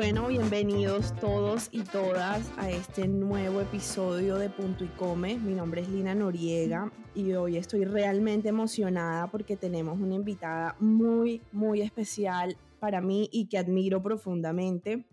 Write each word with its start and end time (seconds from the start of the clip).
Bueno, 0.00 0.28
bienvenidos 0.28 1.14
todos 1.16 1.68
y 1.72 1.82
todas 1.82 2.50
a 2.56 2.70
este 2.70 3.06
nuevo 3.06 3.60
episodio 3.60 4.36
de 4.36 4.48
Punto 4.48 4.82
y 4.82 4.88
Come. 4.88 5.36
Mi 5.36 5.52
nombre 5.52 5.82
es 5.82 5.90
Lina 5.90 6.14
Noriega 6.14 6.90
y 7.14 7.34
hoy 7.34 7.58
estoy 7.58 7.84
realmente 7.84 8.48
emocionada 8.48 9.30
porque 9.30 9.58
tenemos 9.58 10.00
una 10.00 10.14
invitada 10.14 10.74
muy, 10.80 11.42
muy 11.52 11.82
especial 11.82 12.56
para 12.78 13.02
mí 13.02 13.28
y 13.30 13.48
que 13.48 13.58
admiro 13.58 14.02
profundamente. 14.02 15.04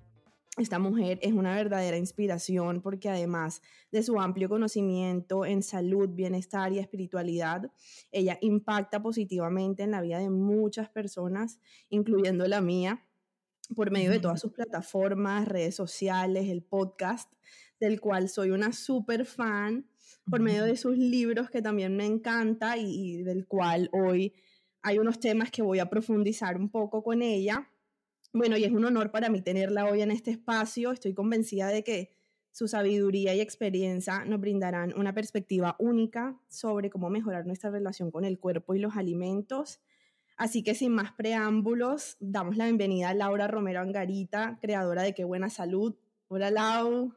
Esta 0.58 0.80
mujer 0.80 1.20
es 1.22 1.34
una 1.34 1.54
verdadera 1.54 1.98
inspiración 1.98 2.82
porque 2.82 3.10
además 3.10 3.62
de 3.92 4.04
su 4.04 4.22
amplio 4.22 4.48
conocimiento 4.48 5.46
en 5.46 5.64
salud, 5.64 6.08
bienestar 6.08 6.72
y 6.72 6.80
espiritualidad, 6.80 7.70
ella 8.14 8.38
impacta 8.40 9.02
positivamente 9.02 9.84
en 9.84 9.92
la 9.92 10.00
vida 10.00 10.20
de 10.20 10.30
muchas 10.30 10.88
personas, 10.88 11.60
incluyendo 11.90 12.48
la 12.48 12.62
mía 12.62 13.04
por 13.76 13.92
medio 13.92 14.12
de 14.12 14.20
todas 14.20 14.40
sus 14.40 14.54
plataformas, 14.54 15.48
redes 15.48 15.76
sociales, 15.76 16.50
el 16.50 16.64
podcast, 16.64 17.32
del 17.80 18.00
cual 18.00 18.30
soy 18.30 18.52
una 18.52 18.72
súper 18.74 19.26
fan, 19.26 19.88
por 20.30 20.42
medio 20.42 20.64
de 20.64 20.76
sus 20.76 20.98
libros 20.98 21.50
que 21.50 21.62
también 21.62 21.96
me 21.96 22.06
encanta 22.06 22.78
y, 22.78 23.24
del 23.24 23.46
cual 23.46 23.90
hoy 23.94 24.34
hay 24.82 25.00
unos 25.00 25.20
temas 25.20 25.52
que 25.52 25.62
voy 25.62 25.80
a 25.80 25.90
profundizar 25.90 26.58
un 26.58 26.70
poco 26.70 27.04
con 27.04 27.22
ella. 27.22 27.70
Bueno, 28.34 28.58
y 28.58 28.64
es 28.64 28.72
un 28.72 28.86
honor 28.86 29.12
para 29.12 29.30
mí 29.30 29.42
tenerla 29.42 29.86
hoy 29.86 30.02
en 30.02 30.12
este 30.12 30.32
espacio. 30.32 30.92
Estoy 30.92 31.14
convencida 31.14 31.68
de 31.68 31.84
que 31.84 32.12
su 32.52 32.68
sabiduría 32.68 33.36
y 33.36 33.42
experiencia 33.42 34.26
nos 34.26 34.42
brindarán 34.42 34.94
una 34.98 35.14
perspectiva 35.14 35.76
única 35.80 36.40
sobre 36.48 36.90
cómo 36.90 37.10
mejorar 37.10 37.46
nuestra 37.46 37.70
relación 37.70 38.12
con 38.12 38.26
el 38.26 38.40
cuerpo 38.40 38.76
y 38.76 38.80
los 38.80 38.96
alimentos 38.96 39.80
Así 40.38 40.62
que 40.62 40.76
sin 40.76 40.94
más 40.94 41.14
preámbulos, 41.14 42.16
damos 42.20 42.58
la 42.58 42.66
bienvenida 42.66 43.10
a 43.10 43.16
Laura 43.16 43.48
Romero 43.48 43.80
Angarita, 43.82 44.60
creadora 44.62 45.02
de 45.02 45.16
Qué 45.16 45.24
Buena 45.24 45.50
Salud. 45.50 45.96
Hola 46.28 46.52
Lau. 46.52 47.12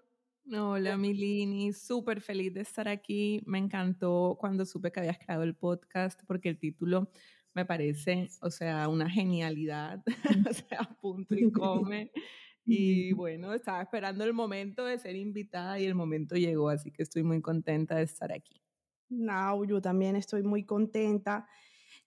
Hola 0.51 0.97
Milini, 0.97 1.75
súper 1.75 2.23
feliz 2.23 2.55
de 2.55 2.63
estar 2.63 2.89
aquí. 2.89 3.43
Me 3.45 3.59
encantó 3.59 4.39
cuando 4.41 4.65
supe 4.65 4.91
que 4.91 5.01
habías 5.01 5.19
creado 5.19 5.43
el 5.43 5.55
podcast 5.55 6.19
porque 6.27 6.49
el 6.49 6.59
título 6.59 7.11
me 7.53 7.67
parece, 7.67 8.31
o 8.41 8.51
sea, 8.51 8.89
una 8.89 9.11
genialidad, 9.11 10.03
o 10.51 10.55
sea, 10.55 10.79
punto 11.03 11.35
y 11.35 11.53
come. 11.53 12.11
Y 12.65 13.13
bueno, 13.15 13.53
estaba 13.53 13.83
esperando 13.83 14.23
el 14.23 14.33
momento 14.33 14.85
de 14.85 14.99
ser 14.99 15.17
invitada 15.17 15.81
y 15.81 15.87
el 15.87 15.95
momento 15.95 16.37
llegó, 16.37 16.69
así 16.69 16.93
que 16.93 17.03
estoy 17.03 17.23
muy 17.23 17.41
contenta 17.41 17.97
de 17.97 18.05
estar 18.05 18.33
aquí. 18.33 18.63
No, 19.09 19.65
yo 19.65 19.81
también 19.81 20.15
estoy 20.15 20.43
muy 20.43 20.65
contenta. 20.65 21.49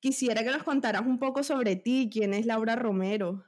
Quisiera 0.03 0.43
que 0.43 0.51
nos 0.51 0.63
contaras 0.63 1.05
un 1.05 1.17
poco 1.17 1.43
sobre 1.43 1.77
ti, 1.77 2.09
quién 2.11 2.33
es 2.33 2.45
Laura 2.45 2.75
Romero. 2.75 3.45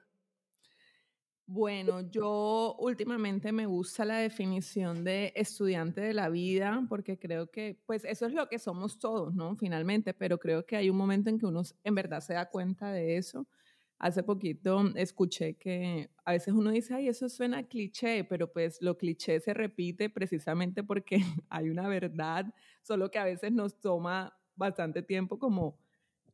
Bueno, 1.45 2.09
yo 2.09 2.78
últimamente 2.80 3.52
me 3.52 3.66
gusta 3.66 4.06
la 4.06 4.20
definición 4.20 5.03
de 5.03 5.34
estudiante 5.36 6.00
de 6.00 6.14
la 6.14 6.30
vida 6.30 6.85
porque 6.88 7.19
creo 7.19 7.52
que, 7.52 7.78
pues 7.85 8.06
eso 8.06 8.25
es 8.25 8.31
lo 8.31 8.47
que 8.47 8.57
somos 8.57 9.00
todos, 9.00 9.35
¿no? 9.35 9.57
Finalmente, 9.57 10.13
pero 10.13 10.38
creo 10.38 10.66
que 10.66 10.78
hay 10.78 10.90
un 10.90 10.96
momento 10.96 11.30
en 11.30 11.40
que 11.40 11.46
uno 11.46 11.62
en 11.84 11.94
verdad 11.94 12.22
se 12.22 12.35
da 12.35 12.50
cuenta 12.50 12.90
de 12.90 13.18
eso. 13.18 13.50
Hace 14.00 14.24
poquito 14.24 14.81
escuché 14.96 15.57
que 15.57 16.09
a 16.24 16.31
veces 16.31 16.53
uno 16.53 16.72
dice, 16.72 16.94
ay, 16.94 17.09
eso 17.09 17.28
suena 17.28 17.68
cliché, 17.68 18.24
pero 18.24 18.53
pues 18.53 18.81
lo 18.81 18.97
cliché 18.97 19.41
se 19.41 19.53
repite 19.53 20.09
precisamente 20.09 20.84
porque 20.85 21.18
hay 21.50 21.69
una 21.69 21.90
verdad, 21.90 22.46
solo 22.81 23.12
que 23.12 23.19
a 23.19 23.25
veces 23.25 23.51
nos 23.51 23.81
toma 23.81 24.40
bastante 24.56 25.01
tiempo 25.01 25.38
como 25.38 25.84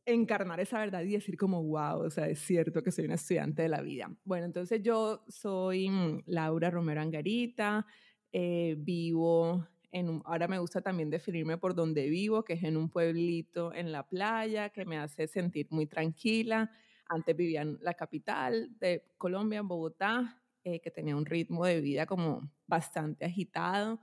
encarnar 0.04 0.60
esa 0.60 0.78
verdad 0.78 1.02
y 1.02 1.12
decir 1.12 1.36
como, 1.36 1.62
wow, 1.62 2.00
o 2.04 2.10
sea, 2.10 2.28
es 2.28 2.40
cierto 2.40 2.82
que 2.82 2.90
soy 2.90 3.04
una 3.04 3.14
estudiante 3.14 3.62
de 3.62 3.68
la 3.68 3.82
vida. 3.82 4.10
Bueno, 4.24 4.46
entonces 4.46 4.82
yo 4.82 5.24
soy 5.28 5.88
mm, 5.88 6.24
Laura 6.26 6.70
Romero 6.70 7.00
Angarita, 7.00 7.86
eh, 8.32 8.76
vivo 8.78 9.66
en 9.92 10.08
un, 10.08 10.22
ahora 10.24 10.48
me 10.48 10.58
gusta 10.58 10.80
también 10.80 11.10
definirme 11.10 11.58
por 11.58 11.74
donde 11.74 12.08
vivo, 12.08 12.44
que 12.44 12.54
es 12.54 12.62
en 12.64 12.76
un 12.76 12.88
pueblito 12.88 13.72
en 13.74 13.92
la 13.92 14.08
playa, 14.08 14.70
que 14.70 14.84
me 14.86 14.98
hace 14.98 15.28
sentir 15.28 15.68
muy 15.70 15.86
tranquila. 15.86 16.70
Antes 17.08 17.36
vivía 17.36 17.62
en 17.62 17.78
la 17.82 17.94
capital 17.94 18.70
de 18.78 19.04
Colombia, 19.18 19.60
en 19.60 19.68
Bogotá, 19.68 20.42
eh, 20.64 20.80
que 20.80 20.90
tenía 20.90 21.14
un 21.14 21.26
ritmo 21.26 21.66
de 21.66 21.80
vida 21.80 22.06
como 22.06 22.50
bastante 22.66 23.26
agitado 23.26 24.00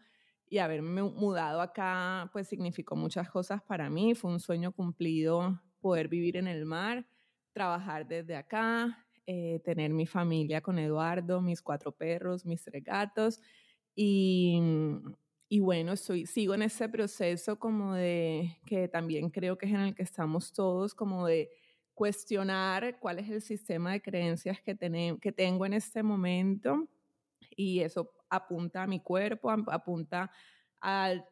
y 0.48 0.60
haberme 0.60 1.04
mudado 1.04 1.62
acá 1.62 2.30
pues 2.34 2.48
significó 2.48 2.96
muchas 2.96 3.30
cosas 3.30 3.62
para 3.64 3.90
mí, 3.90 4.14
fue 4.16 4.32
un 4.32 4.40
sueño 4.40 4.72
cumplido 4.72 5.60
poder 5.80 6.08
vivir 6.08 6.38
en 6.38 6.48
el 6.48 6.66
mar, 6.66 7.06
trabajar 7.54 8.08
desde 8.08 8.36
acá, 8.36 9.06
eh, 9.26 9.60
tener 9.64 9.92
mi 9.92 10.06
familia 10.06 10.62
con 10.62 10.80
Eduardo, 10.80 11.42
mis 11.42 11.62
cuatro 11.62 11.92
perros, 11.92 12.46
mis 12.46 12.64
tres 12.64 12.84
gatos. 12.84 13.42
Y, 13.96 14.60
y 15.48 15.60
bueno, 15.60 15.94
estoy, 15.94 16.26
sigo 16.26 16.54
en 16.54 16.62
ese 16.62 16.90
proceso 16.90 17.60
como 17.60 17.94
de, 17.96 18.58
que 18.66 18.88
también 18.88 19.30
creo 19.30 19.58
que 19.58 19.66
es 19.66 19.74
en 19.74 19.82
el 19.82 19.96
que 19.96 20.04
estamos 20.04 20.54
todos, 20.54 20.94
como 20.94 21.28
de 21.28 21.50
cuestionar 21.94 22.98
cuál 23.00 23.20
es 23.20 23.30
el 23.30 23.42
sistema 23.42 23.92
de 23.92 24.02
creencias 24.02 24.62
que, 24.62 24.78
que 25.22 25.32
tengo 25.32 25.66
en 25.66 25.74
este 25.74 26.02
momento. 26.02 26.88
Y 27.56 27.82
eso 27.82 28.12
apunta 28.30 28.84
a 28.84 28.88
mi 28.88 29.00
cuerpo, 29.00 29.50
apunta 29.52 30.24
a 30.24 30.32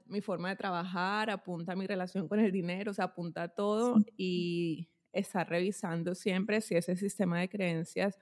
mi 0.06 0.22
forma 0.22 0.50
de 0.50 0.56
trabajar, 0.56 1.30
apunta 1.30 1.74
a 1.74 1.76
mi 1.76 1.88
relación 1.88 2.28
con 2.28 2.40
el 2.40 2.52
dinero, 2.52 2.92
o 2.92 2.94
sea, 2.94 3.06
apunta 3.06 3.44
a 3.44 3.48
todo 3.50 3.98
y 4.18 4.90
estar 5.14 5.50
revisando 5.50 6.16
siempre 6.16 6.62
si 6.62 6.76
ese 6.76 6.96
sistema 6.96 7.40
de 7.40 7.50
creencias 7.50 8.18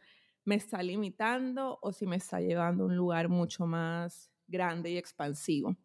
me 0.46 0.56
está 0.56 0.82
limitando 0.84 1.80
o 1.82 1.92
si 1.92 2.06
me 2.06 2.18
está 2.18 2.40
llevando 2.40 2.84
a 2.84 2.88
un 2.88 2.96
lugar 2.96 3.30
mucho 3.30 3.66
más 3.66 4.30
grande 4.48 4.92
y 4.92 4.98
expansivo. 4.98 5.76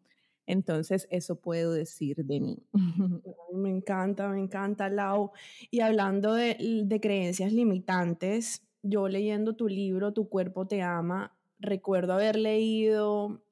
Entonces, 0.45 1.07
eso 1.11 1.39
puedo 1.39 1.73
decir 1.73 2.17
de 2.25 2.39
mí. 2.39 2.57
Me 3.53 3.69
encanta, 3.69 4.27
me 4.29 4.39
encanta, 4.39 4.89
Lau. 4.89 5.31
Y 5.69 5.81
hablando 5.81 6.33
de, 6.33 6.83
de 6.85 6.99
creencias 6.99 7.53
limitantes, 7.53 8.67
yo 8.81 9.07
leyendo 9.07 9.55
tu 9.55 9.67
libro, 9.67 10.13
Tu 10.13 10.29
cuerpo 10.29 10.67
te 10.67 10.81
ama, 10.81 11.37
recuerdo 11.59 12.13
haber 12.13 12.37
leído 12.37 13.43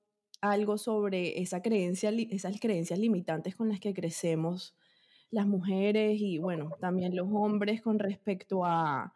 algo 0.42 0.78
sobre 0.78 1.42
esa 1.42 1.62
creencia, 1.62 2.12
esas 2.30 2.60
creencias 2.60 3.00
limitantes 3.00 3.56
con 3.56 3.70
las 3.70 3.80
que 3.80 3.94
crecemos 3.94 4.76
las 5.32 5.46
mujeres 5.46 6.20
y 6.20 6.40
bueno, 6.40 6.72
también 6.80 7.16
los 7.16 7.28
hombres 7.32 7.82
con 7.82 8.00
respecto 8.00 8.66
a 8.66 9.14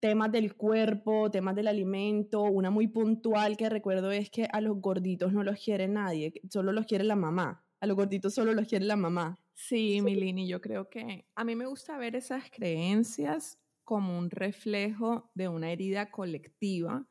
temas 0.00 0.30
del 0.32 0.54
cuerpo, 0.54 1.30
temas 1.30 1.54
del 1.54 1.68
alimento. 1.68 2.42
Una 2.42 2.70
muy 2.70 2.88
puntual 2.88 3.56
que 3.56 3.68
recuerdo 3.68 4.10
es 4.10 4.30
que 4.30 4.48
a 4.52 4.60
los 4.60 4.80
gorditos 4.80 5.32
no 5.32 5.42
los 5.42 5.62
quiere 5.62 5.88
nadie, 5.88 6.32
solo 6.50 6.72
los 6.72 6.86
quiere 6.86 7.04
la 7.04 7.16
mamá. 7.16 7.64
A 7.80 7.86
los 7.86 7.96
gorditos 7.96 8.34
solo 8.34 8.52
los 8.54 8.66
quiere 8.66 8.84
la 8.84 8.96
mamá. 8.96 9.38
Sí, 9.54 10.00
Milini, 10.02 10.48
yo 10.48 10.60
creo 10.60 10.88
que 10.88 11.26
a 11.34 11.44
mí 11.44 11.54
me 11.54 11.66
gusta 11.66 11.96
ver 11.98 12.16
esas 12.16 12.50
creencias 12.50 13.58
como 13.84 14.18
un 14.18 14.30
reflejo 14.30 15.30
de 15.34 15.48
una 15.48 15.70
herida 15.70 16.10
colectiva 16.10 17.06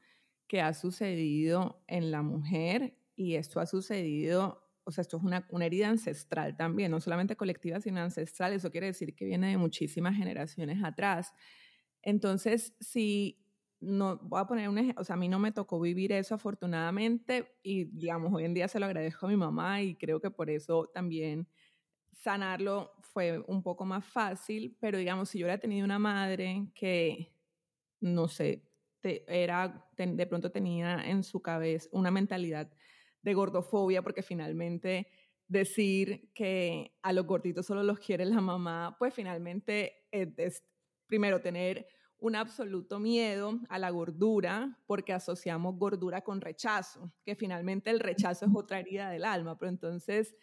que 0.47 0.61
ha 0.61 0.73
sucedido 0.73 1.83
en 1.87 2.11
la 2.11 2.21
mujer 2.21 2.97
y 3.15 3.35
esto 3.35 3.59
ha 3.59 3.65
sucedido, 3.65 4.63
o 4.83 4.91
sea, 4.91 5.01
esto 5.01 5.17
es 5.17 5.23
una, 5.23 5.47
una, 5.49 5.65
herida 5.65 5.89
ancestral 5.89 6.55
también, 6.55 6.91
no 6.91 6.99
solamente 6.99 7.35
colectiva, 7.35 7.79
sino 7.79 8.01
ancestral, 8.01 8.53
eso 8.53 8.71
quiere 8.71 8.87
decir 8.87 9.15
que 9.15 9.25
viene 9.25 9.49
de 9.49 9.57
muchísimas 9.57 10.15
generaciones 10.15 10.83
atrás. 10.83 11.33
Entonces, 12.01 12.75
si 12.79 13.45
no, 13.79 14.17
voy 14.17 14.39
a 14.39 14.45
poner 14.45 14.69
un 14.69 14.77
ejemplo, 14.77 15.01
o 15.01 15.05
sea, 15.05 15.15
a 15.15 15.19
mí 15.19 15.29
no 15.29 15.39
me 15.39 15.51
tocó 15.51 15.79
vivir 15.79 16.11
eso 16.11 16.35
afortunadamente 16.35 17.57
y, 17.63 17.85
digamos, 17.85 18.33
hoy 18.33 18.45
en 18.45 18.53
día 18.53 18.67
se 18.67 18.79
lo 18.79 18.85
agradezco 18.85 19.25
a 19.25 19.29
mi 19.29 19.35
mamá 19.35 19.81
y 19.81 19.95
creo 19.95 20.19
que 20.19 20.31
por 20.31 20.49
eso 20.49 20.89
también 20.93 21.47
sanarlo 22.11 22.91
fue 23.01 23.43
un 23.47 23.61
poco 23.61 23.85
más 23.85 24.05
fácil, 24.05 24.75
pero 24.79 24.97
digamos, 24.97 25.29
si 25.29 25.39
yo 25.39 25.45
hubiera 25.45 25.59
tenido 25.59 25.85
una 25.85 25.99
madre 25.99 26.67
que, 26.73 27.31
no 27.99 28.27
sé, 28.27 28.64
era, 29.05 29.87
de 29.97 30.27
pronto 30.27 30.51
tenía 30.51 31.01
en 31.05 31.23
su 31.23 31.41
cabeza 31.41 31.89
una 31.91 32.11
mentalidad 32.11 32.71
de 33.21 33.33
gordofobia, 33.33 34.01
porque 34.01 34.21
finalmente 34.21 35.07
decir 35.47 36.31
que 36.33 36.95
a 37.01 37.13
los 37.13 37.25
gorditos 37.25 37.65
solo 37.65 37.83
los 37.83 37.99
quiere 37.99 38.25
la 38.25 38.41
mamá, 38.41 38.95
pues 38.97 39.13
finalmente 39.13 40.07
es, 40.11 40.63
primero 41.07 41.41
tener 41.41 41.87
un 42.17 42.35
absoluto 42.35 42.99
miedo 42.99 43.59
a 43.69 43.77
la 43.77 43.89
gordura 43.89 44.79
porque 44.87 45.13
asociamos 45.13 45.77
gordura 45.77 46.21
con 46.21 46.41
rechazo, 46.41 47.13
que 47.23 47.35
finalmente 47.35 47.89
el 47.89 47.99
rechazo 47.99 48.45
es 48.45 48.51
otra 48.55 48.79
herida 48.79 49.09
del 49.09 49.25
alma, 49.25 49.57
pero 49.57 49.69
entonces, 49.69 50.35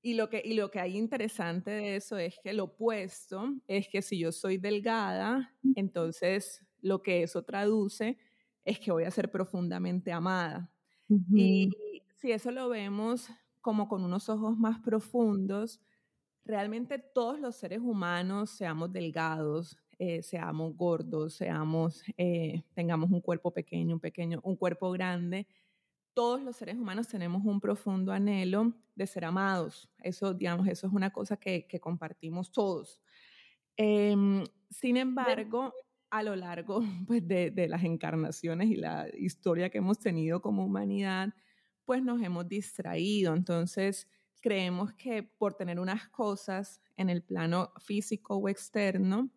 y 0.00 0.14
lo 0.14 0.30
que, 0.30 0.40
y 0.44 0.54
lo 0.54 0.70
que 0.70 0.80
hay 0.80 0.96
interesante 0.96 1.70
de 1.70 1.96
eso 1.96 2.16
es 2.16 2.38
que 2.42 2.52
lo 2.52 2.64
opuesto 2.64 3.54
es 3.66 3.88
que 3.88 4.00
si 4.00 4.18
yo 4.18 4.32
soy 4.32 4.56
delgada, 4.56 5.54
entonces 5.74 6.67
lo 6.80 7.02
que 7.02 7.22
eso 7.22 7.42
traduce 7.42 8.18
es 8.64 8.78
que 8.78 8.92
voy 8.92 9.04
a 9.04 9.10
ser 9.10 9.30
profundamente 9.30 10.12
amada. 10.12 10.70
Y 11.32 11.70
si 12.16 12.32
eso 12.32 12.50
lo 12.50 12.68
vemos 12.68 13.28
como 13.60 13.88
con 13.88 14.04
unos 14.04 14.28
ojos 14.28 14.58
más 14.58 14.78
profundos, 14.80 15.80
realmente 16.44 16.98
todos 16.98 17.40
los 17.40 17.56
seres 17.56 17.80
humanos, 17.80 18.50
seamos 18.50 18.92
delgados, 18.92 19.78
eh, 19.98 20.22
seamos 20.22 20.76
gordos, 20.76 21.34
seamos, 21.34 22.02
eh, 22.16 22.62
tengamos 22.74 23.10
un 23.10 23.20
cuerpo 23.20 23.52
pequeño, 23.52 23.96
un 23.96 24.00
pequeño, 24.00 24.40
un 24.44 24.56
cuerpo 24.56 24.90
grande, 24.92 25.46
todos 26.14 26.42
los 26.42 26.56
seres 26.56 26.76
humanos 26.76 27.08
tenemos 27.08 27.44
un 27.44 27.60
profundo 27.60 28.12
anhelo 28.12 28.72
de 28.96 29.06
ser 29.06 29.24
amados. 29.24 29.88
Eso, 29.98 30.34
digamos, 30.34 30.66
eso 30.66 30.86
es 30.86 30.92
una 30.92 31.10
cosa 31.10 31.36
que, 31.36 31.66
que 31.66 31.80
compartimos 31.80 32.50
todos. 32.50 33.00
Em, 33.76 34.44
sin 34.70 34.96
embargo, 34.96 35.72
a 36.10 36.22
lo 36.22 36.36
largo 36.36 36.80
pues, 37.06 37.26
de, 37.26 37.50
de, 37.50 37.68
las 37.68 37.84
encarnaciones 37.84 38.68
y 38.70 38.76
la 38.76 39.06
historia 39.16 39.70
que 39.70 39.78
hemos 39.78 39.98
tenido 39.98 40.40
como 40.40 40.64
humanidad, 40.64 41.34
pues 41.84 42.02
nos 42.02 42.22
hemos 42.22 42.48
distraído. 42.48 43.34
Entonces, 43.34 44.08
creemos 44.40 44.92
que 44.94 45.22
por 45.22 45.54
tener 45.54 45.80
unas 45.80 46.08
cosas 46.08 46.80
en 46.96 47.10
el 47.10 47.22
plano 47.22 47.72
físico 47.78 48.36
o 48.36 48.48
externo, 48.48 49.30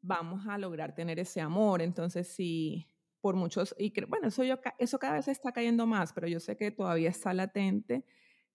vamos 0.00 0.46
a 0.46 0.58
lograr 0.58 0.94
tener 0.94 1.18
ese 1.18 1.40
amor. 1.40 1.80
Entonces, 1.80 2.28
si 2.28 2.86
por 3.20 3.36
muchos, 3.36 3.74
y 3.78 3.92
bueno, 4.06 4.28
eso, 4.28 4.42
yo, 4.42 4.58
eso 4.78 4.98
cada 4.98 5.14
vez 5.14 5.28
está 5.28 5.52
cayendo 5.52 5.86
más, 5.86 6.12
pero 6.12 6.26
yo 6.26 6.40
sé 6.40 6.56
que 6.56 6.72
todavía 6.72 7.10
está 7.10 7.32
latente, 7.32 8.04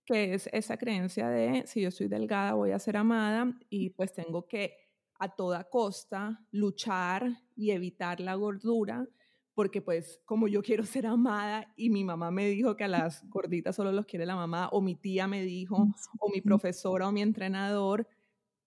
que 0.06 0.34
es 0.34 0.50
esa 0.52 0.78
creencia 0.78 1.30
de 1.30 1.66
si 1.66 1.82
yo 1.82 1.92
soy 1.92 2.08
delgada 2.08 2.54
voy 2.54 2.72
a 2.72 2.80
ser 2.80 2.98
amada 2.98 3.58
y 3.70 3.92
pues 3.92 4.14
tengo 4.14 4.48
que 4.48 4.87
a 5.20 5.30
toda 5.30 5.70
costa 5.70 6.46
luchar 6.52 7.44
y 7.56 7.72
evitar 7.72 8.20
la 8.20 8.36
gordura 8.36 9.08
porque 9.58 9.82
pues 9.82 10.22
como 10.24 10.48
yo 10.48 10.62
quiero 10.62 10.86
ser 10.86 11.08
amada 11.08 11.74
y 11.76 11.90
mi 11.90 12.04
mamá 12.04 12.30
me 12.30 12.46
dijo 12.46 12.76
que 12.76 12.84
a 12.84 12.88
las 12.88 13.24
gorditas 13.28 13.76
solo 13.76 13.92
los 13.92 14.06
quiere 14.06 14.24
la 14.28 14.36
mamá, 14.36 14.70
o 14.72 14.82
mi 14.82 14.94
tía 14.94 15.26
me 15.26 15.42
dijo, 15.42 15.88
o 16.20 16.30
mi 16.30 16.42
profesora 16.42 17.08
o 17.08 17.12
mi 17.12 17.24
entrenador, 17.24 18.08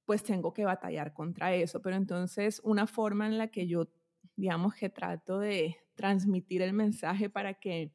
pues 0.04 0.24
tengo 0.24 0.52
que 0.52 0.64
batallar 0.64 1.12
contra 1.14 1.54
eso. 1.54 1.80
Pero 1.80 1.94
entonces 1.94 2.60
una 2.64 2.88
forma 2.88 3.28
en 3.28 3.38
la 3.38 3.52
que 3.52 3.68
yo, 3.68 3.86
digamos 4.34 4.74
que 4.74 4.90
trato 4.90 5.38
de 5.38 5.76
transmitir 5.94 6.60
el 6.60 6.72
mensaje 6.72 7.30
para 7.30 7.54
que 7.54 7.92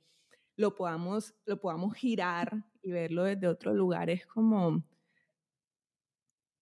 lo 0.55 0.73
podamos, 0.73 1.35
lo 1.45 1.59
podamos 1.59 1.95
girar 1.95 2.63
y 2.81 2.93
verlo 2.93 3.25
desde 3.25 3.49
otro 3.49 3.73
lugar 3.73 4.09
es 4.09 4.25
como 4.25 4.85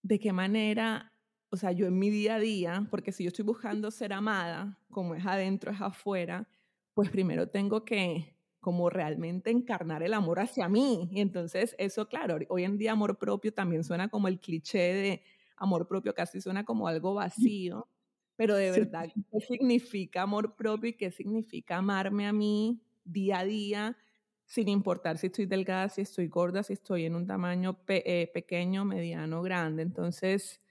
de 0.01 0.17
qué 0.17 0.33
manera 0.33 1.12
o 1.53 1.55
sea, 1.55 1.71
yo 1.71 1.85
en 1.85 1.99
mi 1.99 2.09
día 2.09 2.35
a 2.35 2.39
día, 2.39 2.87
porque 2.89 3.11
si 3.11 3.23
yo 3.23 3.27
estoy 3.27 3.45
buscando 3.45 3.91
ser 3.91 4.11
amada, 4.11 4.79
como 4.89 5.13
es 5.13 5.23
adentro, 5.23 5.71
es 5.71 5.79
afuera, 5.79 6.49
pues 6.95 7.11
primero 7.11 7.47
tengo 7.47 7.85
que 7.85 8.35
como 8.59 8.89
realmente 8.89 9.51
encarnar 9.51 10.01
el 10.01 10.15
amor 10.15 10.39
hacia 10.39 10.67
mí. 10.67 11.07
Y 11.11 11.21
entonces 11.21 11.75
eso, 11.77 12.07
claro, 12.07 12.39
hoy 12.49 12.63
en 12.63 12.79
día 12.79 12.93
amor 12.93 13.19
propio 13.19 13.53
también 13.53 13.83
suena 13.83 14.09
como 14.09 14.27
el 14.27 14.39
cliché 14.39 14.79
de 14.95 15.23
amor 15.55 15.87
propio, 15.87 16.15
casi 16.15 16.41
suena 16.41 16.65
como 16.65 16.87
algo 16.87 17.13
vacío, 17.13 17.87
pero 18.35 18.55
de 18.55 18.71
verdad, 18.71 19.09
¿qué 19.31 19.39
significa 19.39 20.23
amor 20.23 20.55
propio 20.55 20.89
y 20.89 20.93
qué 20.93 21.11
significa 21.11 21.77
amarme 21.77 22.25
a 22.25 22.33
mí 22.33 22.81
día 23.03 23.41
a 23.41 23.45
día? 23.45 23.97
sin 24.45 24.67
importar 24.69 25.17
si 25.17 25.27
estoy 25.27 25.45
delgada, 25.45 25.87
si 25.87 26.01
estoy 26.01 26.27
gorda, 26.27 26.63
si 26.63 26.73
estoy 26.73 27.05
en 27.05 27.15
un 27.15 27.25
tamaño 27.25 27.79
eh, 27.87 28.29
pequeño, 28.33 28.85
mediano, 28.85 29.41
grande. 29.41 29.83
Entonces, 29.83 30.62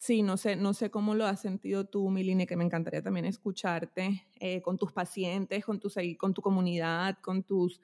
Sí, 0.00 0.22
no 0.22 0.38
sé, 0.38 0.56
no 0.56 0.72
sé 0.72 0.90
cómo 0.90 1.14
lo 1.14 1.26
has 1.26 1.42
sentido 1.42 1.84
tú, 1.84 2.08
Milini, 2.08 2.46
que 2.46 2.56
me 2.56 2.64
encantaría 2.64 3.02
también 3.02 3.26
escucharte 3.26 4.24
eh, 4.40 4.62
con 4.62 4.78
tus 4.78 4.92
pacientes, 4.92 5.62
con 5.62 5.78
tu, 5.78 5.90
con 6.16 6.32
tu 6.32 6.40
comunidad, 6.40 7.18
con 7.20 7.42
tus 7.42 7.82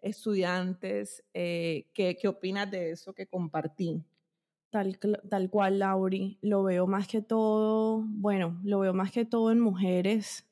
estudiantes. 0.00 1.22
Eh, 1.34 1.90
¿qué, 1.92 2.16
¿qué, 2.16 2.26
opinas 2.26 2.70
de 2.70 2.92
eso 2.92 3.12
que 3.12 3.26
compartí? 3.26 4.02
Tal, 4.70 4.98
tal 5.28 5.50
cual, 5.50 5.80
Lauri. 5.80 6.38
Lo 6.40 6.62
veo 6.62 6.86
más 6.86 7.06
que 7.06 7.20
todo, 7.20 8.02
bueno, 8.06 8.58
lo 8.64 8.78
veo 8.80 8.94
más 8.94 9.12
que 9.12 9.26
todo 9.26 9.52
en 9.52 9.60
mujeres, 9.60 10.46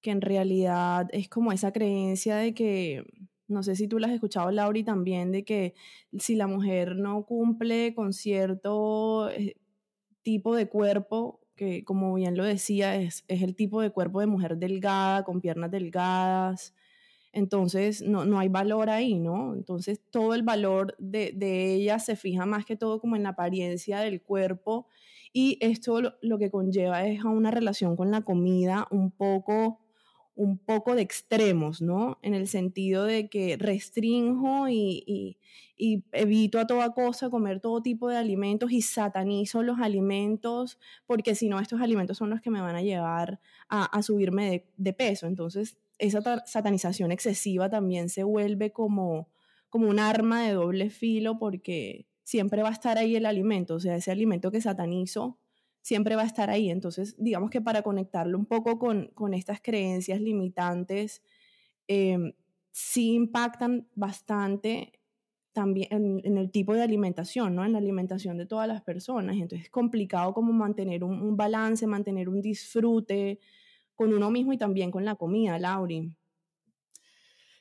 que 0.00 0.10
en 0.10 0.20
realidad 0.20 1.08
es 1.12 1.28
como 1.28 1.52
esa 1.52 1.72
creencia 1.72 2.34
de 2.34 2.52
que, 2.52 3.04
no 3.46 3.62
sé 3.62 3.76
si 3.76 3.86
tú 3.86 4.00
la 4.00 4.08
has 4.08 4.14
escuchado, 4.14 4.50
Lauri, 4.50 4.82
también, 4.82 5.30
de 5.30 5.44
que 5.44 5.74
si 6.18 6.34
la 6.34 6.48
mujer 6.48 6.96
no 6.96 7.24
cumple 7.26 7.94
con 7.94 8.12
cierto 8.12 9.30
eh, 9.30 9.54
tipo 10.28 10.54
de 10.54 10.68
cuerpo 10.68 11.40
que, 11.56 11.84
como 11.84 12.12
bien 12.12 12.36
lo 12.36 12.44
decía, 12.44 12.96
es, 12.96 13.24
es 13.28 13.40
el 13.40 13.56
tipo 13.56 13.80
de 13.80 13.88
cuerpo 13.88 14.20
de 14.20 14.26
mujer 14.26 14.58
delgada, 14.58 15.24
con 15.24 15.40
piernas 15.40 15.70
delgadas. 15.70 16.74
Entonces, 17.32 18.02
no, 18.02 18.26
no 18.26 18.38
hay 18.38 18.50
valor 18.50 18.90
ahí, 18.90 19.18
¿no? 19.18 19.54
Entonces, 19.54 20.02
todo 20.10 20.34
el 20.34 20.42
valor 20.42 20.94
de, 20.98 21.32
de, 21.34 21.72
ella 21.76 21.98
se 21.98 22.14
fija 22.14 22.44
más 22.44 22.66
que 22.66 22.76
todo 22.76 23.00
como 23.00 23.16
en 23.16 23.22
la 23.22 23.30
apariencia 23.30 24.00
del 24.00 24.20
cuerpo 24.20 24.86
y 25.32 25.56
esto 25.62 26.02
lo, 26.02 26.12
lo 26.20 26.36
que 26.38 26.50
conlleva 26.50 27.06
es 27.06 27.24
a 27.24 27.28
una 27.28 27.50
relación 27.50 27.96
con 27.96 28.10
la 28.10 28.20
comida 28.20 28.86
un 28.90 29.10
poco 29.10 29.80
un 30.38 30.56
poco 30.56 30.94
de 30.94 31.02
extremos, 31.02 31.82
¿no? 31.82 32.16
En 32.22 32.32
el 32.32 32.46
sentido 32.46 33.04
de 33.04 33.28
que 33.28 33.56
restringo 33.58 34.68
y, 34.68 35.36
evito 36.12 36.58
a 36.60 36.66
toda 36.66 36.92
cosa 36.92 37.28
comer 37.30 37.60
todo 37.60 37.82
tipo 37.82 38.08
de 38.08 38.16
alimentos 38.16 38.72
y 38.72 38.82
satanizo 38.82 39.62
los 39.62 39.78
alimentos 39.78 40.78
porque 41.06 41.36
si 41.36 41.48
no 41.48 41.60
estos 41.60 41.80
alimentos 41.80 42.18
son 42.18 42.30
los 42.30 42.40
que 42.40 42.50
me 42.50 42.60
van 42.60 42.74
a 42.74 42.82
llevar 42.82 43.40
a, 43.68 44.02
subirme 44.02 44.64
de, 44.76 44.92
peso. 44.92 45.26
Entonces 45.26 45.76
esa 45.98 46.44
satanización 46.46 47.12
excesiva 47.12 47.68
también 47.68 48.08
se 48.08 48.22
vuelve 48.22 48.72
como, 48.72 49.28
como 49.68 49.88
un 49.88 49.98
arma 49.98 50.42
de 50.42 50.52
doble 50.54 50.90
filo 50.90 51.38
porque 51.38 52.06
siempre 52.22 52.62
va 52.62 52.68
a 52.70 52.72
estar 52.72 52.98
ahí 52.98 53.16
el 53.16 53.26
alimento, 53.26 53.74
o 53.74 53.80
sea, 53.80 53.96
ese 53.96 54.12
alimento 54.12 54.50
que 54.50 54.60
satanizo 54.60 55.38
siempre 55.88 56.16
va 56.16 56.22
a 56.22 56.26
estar 56.26 56.50
ahí. 56.50 56.68
Entonces, 56.68 57.16
digamos 57.18 57.48
que 57.48 57.62
para 57.62 57.80
conectarlo 57.80 58.36
un 58.36 58.44
poco 58.44 58.78
con, 58.78 59.06
con 59.14 59.32
estas 59.32 59.62
creencias 59.62 60.20
limitantes, 60.20 61.22
eh, 61.88 62.34
sí 62.70 63.14
impactan 63.14 63.88
bastante 63.94 64.92
también 65.52 66.20
en, 66.24 66.36
el 66.36 66.50
tipo 66.50 66.74
de 66.74 66.82
alimentación, 66.82 67.54
¿no? 67.54 67.64
En 67.64 67.72
la 67.72 67.78
alimentación 67.78 68.36
de 68.36 68.44
todas 68.44 68.68
las 68.68 68.82
personas. 68.82 69.36
Entonces 69.36 69.62
es 69.64 69.70
complicado 69.70 70.34
como 70.34 70.52
mantener 70.52 71.02
un, 71.02 71.22
un 71.22 71.36
balance, 71.38 71.86
mantener 71.86 72.28
un 72.28 72.42
disfrute 72.42 73.40
con 73.94 74.12
uno 74.12 74.30
mismo 74.30 74.52
y 74.52 74.58
también 74.58 74.90
con 74.90 75.06
la 75.06 75.14
comida, 75.14 75.58
Lauri. 75.58 76.14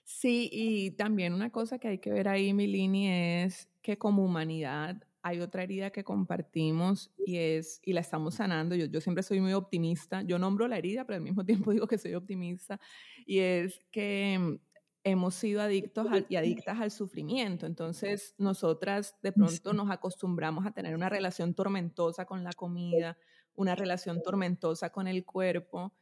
Sí, 0.03 0.49
y 0.51 0.91
también 0.91 1.33
una 1.33 1.49
cosa 1.49 1.79
que 1.79 1.87
hay 1.87 1.99
que 1.99 2.11
ver 2.11 2.27
ahí, 2.27 2.53
Milini, 2.53 3.09
es 3.09 3.69
que 3.81 3.97
como 3.97 4.25
humanidad 4.25 5.06
hay 5.27 5.41
otra 5.41 5.63
herida 5.63 5.89
que 5.89 6.03
compartimos 6.03 7.11
y 7.17 7.37
es 7.37 7.81
y 7.83 7.93
la 7.93 8.01
estamos 8.01 8.35
sanando. 8.35 8.75
Yo, 8.75 8.85
yo 8.85 9.01
siempre 9.01 9.23
soy 9.23 9.41
muy 9.41 9.53
optimista. 9.53 10.21
Yo 10.21 10.39
nombro 10.39 10.67
la 10.67 10.77
herida, 10.77 11.05
pero 11.05 11.17
al 11.17 11.23
mismo 11.23 11.45
tiempo 11.45 11.71
digo 11.71 11.87
que 11.87 11.97
soy 11.97 12.15
optimista. 12.15 12.79
Y 13.25 13.39
es 13.39 13.79
que 13.91 14.37
mm, 14.39 14.55
hemos 15.03 15.35
sido 15.35 15.61
adictos 15.61 16.07
y 16.29 16.35
adictas 16.37 16.79
al 16.79 16.91
sufrimiento. 16.91 17.65
Entonces, 17.65 18.35
nosotras 18.37 19.15
de 19.21 19.33
pronto 19.33 19.73
nos 19.73 19.89
acostumbramos 19.89 20.65
a 20.65 20.71
tener 20.71 20.95
una 20.95 21.09
relación 21.09 21.53
tormentosa 21.53 22.25
con 22.25 22.43
la 22.43 22.53
comida, 22.53 23.17
una 23.55 23.75
relación 23.75 24.21
tormentosa 24.21 24.91
con 24.91 25.07
el 25.07 25.25
cuerpo 25.25 25.93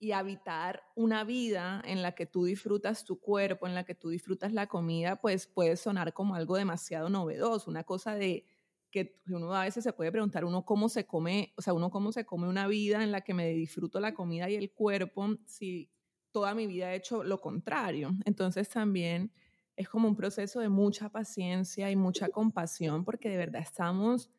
y 0.00 0.12
habitar 0.12 0.84
una 0.94 1.24
vida 1.24 1.82
en 1.84 2.02
la 2.02 2.12
que 2.12 2.26
tú 2.26 2.44
disfrutas 2.44 3.04
tu 3.04 3.18
cuerpo, 3.18 3.66
en 3.66 3.74
la 3.74 3.84
que 3.84 3.94
tú 3.94 4.10
disfrutas 4.10 4.52
la 4.52 4.68
comida, 4.68 5.16
pues 5.16 5.46
puede 5.46 5.76
sonar 5.76 6.12
como 6.12 6.34
algo 6.34 6.56
demasiado 6.56 7.08
novedoso, 7.08 7.70
una 7.70 7.84
cosa 7.84 8.14
de 8.14 8.46
que 8.90 9.20
uno 9.28 9.54
a 9.54 9.64
veces 9.64 9.84
se 9.84 9.92
puede 9.92 10.12
preguntar 10.12 10.44
uno 10.44 10.64
cómo 10.64 10.88
se 10.88 11.06
come, 11.06 11.52
o 11.56 11.62
sea, 11.62 11.72
uno 11.72 11.90
cómo 11.90 12.12
se 12.12 12.24
come 12.24 12.48
una 12.48 12.66
vida 12.66 13.02
en 13.02 13.12
la 13.12 13.20
que 13.20 13.34
me 13.34 13.48
disfruto 13.50 14.00
la 14.00 14.14
comida 14.14 14.48
y 14.48 14.54
el 14.54 14.72
cuerpo 14.72 15.36
si 15.46 15.90
toda 16.30 16.54
mi 16.54 16.66
vida 16.66 16.92
he 16.92 16.96
hecho 16.96 17.24
lo 17.24 17.40
contrario. 17.40 18.16
Entonces 18.24 18.68
también 18.68 19.32
es 19.76 19.88
como 19.88 20.08
un 20.08 20.16
proceso 20.16 20.60
de 20.60 20.68
mucha 20.68 21.08
paciencia 21.10 21.90
y 21.90 21.96
mucha 21.96 22.28
compasión 22.28 23.04
porque 23.04 23.28
de 23.28 23.36
verdad 23.36 23.62
estamos, 23.62 24.30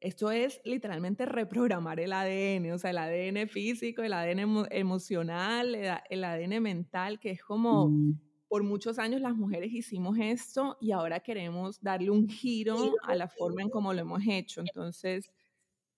esto 0.00 0.30
es 0.30 0.60
literalmente 0.64 1.24
reprogramar 1.24 2.00
el 2.00 2.12
ADN, 2.12 2.72
o 2.72 2.78
sea, 2.78 2.90
el 2.90 2.98
ADN 2.98 3.48
físico, 3.48 4.02
el 4.02 4.12
ADN 4.12 4.66
emocional, 4.70 5.74
el 5.74 6.24
ADN 6.24 6.62
mental, 6.62 7.20
que 7.20 7.30
es 7.30 7.42
como... 7.42 7.88
Mm 7.88 8.33
por 8.48 8.62
muchos 8.62 8.98
años 8.98 9.20
las 9.20 9.34
mujeres 9.34 9.72
hicimos 9.72 10.16
esto 10.20 10.76
y 10.80 10.92
ahora 10.92 11.20
queremos 11.20 11.80
darle 11.80 12.10
un 12.10 12.28
giro 12.28 12.94
a 13.02 13.14
la 13.14 13.28
forma 13.28 13.62
en 13.62 13.70
cómo 13.70 13.92
lo 13.92 14.00
hemos 14.00 14.22
hecho. 14.26 14.60
Entonces, 14.60 15.30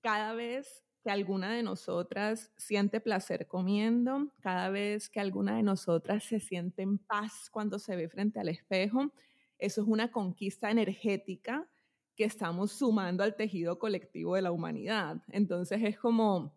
cada 0.00 0.32
vez 0.34 0.84
que 1.02 1.10
alguna 1.10 1.52
de 1.52 1.62
nosotras 1.62 2.50
siente 2.56 3.00
placer 3.00 3.46
comiendo, 3.46 4.32
cada 4.40 4.70
vez 4.70 5.08
que 5.08 5.20
alguna 5.20 5.56
de 5.56 5.62
nosotras 5.62 6.24
se 6.24 6.40
siente 6.40 6.82
en 6.82 6.98
paz 6.98 7.48
cuando 7.50 7.78
se 7.78 7.94
ve 7.94 8.08
frente 8.08 8.40
al 8.40 8.48
espejo, 8.48 9.12
eso 9.58 9.82
es 9.82 9.88
una 9.88 10.10
conquista 10.10 10.70
energética 10.70 11.68
que 12.16 12.24
estamos 12.24 12.72
sumando 12.72 13.22
al 13.22 13.36
tejido 13.36 13.78
colectivo 13.78 14.34
de 14.34 14.42
la 14.42 14.50
humanidad. 14.50 15.22
Entonces 15.28 15.82
es 15.82 15.98
como, 15.98 16.56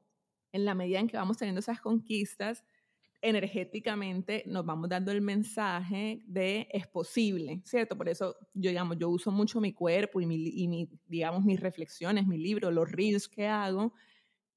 en 0.52 0.66
la 0.66 0.74
medida 0.74 1.00
en 1.00 1.08
que 1.08 1.18
vamos 1.18 1.38
teniendo 1.38 1.60
esas 1.60 1.82
conquistas, 1.82 2.64
energéticamente 3.22 4.44
nos 4.46 4.66
vamos 4.66 4.90
dando 4.90 5.12
el 5.12 5.22
mensaje 5.22 6.22
de 6.26 6.68
es 6.72 6.88
posible, 6.88 7.62
¿cierto? 7.66 7.98
Por 7.98 8.08
eso 8.10 8.36
yo, 8.54 8.70
digamos, 8.70 8.98
yo 8.98 9.10
uso 9.10 9.32
mucho 9.32 9.60
mi 9.60 9.74
cuerpo 9.74 10.22
y, 10.22 10.26
mi, 10.26 10.90
digamos, 11.08 11.44
mis 11.44 11.60
reflexiones, 11.60 12.28
mi 12.28 12.38
libro, 12.38 12.72
los 12.72 12.90
reels 12.92 13.28
que 13.28 13.48
hago, 13.48 13.94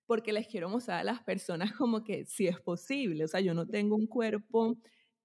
porque 0.06 0.32
les 0.32 0.46
quiero 0.46 0.68
mostrar 0.68 1.00
a 1.00 1.04
las 1.04 1.22
personas 1.22 1.72
como 1.78 2.04
que 2.04 2.24
sí 2.26 2.46
es 2.46 2.60
posible. 2.60 3.24
O 3.24 3.28
sea, 3.28 3.40
yo 3.40 3.54
no 3.54 3.66
tengo 3.66 3.96
un 3.96 4.06
cuerpo, 4.06 4.78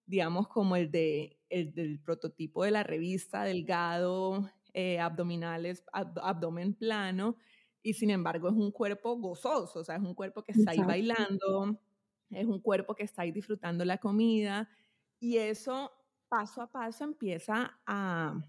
digamos, 0.06 0.48
como 0.48 0.76
el, 0.76 0.90
de, 0.90 1.38
el 1.50 1.74
del 1.74 2.00
prototipo 2.00 2.64
de 2.64 2.72
la 2.72 2.84
revista, 2.84 3.44
delgado, 3.44 4.50
eh, 4.74 5.00
abdominales, 5.00 5.84
abdomen 5.92 6.74
plano, 6.74 7.38
y 7.84 7.94
sin 7.94 8.10
embargo 8.10 8.50
es 8.50 8.56
un 8.56 8.72
cuerpo 8.72 9.16
gozoso, 9.18 9.80
o 9.80 9.84
sea, 9.84 9.96
es 9.96 10.02
un 10.02 10.14
cuerpo 10.14 10.44
que 10.44 10.52
está 10.52 10.72
ahí 10.72 10.80
bailando, 10.80 11.80
es 12.30 12.46
un 12.46 12.60
cuerpo 12.60 12.96
que 12.96 13.04
está 13.04 13.24
ahí 13.24 13.32
disfrutando 13.32 13.86
la 13.86 13.98
comida, 13.98 14.70
y 15.20 15.38
eso 15.38 15.92
paso 16.30 16.62
a 16.62 16.72
paso 16.72 17.04
empieza 17.04 17.80
a, 17.86 18.40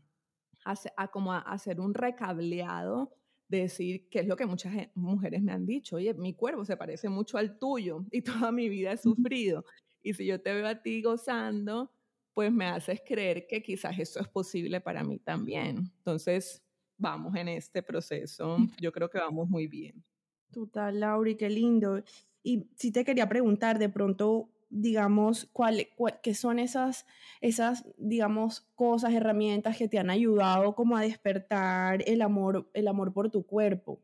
a, 0.65 1.09
como 1.09 1.33
a 1.33 1.39
hacer 1.39 1.81
un 1.81 1.95
recableado 1.95 3.15
de 3.49 3.61
decir 3.61 4.09
qué 4.11 4.21
es 4.21 4.27
lo 4.27 4.37
que 4.37 4.45
muchas 4.45 4.75
mujeres 4.95 5.43
me 5.43 5.53
han 5.53 5.65
dicho, 5.65 5.97
oye, 5.97 6.13
mi 6.15 6.35
cuerpo 6.35 6.65
se 6.65 6.77
parece 6.77 7.09
mucho 7.09 7.39
al 7.39 7.59
tuyo 7.59 8.05
y 8.11 8.21
toda 8.23 8.53
mi 8.53 8.69
vida 8.69 8.93
he 8.93 8.97
sufrido. 8.97 9.65
Y 10.03 10.15
si 10.15 10.27
yo 10.27 10.41
te 10.41 10.53
veo 10.53 10.67
a 10.67 10.83
ti 10.83 11.03
gozando, 11.03 11.91
pues 12.35 12.53
me 12.53 12.67
haces 12.67 13.01
creer 13.07 13.47
que 13.47 13.63
quizás 13.63 13.99
eso 13.99 14.21
es 14.21 14.29
posible 14.29 14.81
para 14.81 15.03
mí 15.03 15.19
también. 15.19 15.91
Entonces, 15.99 16.63
vamos 16.99 17.35
en 17.37 17.49
este 17.49 17.83
proceso. 17.83 18.59
Yo 18.81 18.93
creo 18.93 19.09
que 19.09 19.19
vamos 19.19 19.49
muy 19.49 19.67
bien. 19.67 20.05
Total, 20.53 21.01
Lauri, 21.01 21.37
qué 21.37 21.49
lindo. 21.49 22.03
Y 22.43 22.69
si 22.77 22.93
te 22.93 23.05
quería 23.05 23.29
preguntar, 23.29 23.79
de 23.79 23.89
pronto, 23.89 24.49
digamos, 24.71 25.49
cuál, 25.53 25.89
qué 26.23 26.35
son 26.35 26.59
esas, 26.59 27.07
esas, 27.41 27.87
digamos, 27.97 28.61
cosas, 28.75 29.13
herramientas 29.13 29.77
que 29.77 29.89
te 29.89 29.99
han 29.99 30.11
ayudado 30.11 30.75
como 30.75 30.97
a 30.97 31.03
despertar 31.03 32.03
el 32.07 32.23
amor, 32.23 32.71
el 32.75 32.89
amor 32.89 33.13
por 33.13 33.31
tu 33.31 33.45
cuerpo. 33.45 34.01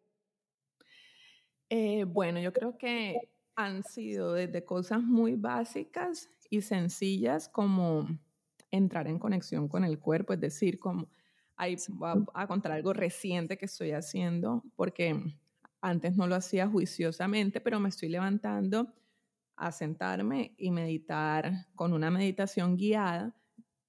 Eh, 1.71 2.05
bueno, 2.05 2.41
yo 2.41 2.53
creo 2.53 2.77
que 2.77 3.17
han 3.57 3.83
sido 3.85 4.35
desde 4.35 4.65
cosas 4.65 5.03
muy 5.03 5.35
básicas 5.35 6.31
y 6.51 6.61
sencillas 6.61 7.49
como 7.49 8.07
entrar 8.71 9.07
en 9.09 9.19
conexión 9.19 9.69
con 9.69 9.85
el 9.85 9.99
cuerpo, 9.99 10.33
es 10.33 10.41
decir, 10.41 10.79
como 10.79 11.09
ahí 11.57 11.77
voy 11.89 12.25
a, 12.35 12.47
contar 12.47 12.73
algo 12.73 12.93
reciente 12.93 13.57
que 13.57 13.67
estoy 13.67 13.93
haciendo, 13.93 14.63
porque 14.77 15.23
antes 15.85 16.17
no 16.17 16.27
lo 16.27 16.35
hacía 16.35 16.67
juiciosamente, 16.67 17.61
pero 17.61 17.79
me 17.79 17.91
estoy 17.91 18.09
levantando 18.09 18.91
a 19.55 19.71
sentarme 19.71 20.55
y 20.57 20.71
meditar 20.71 21.67
con 21.75 21.93
una 21.93 22.11
meditación 22.11 22.77
guiada. 22.77 23.37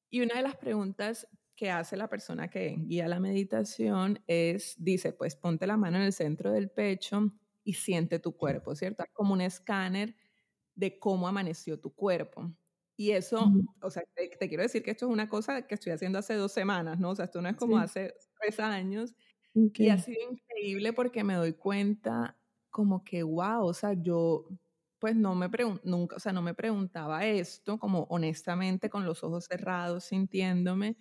Y 0.10 0.20
una 0.20 0.36
de 0.36 0.42
las 0.42 0.58
preguntas 0.58 1.26
que 1.56 1.72
hace 1.72 1.96
la 1.96 2.10
persona 2.10 2.50
que 2.50 2.76
guía 2.78 3.08
la 3.08 3.22
meditación 3.22 4.20
es, 4.28 4.76
dice, 4.78 5.14
pues 5.14 5.38
ponte 5.38 5.66
la 5.66 5.78
mano 5.78 5.96
en 5.96 6.04
el 6.04 6.12
centro 6.12 6.52
del 6.52 6.70
pecho 6.70 7.32
y 7.64 7.74
siente 7.74 8.20
tu 8.20 8.36
cuerpo, 8.36 8.76
¿cierto? 8.76 9.06
Como 9.14 9.34
un 9.34 9.40
escáner 9.40 10.16
de 10.76 11.00
cómo 11.00 11.30
amaneció 11.30 11.80
tu 11.80 11.96
cuerpo. 11.96 12.52
Y 12.98 13.12
eso, 13.12 13.54
o 13.82 13.90
sea, 13.90 14.04
te, 14.14 14.50
quiero 14.50 14.64
decir 14.64 14.84
que 14.84 14.92
esto 14.92 15.06
es 15.06 15.12
una 15.14 15.30
cosa 15.30 15.66
que 15.66 15.76
estoy 15.76 15.94
haciendo 15.94 16.20
hace 16.20 16.34
dos 16.34 16.52
semanas, 16.52 17.00
¿no? 17.00 17.12
O 17.12 17.16
sea, 17.16 17.26
esto 17.26 17.42
no 17.42 17.48
es 17.48 17.56
como 17.56 17.78
hace 17.78 18.14
tres 18.42 18.60
años. 18.60 19.16
Y 19.78 19.90
ha 19.90 19.98
sido 19.98 20.32
increíble 20.32 20.94
porque 20.94 21.24
me 21.24 21.36
doy 21.36 21.54
cuenta 21.54 22.38
como 22.70 23.04
que, 23.04 23.24
wow, 23.24 23.66
o 23.66 23.74
sea, 23.74 23.94
yo 23.94 24.48
pues 25.00 25.16
no 25.16 25.36
me 25.36 25.50
nunca, 25.84 26.16
o 26.16 26.20
sea, 26.20 26.32
no 26.34 26.42
me 26.42 26.54
preguntaba 26.56 27.26
esto 27.26 27.78
como 27.78 28.04
honestamente 28.10 28.90
con 28.90 29.06
los 29.06 29.24
ojos 29.24 29.46
cerrados, 29.46 30.06
sintiéndome. 30.06 30.98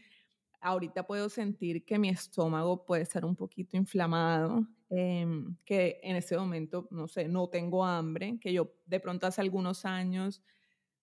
Ahorita 0.60 1.06
puedo 1.06 1.28
sentir 1.30 1.84
que 1.84 1.98
mi 1.98 2.08
estómago 2.10 2.84
puede 2.86 3.02
estar 3.02 3.24
un 3.24 3.36
poquito 3.36 3.76
inflamado, 3.76 4.66
em, 4.90 5.56
que 5.64 6.00
en 6.02 6.16
ese 6.16 6.36
momento, 6.38 6.88
no 6.90 7.08
sé, 7.08 7.28
no 7.28 7.48
tengo 7.48 7.84
hambre, 7.84 8.38
que 8.40 8.52
yo 8.52 8.74
de 8.86 9.00
pronto 9.00 9.26
hace 9.26 9.40
algunos 9.42 9.84
años 9.84 10.42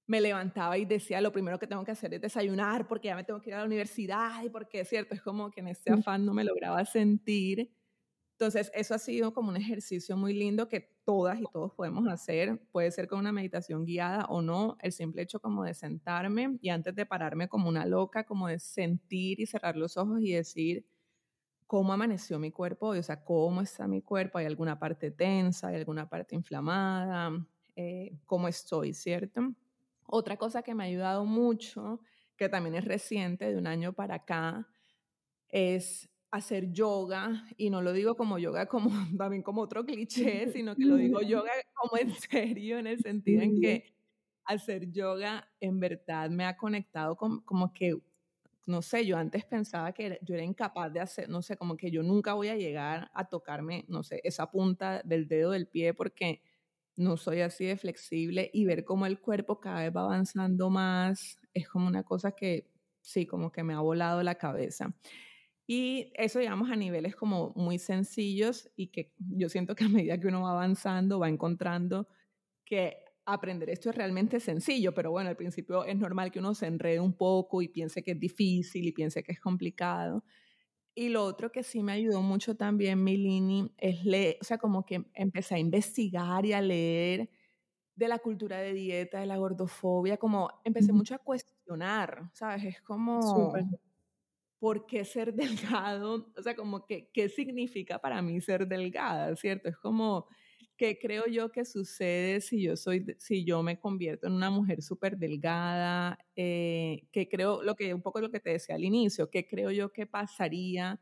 me 0.08 0.22
levantaba 0.22 0.78
y 0.78 0.86
decía, 0.86 1.22
lo 1.22 1.32
primero 1.32 1.60
que 1.60 1.68
tengo 1.68 1.84
que 1.86 1.92
hacer 1.92 2.14
es 2.14 2.22
desayunar 2.22 2.88
porque 2.88 3.08
ya 3.08 3.16
me 3.16 3.24
tengo 3.24 3.42
que 3.42 3.50
ir 3.50 3.56
a 3.56 3.60
la 3.60 3.66
universidad 3.66 4.44
y 4.44 4.50
porque 4.50 4.82
es 4.82 4.90
cierto, 4.90 5.14
es 5.14 5.22
como 5.22 5.52
que 5.52 5.62
en 5.62 5.70
este 5.70 5.92
afán 5.92 6.26
no 6.26 6.34
me 6.34 6.44
lograba 6.44 6.84
sentir. 6.86 7.72
Entonces, 8.42 8.72
eso 8.74 8.96
ha 8.96 8.98
sido 9.00 9.34
como 9.34 9.50
un 9.50 9.58
ejercicio 9.58 10.18
muy 10.18 10.34
lindo 10.34 10.68
que 10.68 10.96
todas 11.06 11.40
y 11.40 11.46
todos 11.54 11.74
podemos 11.76 12.08
hacer. 12.08 12.60
Puede 12.72 12.90
ser 12.90 13.08
con 13.08 13.20
una 13.20 13.32
meditación 13.32 13.86
guiada 13.86 14.26
o 14.26 14.42
no. 14.42 14.78
El 14.82 14.92
simple 14.92 15.22
hecho 15.22 15.40
como 15.40 15.64
de 15.64 15.76
sentarme 15.76 16.58
y 16.60 16.70
antes 16.70 16.96
de 16.96 17.06
pararme 17.06 17.48
como 17.48 17.70
una 17.70 17.86
loca, 17.86 18.24
como 18.26 18.48
de 18.48 18.58
sentir 18.58 19.40
y 19.40 19.46
cerrar 19.46 19.78
los 19.78 19.96
ojos 19.96 20.22
y 20.22 20.32
decir 20.32 20.88
cómo 21.68 21.94
amaneció 21.94 22.40
mi 22.40 22.52
cuerpo 22.52 22.88
o 22.90 23.04
sea, 23.04 23.24
cómo 23.24 23.62
está 23.62 23.88
mi 23.88 24.02
cuerpo. 24.02 24.40
¿Hay 24.40 24.48
alguna 24.48 24.80
parte 24.80 25.12
tensa? 25.12 25.68
¿Hay 25.68 25.76
alguna 25.76 26.10
parte 26.10 26.36
inflamada? 26.36 27.32
Eh, 27.76 28.18
¿Cómo 28.26 28.48
estoy? 28.48 28.94
¿Cierto? 28.94 29.54
Otra 30.14 30.36
cosa 30.36 30.62
que 30.62 30.76
me 30.76 30.84
ha 30.84 30.88
ayudado 30.88 31.26
mucho, 31.26 32.02
que 32.36 32.50
también 32.50 32.76
es 32.76 32.84
reciente, 32.84 33.50
de 33.50 33.58
un 33.58 33.66
año 33.66 33.94
para 33.94 34.16
acá, 34.16 34.68
es 35.50 36.10
hacer 36.32 36.72
yoga, 36.74 37.46
y 37.58 37.70
no 37.70 37.82
lo 37.82 37.94
digo 37.94 38.16
como 38.18 38.38
yoga 38.38 38.66
como 38.68 38.90
también 39.18 39.42
como 39.42 39.62
otro 39.62 39.86
cliché, 39.86 40.48
sino 40.54 40.76
que 40.76 40.86
lo 40.86 40.98
digo 40.98 41.22
yoga 41.22 41.52
como 41.74 41.98
en 42.02 42.14
serio, 42.14 42.78
en 42.80 42.88
el 42.88 43.00
sentido 43.00 43.42
en 43.42 43.54
que 43.62 43.86
hacer 44.46 44.92
yoga 44.92 45.50
en 45.62 45.80
verdad 45.80 46.30
me 46.30 46.46
ha 46.46 46.58
conectado 46.58 47.16
con 47.16 47.42
como 47.42 47.74
que, 47.74 47.96
no 48.68 48.82
sé, 48.82 49.06
yo 49.06 49.18
antes 49.18 49.46
pensaba 49.46 49.94
que 49.94 50.20
yo 50.24 50.36
era 50.36 50.44
incapaz 50.44 50.92
de 50.92 51.00
hacer, 51.00 51.30
no 51.30 51.42
sé, 51.42 51.56
como 51.58 51.78
que 51.78 51.90
yo 51.90 52.04
nunca 52.04 52.34
voy 52.34 52.50
a 52.50 52.56
llegar 52.58 53.12
a 53.14 53.30
tocarme, 53.30 53.86
no 53.88 54.04
sé, 54.04 54.20
esa 54.26 54.52
punta 54.52 55.02
del 55.06 55.28
dedo 55.30 55.52
del 55.52 55.68
pie 55.68 55.94
porque 55.94 56.42
no 56.96 57.18
soy 57.18 57.42
así 57.42 57.66
de 57.66 57.78
flexible 57.78 58.50
y 58.54 58.66
ver 58.66 58.84
cómo 58.86 59.06
el 59.06 59.20
cuerpo 59.20 59.60
cada 59.60 59.82
vez 59.82 59.96
va 59.96 60.02
avanzando 60.02 60.70
más 60.70 61.40
es 61.54 61.68
como 61.68 61.88
una 61.88 62.04
cosa 62.04 62.32
que 62.34 62.70
sí, 63.02 63.26
como 63.26 63.52
que 63.52 63.64
me 63.64 63.74
ha 63.74 63.80
volado 63.80 64.24
la 64.24 64.36
cabeza. 64.36 64.94
Y 65.68 66.12
eso, 66.16 66.40
digamos, 66.40 66.70
a 66.70 66.76
niveles 66.76 67.16
como 67.16 67.54
muy 67.56 67.80
sencillos 67.80 68.70
y 68.76 68.88
que 68.88 69.14
yo 69.20 69.50
siento 69.50 69.76
que 69.76 69.86
a 69.86 69.90
medida 69.90 70.20
que 70.20 70.28
uno 70.28 70.42
va 70.44 70.52
avanzando 70.52 71.20
va 71.20 71.30
encontrando 71.30 72.08
que 72.66 72.98
aprender 73.26 73.70
esto 73.70 73.90
es 73.90 73.96
realmente 73.96 74.40
sencillo, 74.40 74.94
pero 74.94 75.12
bueno, 75.12 75.30
al 75.30 75.38
principio 75.38 75.86
es 75.86 75.96
normal 75.98 76.32
que 76.32 76.40
uno 76.40 76.56
se 76.56 76.68
enrede 76.68 77.00
un 77.00 77.14
poco 77.14 77.62
y 77.62 77.70
piense 77.70 78.04
que 78.04 78.12
es 78.12 78.20
difícil 78.20 78.88
y 78.88 78.92
piense 78.92 79.24
que 79.24 79.32
es 79.34 79.40
complicado. 79.40 80.24
Y 80.94 81.10
lo 81.10 81.24
otro 81.24 81.52
que 81.52 81.64
sí 81.64 81.84
me 81.84 81.94
ayudó 81.94 82.22
mucho 82.22 82.56
también, 82.56 83.04
Milini, 83.04 83.74
es 83.78 84.04
leer, 84.04 84.38
o 84.42 84.44
sea, 84.44 84.58
como 84.58 84.86
que 84.86 85.06
empecé 85.14 85.56
a 85.56 85.60
investigar 85.60 86.46
y 86.46 86.54
a 86.54 86.62
leer 86.62 87.30
de 87.96 88.08
la 88.08 88.20
cultura 88.20 88.58
de 88.60 88.74
dieta, 88.74 89.20
de 89.20 89.26
la 89.26 89.38
gordofobia, 89.38 90.18
como 90.18 90.50
empecé 90.66 90.92
mucho 90.92 91.16
a 91.16 91.20
cuestionar, 91.20 92.30
¿sabes? 92.34 92.64
Es 92.66 92.82
como, 92.82 93.54
¿por 94.60 94.86
qué 94.86 95.06
ser 95.06 95.34
delgado? 95.94 96.32
O 96.38 96.42
sea, 96.42 96.56
como 96.56 96.86
que, 96.86 97.10
¿qué 97.14 97.30
significa 97.30 98.00
para 98.00 98.22
mí 98.22 98.42
ser 98.42 98.68
delgada, 98.68 99.36
¿cierto? 99.36 99.70
Es 99.70 99.78
como, 99.78 100.28
¿qué 100.82 100.98
creo 100.98 101.28
yo 101.28 101.52
que 101.52 101.64
sucede 101.64 102.42
si 102.42 102.64
yo 102.64 102.76
soy, 102.76 103.06
si 103.20 103.46
yo 103.46 103.62
me 103.62 103.80
convierto 103.80 104.26
en 104.26 104.34
una 104.34 104.50
mujer 104.50 104.82
súper 104.82 105.16
delgada? 105.16 106.18
Eh, 106.36 107.08
¿Qué 107.12 107.30
creo, 107.30 107.62
lo 107.62 107.76
que, 107.76 107.94
un 107.94 108.02
poco 108.02 108.20
lo 108.20 108.32
que 108.32 108.40
te 108.40 108.50
decía 108.50 108.74
al 108.74 108.84
inicio, 108.84 109.30
¿qué 109.30 109.48
creo 109.48 109.70
yo 109.70 109.94
que 109.94 110.08
pasaría 110.08 111.00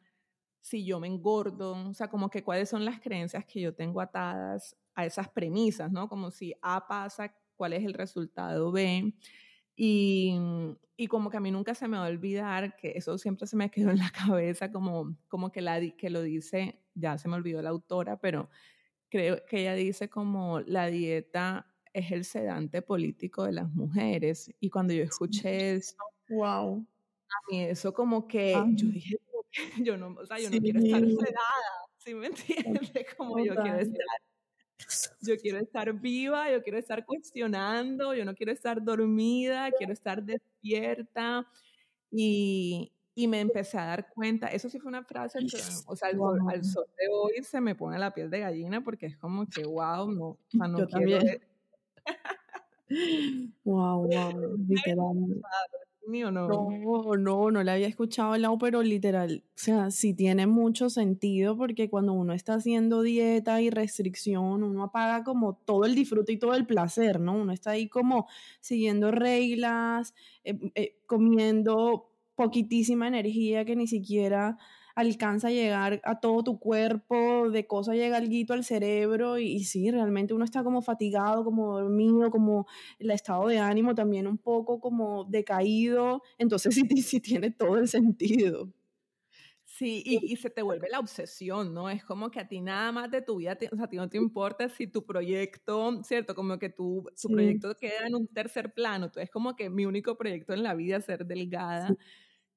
si 0.60 0.84
yo 0.84 1.00
me 1.00 1.08
engordo? 1.08 1.72
O 1.92 1.94
sea, 1.94 2.10
como 2.10 2.30
que 2.30 2.44
cuáles 2.44 2.68
son 2.68 2.84
las 2.84 3.00
creencias 3.00 3.46
que 3.46 3.62
yo 3.62 3.74
tengo 3.74 4.02
atadas 4.02 4.76
a 4.96 5.06
esas 5.06 5.30
premisas, 5.30 5.90
¿no? 5.90 6.10
Como 6.10 6.30
si 6.30 6.54
A 6.62 6.86
pasa, 6.86 7.34
¿cuál 7.56 7.72
es 7.72 7.86
el 7.86 7.94
resultado 7.94 8.74
B? 8.74 9.14
Y, 9.78 10.38
y, 10.98 11.08
como 11.08 11.30
que 11.30 11.38
a 11.38 11.40
mí 11.40 11.52
nunca 11.52 11.74
se 11.74 11.88
me 11.88 11.98
va 11.98 12.08
a 12.08 12.10
olvidar, 12.10 12.76
que 12.76 12.92
eso 12.98 13.18
siempre 13.18 13.48
se 13.48 13.56
me 13.56 13.72
quedó 13.72 13.92
en 13.92 14.00
la 14.00 14.12
cabeza, 14.44 14.74
como, 14.74 15.16
como 15.30 15.54
que, 15.54 15.62
la, 15.62 15.80
que 15.96 16.10
lo 16.10 16.22
dice, 16.22 16.82
ya 16.96 17.18
se 17.18 17.30
me 17.30 17.36
olvidó 17.36 17.62
la 17.62 17.70
autora, 17.70 18.20
pero 18.20 18.50
creo 19.10 19.46
que 19.46 19.62
ella 19.62 19.74
dice 19.74 20.10
como 20.10 20.62
la 20.62 20.88
dieta 20.88 21.66
es 21.94 22.12
el 22.12 22.26
sedante 22.26 22.82
político 22.82 23.44
de 23.44 23.54
las 23.54 23.70
mujeres. 23.72 24.54
Y 24.60 24.70
cuando 24.70 24.94
yo 24.94 25.04
escuché 25.04 25.76
eso, 25.76 25.96
wow. 26.30 26.86
a 27.30 27.52
mí 27.52 27.64
eso 27.64 27.94
como 27.94 28.28
que 28.28 28.54
yo 28.76 28.88
dije, 28.88 29.18
yo 29.84 29.98
no, 29.98 30.16
o 30.20 30.26
sea, 30.26 30.40
yo 30.40 30.50
no 30.50 30.60
quiero 30.60 30.80
estar 30.80 31.02
sedada, 31.02 31.90
¿sí 31.98 32.14
me 32.14 32.28
entiendes? 32.28 32.92
Como 33.18 33.40
yo 33.40 33.56
quiero 33.56 33.80
estar 33.80 34.06
Yo 35.22 35.38
quiero 35.38 35.60
estar 35.64 35.94
viva, 35.94 36.52
yo 36.52 36.62
quiero 36.62 36.78
estar 36.78 37.06
cuestionando, 37.06 38.14
yo 38.14 38.26
no 38.26 38.36
quiero 38.36 38.52
estar 38.52 38.84
dormida, 38.84 39.72
quiero 39.72 39.94
estar 39.94 40.24
despierta. 40.24 41.48
Y, 42.12 42.92
y 43.20 43.28
me 43.28 43.42
empecé 43.42 43.78
a 43.78 43.86
dar 43.86 44.08
cuenta, 44.14 44.48
eso 44.48 44.70
sí 44.70 44.80
fue 44.80 44.88
una 44.88 45.04
frase 45.04 45.40
que, 45.40 45.58
o 45.88 45.96
sea, 45.96 46.08
al, 46.08 46.64
sol 46.64 46.86
de 46.98 47.08
hoy 47.12 47.44
se 47.44 47.60
me 47.60 47.76
pone 47.76 48.00
la 48.00 48.14
piel 48.14 48.30
de 48.30 48.40
gallina 48.40 48.82
porque 48.82 49.08
es 49.08 49.18
como 49.18 49.46
que, 49.46 49.66
wow, 49.66 50.10
no, 50.10 50.26
o 50.26 50.40
sea, 50.48 50.68
no 50.70 50.88
quiero... 50.88 51.20
wow, 53.66 54.08
wow, 54.08 54.58
literal. 54.70 55.16
No. 56.08 56.32
no, 56.32 57.18
no, 57.18 57.52
no 57.52 57.64
le 57.64 57.72
había 57.72 57.88
escuchado 57.88 58.36
lado, 58.38 58.58
pero 58.58 58.82
literal, 58.82 59.44
o 59.46 59.52
sea, 59.54 59.92
sí 59.92 60.14
tiene 60.14 60.48
mucho 60.48 60.90
sentido 60.90 61.58
porque 61.58 61.90
cuando 61.90 62.14
uno 62.14 62.34
está 62.34 62.54
haciendo 62.54 63.02
dieta 63.02 63.62
y 63.62 63.70
restricción, 63.70 64.64
uno 64.64 64.84
apaga 64.84 65.26
como 65.26 65.56
todo 65.66 65.84
el 65.84 65.94
disfrute 65.94 66.32
y 66.32 66.40
todo 66.40 66.56
el 66.56 66.66
placer, 66.66 67.20
¿no? 67.20 67.34
Uno 67.34 67.52
está 67.52 67.72
ahí 67.72 67.90
como 67.90 68.28
siguiendo 68.62 69.12
reglas, 69.12 70.16
eh, 70.46 70.58
eh, 70.74 70.98
comiendo 71.06 72.10
poquitísima 72.40 73.06
energía 73.06 73.66
que 73.66 73.76
ni 73.76 73.86
siquiera 73.86 74.58
alcanza 74.96 75.50
a 75.50 75.52
llegar 75.52 76.00
a 76.06 76.22
todo 76.22 76.42
tu 76.42 76.58
cuerpo, 76.58 77.50
de 77.50 77.68
cosa 77.68 77.96
llega 77.96 78.16
algo 78.16 78.54
al 78.54 78.64
cerebro 78.64 79.38
y, 79.38 79.66
sí, 79.66 79.92
realmente 79.92 80.34
uno 80.34 80.46
está 80.46 80.64
como 80.64 80.82
fatigado, 80.82 81.44
como 81.44 81.78
dormido, 81.78 82.32
como 82.32 82.66
el 82.98 83.12
estado 83.12 83.50
de 83.50 83.60
ánimo 83.60 83.94
también 83.94 84.26
un 84.26 84.38
poco 84.38 84.80
como 84.80 85.26
decaído, 85.26 86.22
entonces 86.38 86.76
sí, 86.98 87.02
sí 87.02 87.20
tiene 87.20 87.52
todo 87.52 87.78
el 87.78 87.90
sentido. 87.90 88.72
Sí, 89.66 90.02
y, 90.06 90.36
se 90.36 90.50
te 90.50 90.62
vuelve 90.62 90.90
la 90.90 91.00
obsesión, 91.00 91.74
¿no? 91.74 91.90
Es 91.90 92.04
como 92.04 92.32
que 92.32 92.40
a 92.40 92.48
ti 92.48 92.60
nada 92.60 92.92
más 92.92 93.12
de 93.12 93.22
tu 93.22 93.38
vida, 93.38 93.58
o 93.72 93.76
sea, 93.76 93.86
a 93.86 93.90
ti 93.90 93.98
no 93.98 94.10
te 94.10 94.18
importa 94.18 94.68
si 94.68 94.88
tu 94.88 95.06
proyecto, 95.06 96.04
¿cierto? 96.04 96.36
Como 96.36 96.58
que 96.58 96.70
tu, 96.70 97.06
su 97.16 97.30
proyecto 97.30 97.76
queda 97.76 98.08
en 98.08 98.16
un 98.16 98.28
tercer 98.28 98.74
plano, 98.74 99.06
entonces 99.06 99.26
es 99.26 99.32
como 99.32 99.56
que 99.56 99.70
mi 99.70 99.86
único 99.86 100.18
proyecto 100.18 100.54
en 100.54 100.64
la 100.64 100.74
vida 100.74 100.98
es 100.98 101.06
ser 101.06 101.26
delgada. 101.26 101.96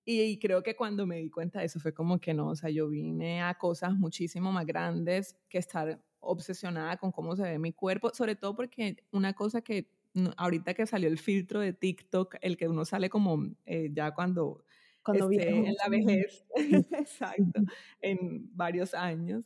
Y, 0.04 0.38
creo 0.38 0.62
que 0.62 0.74
cuando 0.74 1.06
me 1.06 1.18
di 1.18 1.30
cuenta 1.30 1.60
de 1.60 1.66
eso 1.66 1.78
fue 1.78 1.94
como 1.94 2.18
que 2.20 2.34
no, 2.34 2.48
o 2.48 2.56
sea, 2.56 2.70
yo 2.70 2.88
vine 2.88 3.42
a 3.42 3.54
cosas 3.54 3.94
muchísimo 3.94 4.50
más 4.50 4.66
grandes 4.66 5.36
que 5.48 5.58
estar 5.58 6.00
obsesionada 6.18 6.96
con 6.96 7.12
cómo 7.12 7.36
se 7.36 7.42
ve 7.42 7.58
mi 7.58 7.72
cuerpo, 7.72 8.10
sobre 8.12 8.34
todo 8.34 8.56
porque 8.56 8.96
una 9.12 9.32
cosa 9.32 9.60
que 9.62 9.88
ahorita 10.36 10.74
que 10.74 10.86
salió 10.86 11.08
el 11.08 11.18
filtro 11.18 11.60
de 11.60 11.72
TikTok, 11.72 12.36
el 12.40 12.56
que 12.56 12.68
uno 12.68 12.84
sale 12.84 13.08
como 13.08 13.46
eh, 13.64 13.90
ya 13.92 14.12
cuando, 14.12 14.64
cuando 15.04 15.30
esté 15.30 15.50
en 15.50 15.74
la 15.74 15.88
vejez, 15.88 16.44
exacto, 16.92 17.62
en 18.00 18.50
varios 18.56 18.94
años. 18.94 19.44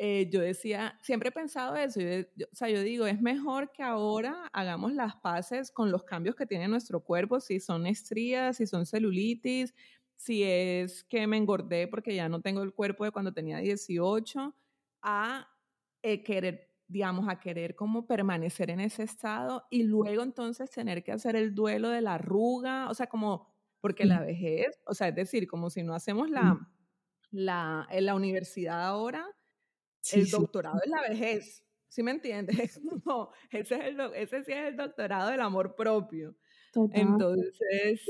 Eh, 0.00 0.28
yo 0.30 0.40
decía, 0.40 0.96
siempre 1.02 1.30
he 1.30 1.32
pensado 1.32 1.74
eso, 1.74 1.98
o 1.98 2.54
sea, 2.54 2.68
yo 2.68 2.82
digo, 2.82 3.06
es 3.06 3.20
mejor 3.20 3.72
que 3.72 3.82
ahora 3.82 4.48
hagamos 4.52 4.92
las 4.92 5.16
paces 5.16 5.72
con 5.72 5.90
los 5.90 6.04
cambios 6.04 6.36
que 6.36 6.46
tiene 6.46 6.68
nuestro 6.68 7.02
cuerpo, 7.02 7.40
si 7.40 7.58
son 7.58 7.84
estrías, 7.84 8.58
si 8.58 8.68
son 8.68 8.86
celulitis, 8.86 9.74
si 10.14 10.44
es 10.44 11.02
que 11.02 11.26
me 11.26 11.36
engordé 11.36 11.88
porque 11.88 12.14
ya 12.14 12.28
no 12.28 12.40
tengo 12.40 12.62
el 12.62 12.72
cuerpo 12.72 13.02
de 13.04 13.10
cuando 13.10 13.32
tenía 13.32 13.58
18, 13.58 14.54
a 15.02 15.48
eh, 16.02 16.22
querer, 16.22 16.70
digamos, 16.86 17.28
a 17.28 17.40
querer 17.40 17.74
como 17.74 18.06
permanecer 18.06 18.70
en 18.70 18.78
ese 18.78 19.02
estado 19.02 19.64
y 19.68 19.82
luego 19.82 20.22
entonces 20.22 20.70
tener 20.70 21.02
que 21.02 21.10
hacer 21.10 21.34
el 21.34 21.56
duelo 21.56 21.88
de 21.88 22.02
la 22.02 22.14
arruga, 22.14 22.88
o 22.88 22.94
sea, 22.94 23.08
como, 23.08 23.52
porque 23.80 24.04
la 24.04 24.20
vejez, 24.20 24.78
o 24.86 24.94
sea, 24.94 25.08
es 25.08 25.16
decir, 25.16 25.48
como 25.48 25.70
si 25.70 25.82
no 25.82 25.92
hacemos 25.92 26.30
la, 26.30 26.56
la, 27.32 27.88
en 27.90 28.06
la 28.06 28.14
universidad 28.14 28.84
ahora, 28.84 29.26
el 30.12 30.30
doctorado 30.30 30.80
es 30.84 30.90
la 30.90 31.02
vejez, 31.08 31.64
¿sí 31.88 32.02
me 32.02 32.12
entiendes? 32.12 32.80
No, 33.04 33.30
ese, 33.50 33.76
es 33.76 33.80
el, 33.82 34.00
ese 34.14 34.44
sí 34.44 34.52
es 34.52 34.68
el 34.68 34.76
doctorado 34.76 35.30
del 35.30 35.40
amor 35.40 35.74
propio. 35.74 36.36
Entonces, 36.92 38.00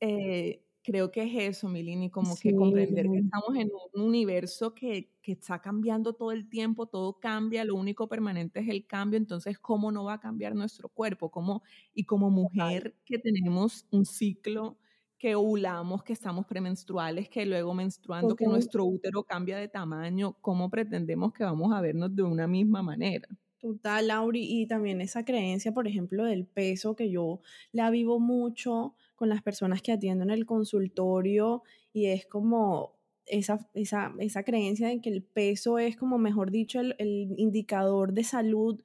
eh, 0.00 0.64
creo 0.82 1.10
que 1.10 1.22
es 1.22 1.56
eso, 1.56 1.68
Milini, 1.68 2.10
como 2.10 2.36
que 2.36 2.54
comprender 2.54 3.06
que 3.08 3.18
estamos 3.18 3.56
en 3.56 3.70
un 3.94 4.02
universo 4.02 4.74
que, 4.74 5.12
que, 5.22 5.32
está 5.32 5.60
cambiando 5.60 6.14
todo 6.14 6.32
el 6.32 6.48
tiempo, 6.48 6.86
todo 6.86 7.18
cambia, 7.20 7.64
lo 7.64 7.74
único 7.74 8.08
permanente 8.08 8.60
es 8.60 8.68
el 8.68 8.86
cambio, 8.86 9.18
entonces, 9.18 9.58
¿cómo 9.58 9.92
no 9.92 10.04
va 10.04 10.14
a 10.14 10.20
cambiar 10.20 10.54
nuestro 10.54 10.88
cuerpo? 10.88 11.30
¿Cómo, 11.30 11.62
y 11.94 12.04
como 12.04 12.30
mujer 12.30 12.96
que 13.04 13.18
tenemos 13.18 13.86
un 13.90 14.06
ciclo 14.06 14.78
que 15.18 15.34
ovulamos, 15.34 16.04
que 16.04 16.12
estamos 16.12 16.46
premenstruales, 16.46 17.28
que 17.28 17.44
luego 17.44 17.74
menstruando, 17.74 18.36
que 18.36 18.46
nuestro 18.46 18.84
útero 18.84 19.24
cambia 19.24 19.58
de 19.58 19.68
tamaño, 19.68 20.36
¿cómo 20.40 20.70
pretendemos 20.70 21.32
que 21.32 21.44
vamos 21.44 21.72
a 21.72 21.80
vernos 21.80 22.14
de 22.14 22.22
una 22.22 22.46
misma 22.46 22.82
manera? 22.82 23.28
Total, 23.58 24.06
Lauri, 24.06 24.46
y 24.48 24.66
también 24.66 25.00
esa 25.00 25.24
creencia, 25.24 25.72
por 25.72 25.88
ejemplo, 25.88 26.24
del 26.24 26.46
peso 26.46 26.94
que 26.94 27.10
yo 27.10 27.40
la 27.72 27.90
vivo 27.90 28.20
mucho 28.20 28.94
con 29.16 29.28
las 29.28 29.42
personas 29.42 29.82
que 29.82 29.90
atiendo 29.90 30.22
en 30.22 30.30
el 30.30 30.46
consultorio 30.46 31.64
y 31.92 32.06
es 32.06 32.24
como 32.26 32.96
esa, 33.26 33.68
esa, 33.74 34.14
esa 34.20 34.44
creencia 34.44 34.88
de 34.88 35.00
que 35.00 35.10
el 35.10 35.24
peso 35.24 35.80
es 35.80 35.96
como, 35.96 36.18
mejor 36.18 36.52
dicho, 36.52 36.78
el, 36.78 36.94
el 36.98 37.34
indicador 37.36 38.12
de 38.12 38.22
salud 38.22 38.80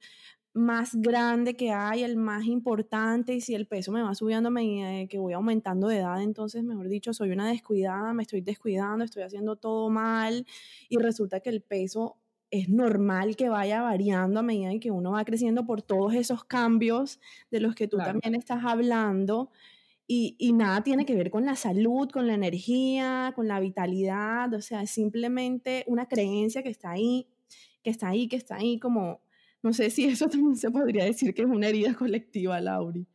más 0.54 0.94
grande 0.94 1.56
que 1.56 1.72
hay, 1.72 2.04
el 2.04 2.16
más 2.16 2.46
importante, 2.46 3.34
y 3.34 3.40
si 3.40 3.54
el 3.54 3.66
peso 3.66 3.90
me 3.90 4.02
va 4.02 4.14
subiendo 4.14 4.48
a 4.48 4.52
medida 4.52 4.88
de 4.88 5.08
que 5.08 5.18
voy 5.18 5.32
aumentando 5.32 5.88
de 5.88 5.98
edad, 5.98 6.22
entonces, 6.22 6.62
mejor 6.62 6.88
dicho, 6.88 7.12
soy 7.12 7.32
una 7.32 7.48
descuidada, 7.48 8.14
me 8.14 8.22
estoy 8.22 8.40
descuidando, 8.40 9.04
estoy 9.04 9.24
haciendo 9.24 9.56
todo 9.56 9.90
mal, 9.90 10.46
y 10.88 10.96
resulta 10.98 11.40
que 11.40 11.50
el 11.50 11.60
peso 11.60 12.18
es 12.52 12.68
normal 12.68 13.34
que 13.34 13.48
vaya 13.48 13.82
variando 13.82 14.38
a 14.40 14.42
medida 14.44 14.70
que 14.78 14.92
uno 14.92 15.12
va 15.12 15.24
creciendo 15.24 15.66
por 15.66 15.82
todos 15.82 16.14
esos 16.14 16.44
cambios 16.44 17.20
de 17.50 17.58
los 17.58 17.74
que 17.74 17.88
tú 17.88 17.96
también 17.98 18.36
estás 18.36 18.64
hablando. 18.64 19.50
Y, 20.06 20.36
y, 20.38 20.52
nada 20.52 20.82
tiene 20.84 21.06
que 21.06 21.16
ver 21.16 21.30
con 21.30 21.46
la 21.46 21.56
salud, 21.56 22.10
con 22.10 22.26
la 22.28 22.34
energía, 22.34 23.32
con 23.34 23.48
la 23.48 23.58
vitalidad, 23.58 24.52
o 24.52 24.60
sea, 24.60 24.82
es 24.82 24.90
simplemente 24.90 25.82
una 25.88 26.06
creencia 26.06 26.62
que 26.62 26.68
está 26.68 26.90
ahí, 26.90 27.26
que 27.82 27.90
está 27.90 28.08
ahí, 28.08 28.28
que 28.28 28.36
está 28.36 28.56
ahí 28.56 28.78
como 28.78 29.23
no 29.64 29.72
sé 29.72 29.88
si 29.88 30.04
eso 30.04 30.28
también 30.28 30.56
se 30.56 30.70
podría 30.70 31.04
decir 31.04 31.32
que 31.32 31.40
es 31.40 31.48
una 31.48 31.68
herida 31.68 31.94
colectiva, 31.94 32.60
Lauri. 32.60 33.08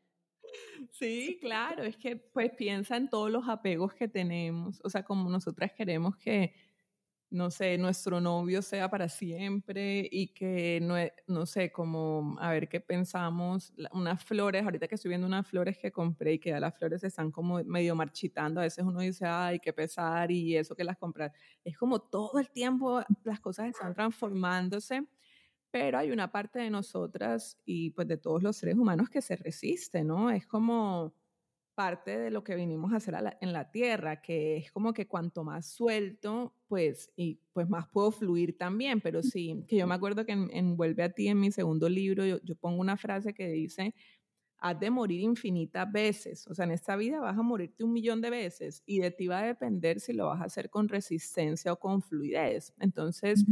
Sí, 0.90 1.38
claro, 1.40 1.84
es 1.84 1.96
que 1.96 2.16
pues 2.16 2.52
piensa 2.58 2.98
en 2.98 3.08
todos 3.08 3.30
los 3.30 3.48
apegos 3.48 3.94
que 3.94 4.08
tenemos, 4.08 4.82
o 4.84 4.90
sea, 4.90 5.04
como 5.04 5.30
nosotras 5.30 5.72
queremos 5.74 6.18
que, 6.18 6.56
no 7.30 7.52
sé, 7.52 7.78
nuestro 7.78 8.20
novio 8.20 8.64
sea 8.64 8.90
para 8.90 9.10
siempre 9.10 10.10
y 10.12 10.34
que, 10.34 10.80
no, 10.82 10.96
no 11.28 11.46
sé, 11.46 11.72
como, 11.72 12.36
a 12.40 12.50
ver 12.50 12.68
qué 12.68 12.82
pensamos, 12.82 13.72
unas 13.92 14.24
flores, 14.24 14.64
ahorita 14.64 14.88
que 14.88 14.96
estoy 14.96 15.10
viendo 15.10 15.28
unas 15.28 15.48
flores 15.48 15.78
que 15.78 15.92
compré 15.92 16.34
y 16.34 16.40
que 16.40 16.50
ya 16.50 16.60
las 16.60 16.76
flores 16.76 17.04
están 17.04 17.32
como 17.32 17.64
medio 17.64 17.96
marchitando, 17.96 18.60
a 18.60 18.64
veces 18.64 18.84
uno 18.84 19.02
dice, 19.02 19.28
ay, 19.28 19.60
qué 19.60 19.72
pesar 19.72 20.32
y 20.32 20.58
eso 20.58 20.76
que 20.76 20.84
las 20.84 20.98
compras, 20.98 21.32
es 21.64 21.78
como 21.78 22.02
todo 22.02 22.40
el 22.40 22.50
tiempo 22.50 23.04
las 23.24 23.40
cosas 23.40 23.68
están 23.68 23.94
transformándose 23.94 25.08
pero 25.72 25.98
hay 26.00 26.12
una 26.12 26.32
parte 26.32 26.60
de 26.60 26.70
nosotras 26.70 27.58
y 27.66 27.92
pues 27.92 28.08
de 28.08 28.18
todos 28.18 28.42
los 28.44 28.58
seres 28.58 28.76
humanos 28.76 29.10
que 29.10 29.22
se 29.22 29.36
resiste, 29.36 30.04
¿no? 30.04 30.30
Es 30.32 30.48
como 30.48 31.14
parte 31.80 32.20
de 32.20 32.30
lo 32.30 32.44
que 32.44 32.56
vinimos 32.56 32.92
a 32.92 32.98
hacer 32.98 33.16
en 33.40 33.54
la 33.54 33.72
tierra, 33.72 34.22
que 34.22 34.58
es 34.58 34.70
como 34.70 34.92
que 34.92 35.08
cuanto 35.08 35.46
más 35.46 35.66
suelto, 35.66 36.54
pues, 36.68 37.10
y 37.16 37.40
pues 37.54 37.70
más 37.70 37.88
puedo 37.88 38.12
fluir 38.12 38.58
también, 38.58 39.00
pero 39.00 39.24
sí, 39.24 39.64
que 39.66 39.78
yo 39.78 39.88
me 39.88 39.96
acuerdo 39.96 40.26
que 40.26 40.34
en, 40.34 40.76
Vuelve 40.76 41.04
a 41.04 41.10
ti, 41.14 41.30
en 41.30 41.40
mi 41.40 41.52
segundo 41.52 41.88
libro, 41.88 42.26
yo 42.26 42.56
pongo 42.58 42.82
una 42.82 42.98
frase 42.98 43.34
que 43.34 43.48
dice, 43.48 43.96
has 44.58 44.78
de 44.78 44.90
morir 44.90 45.22
infinitas 45.22 45.90
veces, 45.90 46.46
o 46.48 46.54
sea, 46.54 46.66
en 46.66 46.72
esta 46.72 46.98
vida 46.98 47.22
vas 47.22 47.38
a 47.38 47.42
morirte 47.44 47.86
un 47.86 47.94
millón 47.94 48.20
de 48.20 48.30
veces 48.30 48.84
y 48.86 49.00
de 49.00 49.12
ti 49.12 49.28
va 49.28 49.40
a 49.40 49.46
depender 49.46 50.02
si 50.02 50.12
lo 50.12 50.28
vas 50.28 50.42
a 50.42 50.46
hacer 50.46 50.70
con 50.70 50.90
resistencia 50.90 51.72
o 51.72 51.80
con 51.80 52.02
fluidez. 52.02 52.74
Entonces, 52.80 53.46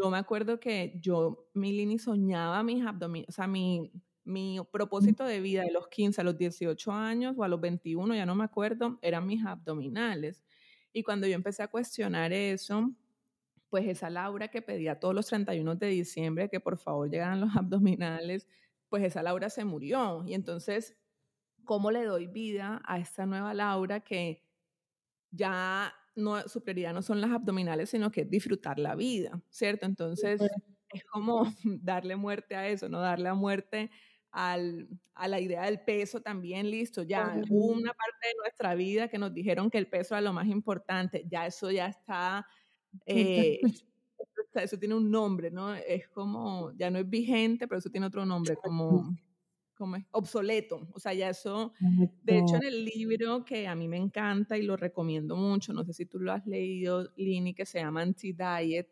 yo 0.00 0.10
me 0.10 0.18
acuerdo 0.18 0.60
que 0.60 0.98
yo, 1.00 1.48
Milini, 1.54 1.98
soñaba 1.98 2.62
mis 2.62 2.84
abdominales, 2.84 3.28
o 3.30 3.32
sea, 3.32 3.46
mi, 3.46 3.92
mi 4.24 4.58
propósito 4.70 5.24
de 5.24 5.40
vida 5.40 5.62
de 5.62 5.72
los 5.72 5.88
15 5.88 6.20
a 6.20 6.24
los 6.24 6.36
18 6.36 6.92
años 6.92 7.34
o 7.36 7.44
a 7.44 7.48
los 7.48 7.60
21, 7.60 8.14
ya 8.14 8.26
no 8.26 8.34
me 8.34 8.44
acuerdo, 8.44 8.98
eran 9.02 9.26
mis 9.26 9.44
abdominales. 9.44 10.44
Y 10.92 11.02
cuando 11.02 11.26
yo 11.26 11.34
empecé 11.34 11.62
a 11.62 11.68
cuestionar 11.68 12.32
eso, 12.32 12.94
pues 13.70 13.86
esa 13.86 14.10
Laura 14.10 14.48
que 14.48 14.62
pedía 14.62 14.98
todos 15.00 15.14
los 15.14 15.26
31 15.26 15.76
de 15.76 15.86
diciembre 15.88 16.48
que 16.48 16.60
por 16.60 16.78
favor 16.78 17.10
llegaran 17.10 17.40
los 17.40 17.50
abdominales, 17.56 18.46
pues 18.88 19.02
esa 19.04 19.22
Laura 19.22 19.50
se 19.50 19.64
murió. 19.64 20.24
Y 20.26 20.34
entonces, 20.34 20.96
¿cómo 21.64 21.90
le 21.90 22.04
doy 22.04 22.26
vida 22.26 22.82
a 22.84 22.98
esta 22.98 23.26
nueva 23.26 23.54
Laura 23.54 24.00
que 24.00 24.44
ya 25.30 25.92
no, 26.18 26.40
su 26.48 26.62
prioridad 26.62 26.92
no 26.92 27.02
son 27.02 27.20
las 27.20 27.30
abdominales, 27.30 27.90
sino 27.90 28.10
que 28.10 28.22
es 28.22 28.30
disfrutar 28.30 28.78
la 28.78 28.94
vida, 28.94 29.40
¿cierto? 29.50 29.86
Entonces, 29.86 30.40
es 30.92 31.04
como 31.04 31.44
darle 31.64 32.16
muerte 32.16 32.56
a 32.56 32.68
eso, 32.68 32.88
¿no? 32.88 33.00
Darle 33.00 33.28
a 33.28 33.34
muerte 33.34 33.90
al, 34.30 34.88
a 35.14 35.28
la 35.28 35.40
idea 35.40 35.64
del 35.64 35.80
peso 35.80 36.20
también, 36.20 36.70
listo, 36.70 37.02
ya 37.02 37.40
hubo 37.48 37.72
una 37.72 37.92
parte 37.92 38.28
de 38.28 38.34
nuestra 38.40 38.74
vida 38.74 39.08
que 39.08 39.18
nos 39.18 39.32
dijeron 39.32 39.70
que 39.70 39.78
el 39.78 39.88
peso 39.88 40.14
era 40.14 40.20
lo 40.20 40.32
más 40.32 40.46
importante, 40.46 41.24
ya 41.28 41.46
eso 41.46 41.70
ya 41.70 41.86
está, 41.86 42.46
eh, 43.06 43.60
eso 44.54 44.78
tiene 44.78 44.94
un 44.94 45.10
nombre, 45.10 45.50
¿no? 45.50 45.74
Es 45.74 46.08
como, 46.08 46.72
ya 46.76 46.90
no 46.90 46.98
es 46.98 47.08
vigente, 47.08 47.66
pero 47.66 47.78
eso 47.78 47.90
tiene 47.90 48.06
otro 48.06 48.26
nombre, 48.26 48.56
como, 48.56 49.16
como 49.78 49.96
es 49.96 50.04
obsoleto. 50.10 50.88
O 50.92 50.98
sea, 51.00 51.14
ya 51.14 51.30
eso, 51.30 51.72
de 52.22 52.38
hecho, 52.38 52.56
en 52.56 52.64
el 52.64 52.84
libro 52.84 53.44
que 53.44 53.66
a 53.66 53.74
mí 53.74 53.88
me 53.88 53.96
encanta 53.96 54.58
y 54.58 54.62
lo 54.62 54.76
recomiendo 54.76 55.36
mucho, 55.36 55.72
no 55.72 55.84
sé 55.84 55.94
si 55.94 56.04
tú 56.04 56.18
lo 56.18 56.32
has 56.32 56.46
leído, 56.46 57.10
Lini, 57.16 57.54
que 57.54 57.64
se 57.64 57.78
llama 57.78 58.02
Anti-Diet, 58.02 58.88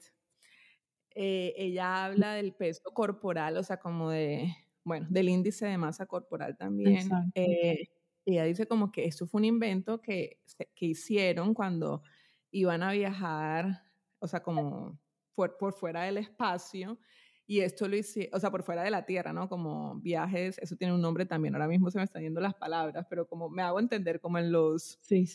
eh, 1.18 1.54
ella 1.56 2.04
habla 2.04 2.34
del 2.34 2.54
peso 2.54 2.90
corporal, 2.92 3.56
o 3.56 3.62
sea, 3.62 3.78
como 3.78 4.10
de, 4.10 4.54
bueno, 4.84 5.06
del 5.10 5.28
índice 5.28 5.66
de 5.66 5.78
masa 5.78 6.06
corporal 6.06 6.56
también. 6.56 7.08
Eh, 7.34 7.88
ella 8.24 8.44
dice 8.44 8.66
como 8.66 8.92
que 8.92 9.04
esto 9.04 9.26
fue 9.26 9.40
un 9.40 9.46
invento 9.46 10.00
que, 10.02 10.40
que 10.74 10.86
hicieron 10.86 11.54
cuando 11.54 12.02
iban 12.50 12.82
a 12.82 12.92
viajar, 12.92 13.82
o 14.18 14.26
sea, 14.26 14.42
como 14.42 14.98
por, 15.34 15.56
por 15.56 15.72
fuera 15.72 16.02
del 16.02 16.18
espacio, 16.18 16.98
y 17.46 17.60
esto 17.60 17.86
lo 17.86 17.96
hice, 17.96 18.28
o 18.32 18.40
sea, 18.40 18.50
por 18.50 18.64
fuera 18.64 18.82
de 18.82 18.90
la 18.90 19.06
Tierra, 19.06 19.32
¿no? 19.32 19.48
Como 19.48 20.00
viajes, 20.00 20.58
eso 20.58 20.76
tiene 20.76 20.92
un 20.92 21.00
nombre 21.00 21.26
también, 21.26 21.54
ahora 21.54 21.68
mismo 21.68 21.90
se 21.90 21.98
me 21.98 22.04
están 22.04 22.22
yendo 22.22 22.40
las 22.40 22.54
palabras, 22.54 23.06
pero 23.08 23.26
como 23.26 23.48
me 23.48 23.62
hago 23.62 23.78
entender 23.78 24.20
como 24.20 24.38
en 24.38 24.50
los... 24.50 24.98
Sí. 25.00 25.26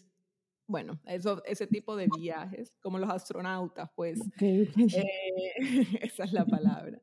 Bueno, 0.67 0.99
eso, 1.05 1.43
ese 1.45 1.67
tipo 1.67 1.95
de 1.95 2.07
viajes, 2.17 2.73
como 2.81 2.97
los 2.97 3.09
astronautas, 3.09 3.89
pues. 3.95 4.19
Eh, 4.39 4.71
esa 6.01 6.23
es 6.23 6.33
la 6.33 6.45
palabra. 6.45 7.01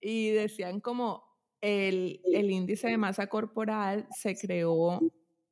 Y 0.00 0.30
decían 0.30 0.80
como 0.80 1.24
el, 1.60 2.20
el 2.24 2.50
índice 2.50 2.88
de 2.88 2.96
masa 2.98 3.26
corporal 3.26 4.06
se 4.10 4.36
creó 4.36 5.00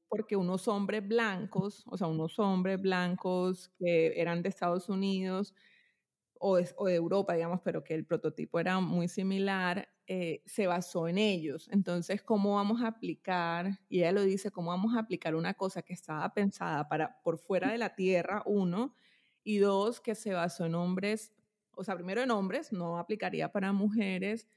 porque 0.08 0.36
unos 0.36 0.68
hombres 0.68 1.06
blancos, 1.06 1.84
o 1.86 1.96
sea, 1.96 2.06
unos 2.06 2.38
hombres 2.38 2.80
blancos 2.80 3.70
que 3.78 4.20
eran 4.20 4.42
de 4.42 4.48
Estados 4.48 4.88
Unidos 4.88 5.54
o 6.40 6.56
de, 6.56 6.94
Europa, 6.94 7.34
digamos, 7.34 7.60
pero 7.62 7.84
que 7.84 7.94
el 7.94 8.04
prototipo 8.04 8.60
era 8.60 8.80
muy 8.80 9.08
similar, 9.08 9.88
eh, 10.06 10.42
se 10.46 10.66
basó 10.66 11.08
en 11.08 11.18
ellos. 11.18 11.68
Entonces, 11.70 12.22
¿cómo 12.22 12.54
vamos 12.54 12.82
a 12.82 12.88
aplicar? 12.88 13.80
Y 13.88 13.98
ella 14.00 14.12
lo 14.12 14.22
dice, 14.22 14.50
¿cómo 14.50 14.70
vamos 14.70 14.96
a 14.96 15.00
aplicar 15.00 15.34
una 15.34 15.54
cosa 15.54 15.82
que 15.82 15.92
estaba 15.92 16.32
pensada 16.34 16.88
para 16.88 17.20
por 17.22 17.38
fuera 17.38 17.70
de 17.72 17.78
la 17.78 17.94
Tierra, 17.94 18.42
uno, 18.46 18.94
y 19.44 19.58
dos, 19.58 20.00
que 20.00 20.14
se 20.14 20.32
basó 20.32 20.66
en 20.66 20.74
hombres, 20.74 21.32
o 21.72 21.84
sea, 21.84 21.94
primero 21.94 22.22
en 22.22 22.30
hombres, 22.30 22.72
no 22.72 22.98
aplicaría 22.98 23.50
para 23.52 23.72
mujeres, 23.72 24.48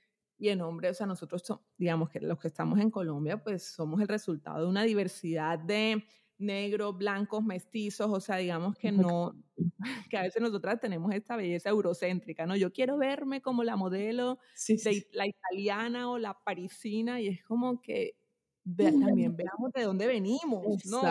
y 0.41 0.49
en 0.49 0.61
hombres, 0.61 0.91
o 0.91 0.93
sea, 0.95 1.05
nosotros, 1.05 1.43
digamos 1.77 2.09
que 2.09 2.19
los 2.19 2.39
que 2.39 2.47
estamos 2.47 2.79
en 2.79 2.89
Colombia, 2.89 3.43
pues 3.43 3.63
somos 3.63 4.01
el 4.01 4.07
resultado 4.07 4.61
de 4.61 4.67
una 4.67 4.83
diversidad 4.83 5.59
de 5.59 6.03
negros, 6.41 6.97
blancos, 6.97 7.43
mestizos, 7.43 8.09
o 8.11 8.19
sea, 8.19 8.37
digamos 8.37 8.75
que 8.75 8.91
no, 8.91 9.35
que 10.09 10.17
a 10.17 10.23
veces 10.23 10.41
nosotras 10.41 10.79
tenemos 10.79 11.13
esta 11.13 11.35
belleza 11.35 11.69
eurocéntrica, 11.69 12.45
¿no? 12.45 12.55
Yo 12.55 12.71
quiero 12.71 12.97
verme 12.97 13.41
como 13.41 13.63
la 13.63 13.75
modelo 13.75 14.39
de 14.67 15.07
la 15.13 15.27
italiana 15.27 16.09
o 16.09 16.17
la 16.17 16.33
parisina 16.33 17.21
y 17.21 17.27
es 17.27 17.43
como 17.43 17.81
que 17.81 18.15
también 18.75 19.35
veamos 19.35 19.71
de 19.73 19.83
dónde 19.83 20.07
venimos, 20.07 20.85
¿no? 20.85 21.01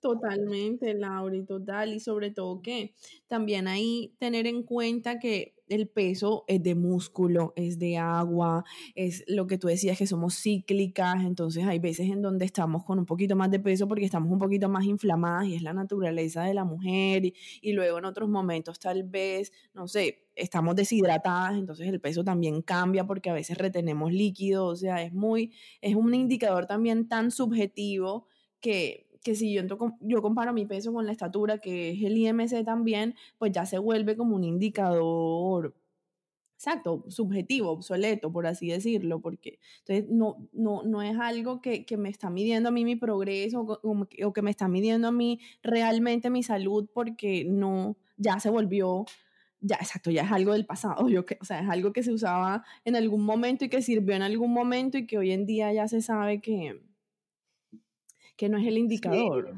Totalmente, 0.00 0.94
Lauri, 0.94 1.44
total. 1.44 1.92
Y 1.92 1.98
sobre 2.00 2.30
todo 2.30 2.62
que 2.62 2.94
también 3.26 3.66
hay 3.66 4.14
tener 4.18 4.46
en 4.46 4.62
cuenta 4.62 5.18
que 5.18 5.54
el 5.68 5.88
peso 5.88 6.44
es 6.46 6.62
de 6.62 6.74
músculo, 6.76 7.52
es 7.56 7.78
de 7.78 7.98
agua, 7.98 8.64
es 8.94 9.24
lo 9.26 9.46
que 9.48 9.58
tú 9.58 9.66
decías 9.66 9.98
que 9.98 10.06
somos 10.06 10.40
cíclicas, 10.40 11.22
entonces 11.24 11.64
hay 11.66 11.78
veces 11.78 12.10
en 12.10 12.22
donde 12.22 12.44
estamos 12.46 12.84
con 12.84 12.98
un 12.98 13.04
poquito 13.06 13.36
más 13.36 13.50
de 13.50 13.58
peso 13.60 13.86
porque 13.88 14.04
estamos 14.04 14.30
un 14.32 14.38
poquito 14.38 14.68
más 14.68 14.84
inflamadas 14.84 15.46
y 15.48 15.56
es 15.56 15.62
la 15.62 15.72
naturaleza 15.74 16.44
de 16.44 16.54
la 16.54 16.64
mujer. 16.64 17.24
Y, 17.26 17.34
y 17.60 17.72
luego 17.72 17.98
en 17.98 18.04
otros 18.04 18.28
momentos 18.28 18.78
tal 18.78 19.02
vez, 19.02 19.52
no 19.74 19.88
sé, 19.88 20.28
estamos 20.36 20.76
deshidratadas, 20.76 21.58
entonces 21.58 21.88
el 21.88 22.00
peso 22.00 22.22
también 22.22 22.62
cambia 22.62 23.04
porque 23.04 23.30
a 23.30 23.34
veces 23.34 23.58
retenemos 23.58 24.12
líquido, 24.12 24.66
o 24.66 24.76
sea, 24.76 25.02
es 25.02 25.12
muy, 25.12 25.52
es 25.80 25.96
un 25.96 26.14
indicador 26.14 26.66
también 26.66 27.08
tan 27.08 27.32
subjetivo 27.32 28.26
que 28.60 29.07
que 29.22 29.34
si 29.34 29.52
yo, 29.52 29.62
yo 30.00 30.22
comparo 30.22 30.52
mi 30.52 30.66
peso 30.66 30.92
con 30.92 31.06
la 31.06 31.12
estatura, 31.12 31.58
que 31.58 31.90
es 31.90 32.02
el 32.02 32.16
IMC 32.16 32.64
también, 32.64 33.14
pues 33.38 33.52
ya 33.52 33.66
se 33.66 33.78
vuelve 33.78 34.16
como 34.16 34.36
un 34.36 34.44
indicador, 34.44 35.74
exacto, 36.54 37.04
subjetivo, 37.08 37.70
obsoleto, 37.70 38.32
por 38.32 38.46
así 38.46 38.68
decirlo, 38.68 39.20
porque 39.20 39.60
entonces 39.80 40.10
no, 40.10 40.48
no, 40.52 40.82
no 40.82 41.02
es 41.02 41.16
algo 41.18 41.60
que, 41.60 41.84
que 41.86 41.96
me 41.96 42.08
está 42.08 42.30
midiendo 42.30 42.70
a 42.70 42.72
mí 42.72 42.84
mi 42.84 42.96
progreso 42.96 43.60
o, 43.60 44.06
o 44.24 44.32
que 44.32 44.42
me 44.42 44.50
está 44.50 44.66
midiendo 44.68 45.08
a 45.08 45.12
mí 45.12 45.40
realmente 45.62 46.30
mi 46.30 46.42
salud, 46.42 46.88
porque 46.92 47.44
no, 47.44 47.96
ya 48.16 48.40
se 48.40 48.50
volvió 48.50 49.06
ya, 49.60 49.76
exacto, 49.76 50.10
ya 50.10 50.22
es 50.22 50.32
algo 50.32 50.52
del 50.52 50.66
pasado, 50.66 51.08
yo 51.08 51.24
que, 51.26 51.38
o 51.40 51.44
sea, 51.44 51.60
es 51.60 51.68
algo 51.68 51.92
que 51.92 52.02
se 52.02 52.12
usaba 52.12 52.64
en 52.84 52.96
algún 52.96 53.24
momento 53.24 53.64
y 53.64 53.68
que 53.68 53.82
sirvió 53.82 54.14
en 54.14 54.22
algún 54.22 54.52
momento 54.52 54.98
y 54.98 55.06
que 55.06 55.18
hoy 55.18 55.32
en 55.32 55.46
día 55.46 55.72
ya 55.72 55.88
se 55.88 56.00
sabe 56.02 56.40
que, 56.40 56.80
que 58.38 58.48
no 58.48 58.56
es 58.56 58.66
el 58.66 58.78
indicador. 58.78 59.54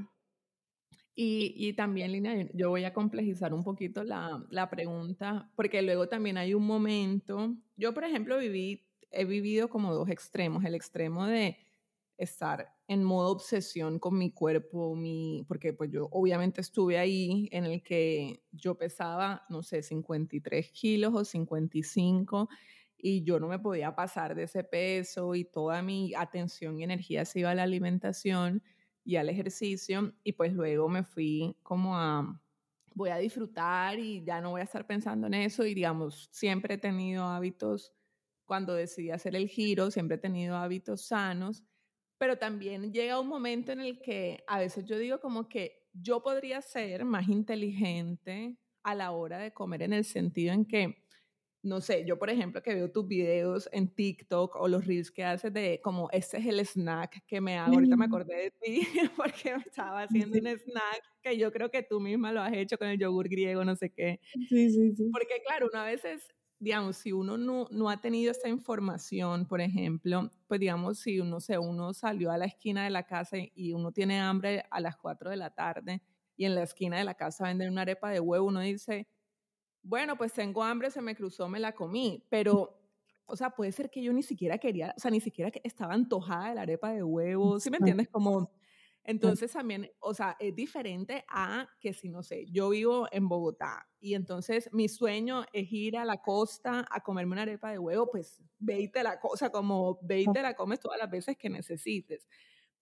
Y, 1.14 1.52
y, 1.54 1.74
también, 1.74 2.12
Lina, 2.12 2.48
yo 2.54 2.70
voy 2.70 2.84
a 2.84 2.94
complejizar 2.94 3.52
un 3.52 3.62
poquito 3.62 4.02
la, 4.02 4.42
la, 4.48 4.70
pregunta, 4.70 5.52
porque 5.54 5.82
luego 5.82 6.08
también 6.08 6.38
hay 6.38 6.54
un 6.54 6.66
momento, 6.66 7.54
yo 7.76 7.92
por 7.92 8.04
ejemplo 8.04 8.38
viví, 8.38 8.86
he 9.10 9.26
vivido 9.26 9.68
como 9.68 9.92
dos 9.92 10.08
extremos, 10.08 10.64
el 10.64 10.74
extremo 10.74 11.26
de 11.26 11.58
estar 12.16 12.72
en 12.88 13.04
modo 13.04 13.32
obsesión 13.32 13.98
con 13.98 14.16
mi 14.16 14.30
cuerpo, 14.30 14.94
mi, 14.94 15.44
porque 15.46 15.74
pues 15.74 15.90
yo 15.90 16.08
obviamente 16.10 16.62
estuve 16.62 16.96
ahí 16.96 17.50
en 17.52 17.66
el 17.66 17.82
que 17.82 18.42
yo 18.52 18.76
pesaba, 18.76 19.44
no 19.50 19.62
sé, 19.62 19.82
53 19.82 20.70
kilos 20.70 21.12
o 21.14 21.24
55 21.24 22.48
y 23.02 23.22
yo 23.22 23.40
no 23.40 23.48
me 23.48 23.58
podía 23.58 23.94
pasar 23.94 24.34
de 24.34 24.44
ese 24.44 24.64
peso 24.64 25.34
y 25.34 25.44
toda 25.44 25.82
mi 25.82 26.14
atención 26.14 26.78
y 26.78 26.84
energía 26.84 27.24
se 27.24 27.40
iba 27.40 27.50
a 27.50 27.54
la 27.54 27.62
alimentación 27.62 28.62
y 29.04 29.16
al 29.16 29.28
ejercicio 29.28 30.14
y 30.22 30.32
pues 30.32 30.52
luego 30.52 30.88
me 30.88 31.02
fui 31.02 31.56
como 31.62 31.96
a 31.96 32.40
voy 32.94 33.10
a 33.10 33.16
disfrutar 33.16 33.98
y 33.98 34.22
ya 34.24 34.40
no 34.40 34.50
voy 34.50 34.60
a 34.60 34.64
estar 34.64 34.86
pensando 34.86 35.26
en 35.26 35.34
eso 35.34 35.64
y 35.64 35.74
digamos 35.74 36.28
siempre 36.32 36.74
he 36.74 36.78
tenido 36.78 37.24
hábitos 37.24 37.92
cuando 38.44 38.74
decidí 38.74 39.10
hacer 39.10 39.36
el 39.36 39.48
giro 39.48 39.90
siempre 39.90 40.16
he 40.16 40.20
tenido 40.20 40.56
hábitos 40.56 41.06
sanos 41.06 41.64
pero 42.18 42.36
también 42.36 42.92
llega 42.92 43.18
un 43.18 43.28
momento 43.28 43.72
en 43.72 43.80
el 43.80 44.00
que 44.00 44.44
a 44.46 44.58
veces 44.58 44.84
yo 44.84 44.98
digo 44.98 45.20
como 45.20 45.48
que 45.48 45.88
yo 45.92 46.22
podría 46.22 46.60
ser 46.60 47.04
más 47.04 47.28
inteligente 47.28 48.58
a 48.82 48.94
la 48.94 49.12
hora 49.12 49.38
de 49.38 49.52
comer 49.52 49.82
en 49.82 49.92
el 49.92 50.04
sentido 50.04 50.52
en 50.52 50.64
que 50.64 51.04
no 51.62 51.80
sé, 51.80 52.04
yo 52.06 52.18
por 52.18 52.30
ejemplo 52.30 52.62
que 52.62 52.74
veo 52.74 52.90
tus 52.90 53.06
videos 53.06 53.68
en 53.72 53.88
TikTok 53.94 54.56
o 54.56 54.68
los 54.68 54.86
reels 54.86 55.10
que 55.10 55.24
haces 55.24 55.52
de 55.52 55.80
como 55.82 56.08
este 56.10 56.38
es 56.38 56.46
el 56.46 56.60
snack 56.60 57.24
que 57.26 57.40
me 57.40 57.58
hago, 57.58 57.74
ahorita 57.74 57.96
me 57.96 58.06
acordé 58.06 58.36
de 58.36 58.50
ti 58.52 58.80
porque 59.16 59.56
me 59.56 59.62
estaba 59.62 60.02
haciendo 60.02 60.38
un 60.38 60.46
snack 60.46 61.02
que 61.22 61.36
yo 61.38 61.52
creo 61.52 61.70
que 61.70 61.82
tú 61.82 62.00
misma 62.00 62.32
lo 62.32 62.40
has 62.42 62.52
hecho 62.54 62.78
con 62.78 62.88
el 62.88 62.98
yogur 62.98 63.28
griego, 63.28 63.64
no 63.64 63.76
sé 63.76 63.90
qué. 63.92 64.20
Sí, 64.48 64.70
sí, 64.70 64.94
sí. 64.96 65.06
Porque 65.12 65.42
claro, 65.46 65.68
una 65.72 65.84
vez 65.84 66.04
es, 66.04 66.28
digamos, 66.58 66.96
si 66.96 67.12
uno 67.12 67.36
no, 67.38 67.66
no 67.70 67.90
ha 67.90 68.00
tenido 68.00 68.30
esta 68.30 68.48
información, 68.48 69.46
por 69.46 69.60
ejemplo, 69.60 70.30
pues 70.46 70.60
digamos, 70.60 70.98
si 71.00 71.20
uno, 71.20 71.40
se, 71.40 71.58
uno 71.58 71.92
salió 71.94 72.30
a 72.30 72.38
la 72.38 72.46
esquina 72.46 72.84
de 72.84 72.90
la 72.90 73.06
casa 73.06 73.36
y 73.54 73.72
uno 73.72 73.92
tiene 73.92 74.20
hambre 74.20 74.64
a 74.70 74.80
las 74.80 74.96
4 74.96 75.30
de 75.30 75.36
la 75.36 75.50
tarde 75.54 76.02
y 76.36 76.44
en 76.44 76.54
la 76.54 76.62
esquina 76.62 76.98
de 76.98 77.04
la 77.04 77.14
casa 77.14 77.44
venden 77.44 77.70
una 77.70 77.82
arepa 77.82 78.10
de 78.10 78.20
huevo, 78.20 78.46
uno 78.46 78.60
dice 78.60 79.08
bueno, 79.82 80.16
pues 80.16 80.32
tengo 80.32 80.62
hambre, 80.62 80.90
se 80.90 81.00
me 81.02 81.14
cruzó, 81.14 81.48
me 81.48 81.60
la 81.60 81.72
comí, 81.74 82.26
pero, 82.30 82.80
o 83.26 83.36
sea, 83.36 83.50
puede 83.50 83.72
ser 83.72 83.90
que 83.90 84.02
yo 84.02 84.12
ni 84.12 84.22
siquiera 84.22 84.58
quería, 84.58 84.94
o 84.96 85.00
sea, 85.00 85.10
ni 85.10 85.20
siquiera 85.20 85.50
estaba 85.64 85.94
antojada 85.94 86.50
de 86.50 86.54
la 86.56 86.62
arepa 86.62 86.92
de 86.92 87.02
huevo, 87.02 87.60
¿sí 87.60 87.70
me 87.70 87.78
entiendes? 87.78 88.08
Como, 88.08 88.52
entonces 89.02 89.52
también, 89.52 89.90
o 90.00 90.12
sea, 90.14 90.36
es 90.38 90.54
diferente 90.54 91.24
a 91.28 91.68
que 91.80 91.94
si, 91.94 92.08
no 92.10 92.22
sé, 92.22 92.46
yo 92.50 92.68
vivo 92.70 93.08
en 93.10 93.28
Bogotá 93.28 93.88
y 93.98 94.14
entonces 94.14 94.68
mi 94.72 94.88
sueño 94.88 95.44
es 95.52 95.72
ir 95.72 95.96
a 95.96 96.04
la 96.04 96.20
costa 96.20 96.86
a 96.90 97.00
comerme 97.02 97.32
una 97.32 97.42
arepa 97.42 97.70
de 97.70 97.78
huevo, 97.78 98.10
pues 98.10 98.42
veite 98.58 99.02
la 99.02 99.18
cosa, 99.18 99.50
como 99.50 99.98
veite 100.02 100.42
la 100.42 100.54
comes 100.54 100.80
todas 100.80 100.98
las 100.98 101.10
veces 101.10 101.36
que 101.38 101.48
necesites. 101.48 102.28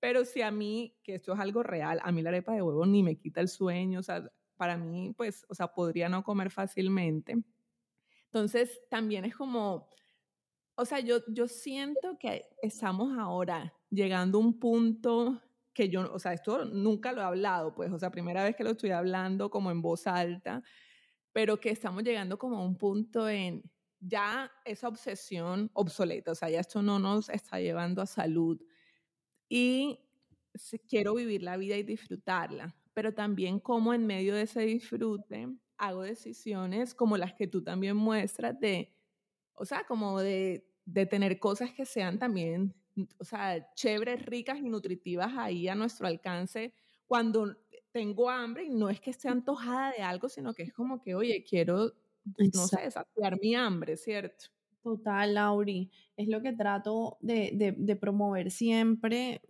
Pero 0.01 0.25
si 0.25 0.43
a 0.43 0.51
mí, 0.51 0.97
que 1.03 1.15
esto 1.15 1.33
es 1.35 1.41
algo 1.41 1.63
real, 1.63 2.01
a 2.03 2.13
mí 2.13 2.23
la 2.23 2.31
arepa 2.31 2.53
de 2.55 2.63
huevo 2.63 2.87
ni 2.87 3.03
me 3.03 3.17
quita 3.17 3.41
el 3.41 3.49
sueño, 3.49 4.01
o 4.01 4.03
sea, 4.03 4.31
para 4.59 4.77
mí, 4.77 5.15
pues, 5.17 5.47
o 5.49 5.55
sea, 5.55 5.69
podría 5.69 6.11
no 6.11 6.23
comer 6.23 6.51
fácilmente. 6.51 7.39
Entonces, 8.27 8.83
también 8.91 9.25
es 9.25 9.35
como, 9.35 9.89
o 10.75 10.85
sea, 10.85 11.01
yo, 11.01 11.21
yo 11.29 11.49
siento 11.49 12.19
que 12.19 12.51
estamos 12.61 13.17
ahora 13.19 13.73
llegando 13.89 14.37
a 14.37 14.43
un 14.43 14.59
punto 14.59 15.41
que 15.73 15.89
yo, 15.89 16.13
o 16.13 16.19
sea, 16.19 16.35
esto 16.35 16.65
nunca 16.67 17.13
lo 17.13 17.23
he 17.23 17.25
hablado, 17.25 17.75
pues, 17.75 17.91
o 17.93 17.99
sea, 17.99 18.11
primera 18.11 18.45
vez 18.45 18.57
que 18.57 18.65
lo 18.65 18.71
estoy 18.71 18.91
hablando 18.91 19.49
como 19.49 19.71
en 19.71 19.81
voz 19.81 20.07
alta, 20.07 20.63
pero 21.33 21.61
que 21.61 21.71
estamos 21.71 22.03
llegando 22.03 22.37
como 22.39 22.59
a 22.59 22.65
un 22.65 22.77
punto 22.77 23.29
en 23.29 23.63
ya 24.01 24.51
esa 24.65 24.89
obsesión 24.89 25.71
obsoleta, 25.73 26.33
o 26.33 26.35
sea, 26.35 26.51
ya 26.51 26.61
esto 26.61 26.83
no 26.83 26.99
nos 26.99 27.29
está 27.29 27.61
llevando 27.61 28.03
a 28.03 28.07
salud 28.07 28.61
y 29.49 30.01
quiero 30.89 31.15
vivir 31.15 31.43
la 31.43 31.57
vida 31.57 31.77
y 31.77 31.83
disfrutarla 31.83 32.78
pero 32.99 33.15
también 33.15 33.61
cómo 33.61 33.95
en 33.95 34.05
medio 34.09 34.35
de 34.35 34.43
ese 34.43 34.63
disfrute 34.63 35.47
hago 35.77 36.03
decisiones 36.03 36.97
como 36.97 37.17
las 37.17 37.33
que 37.33 37.47
tú 37.47 37.63
también 37.63 37.97
muestras 37.97 38.59
de, 38.59 38.93
o 39.55 39.65
sea, 39.65 39.85
como 39.87 40.19
de, 40.19 40.67
de 40.85 41.07
tener 41.07 41.39
cosas 41.39 41.71
que 41.71 41.87
sean 41.87 42.19
también, 42.19 42.75
o 43.21 43.23
sea, 43.23 43.73
chéveres, 43.75 44.27
ricas 44.27 44.59
y 44.59 44.69
nutritivas 44.69 45.33
ahí 45.37 45.69
a 45.69 45.77
nuestro 45.77 46.09
alcance 46.09 46.75
cuando 47.07 47.57
tengo 47.93 48.29
hambre 48.29 48.65
y 48.65 48.71
no 48.71 48.91
es 48.91 49.01
que 49.01 49.11
esté 49.11 49.29
antojada 49.29 49.93
de 49.93 50.03
algo, 50.03 50.29
sino 50.29 50.53
que 50.53 50.65
es 50.65 50.73
como 50.73 51.01
que, 51.01 51.15
oye, 51.15 51.45
quiero, 51.49 51.93
no 52.53 52.67
sé, 52.67 52.91
saciar 52.91 53.39
mi 53.41 53.55
hambre, 53.55 53.97
¿cierto? 53.97 54.47
Total, 54.83 55.35
Lauri. 55.35 55.89
Es 56.17 56.27
lo 56.27 56.43
que 56.43 56.53
trato 56.53 57.17
de, 57.21 57.53
de, 57.55 57.77
de 57.79 57.95
promover 57.95 58.51
siempre, 58.51 59.41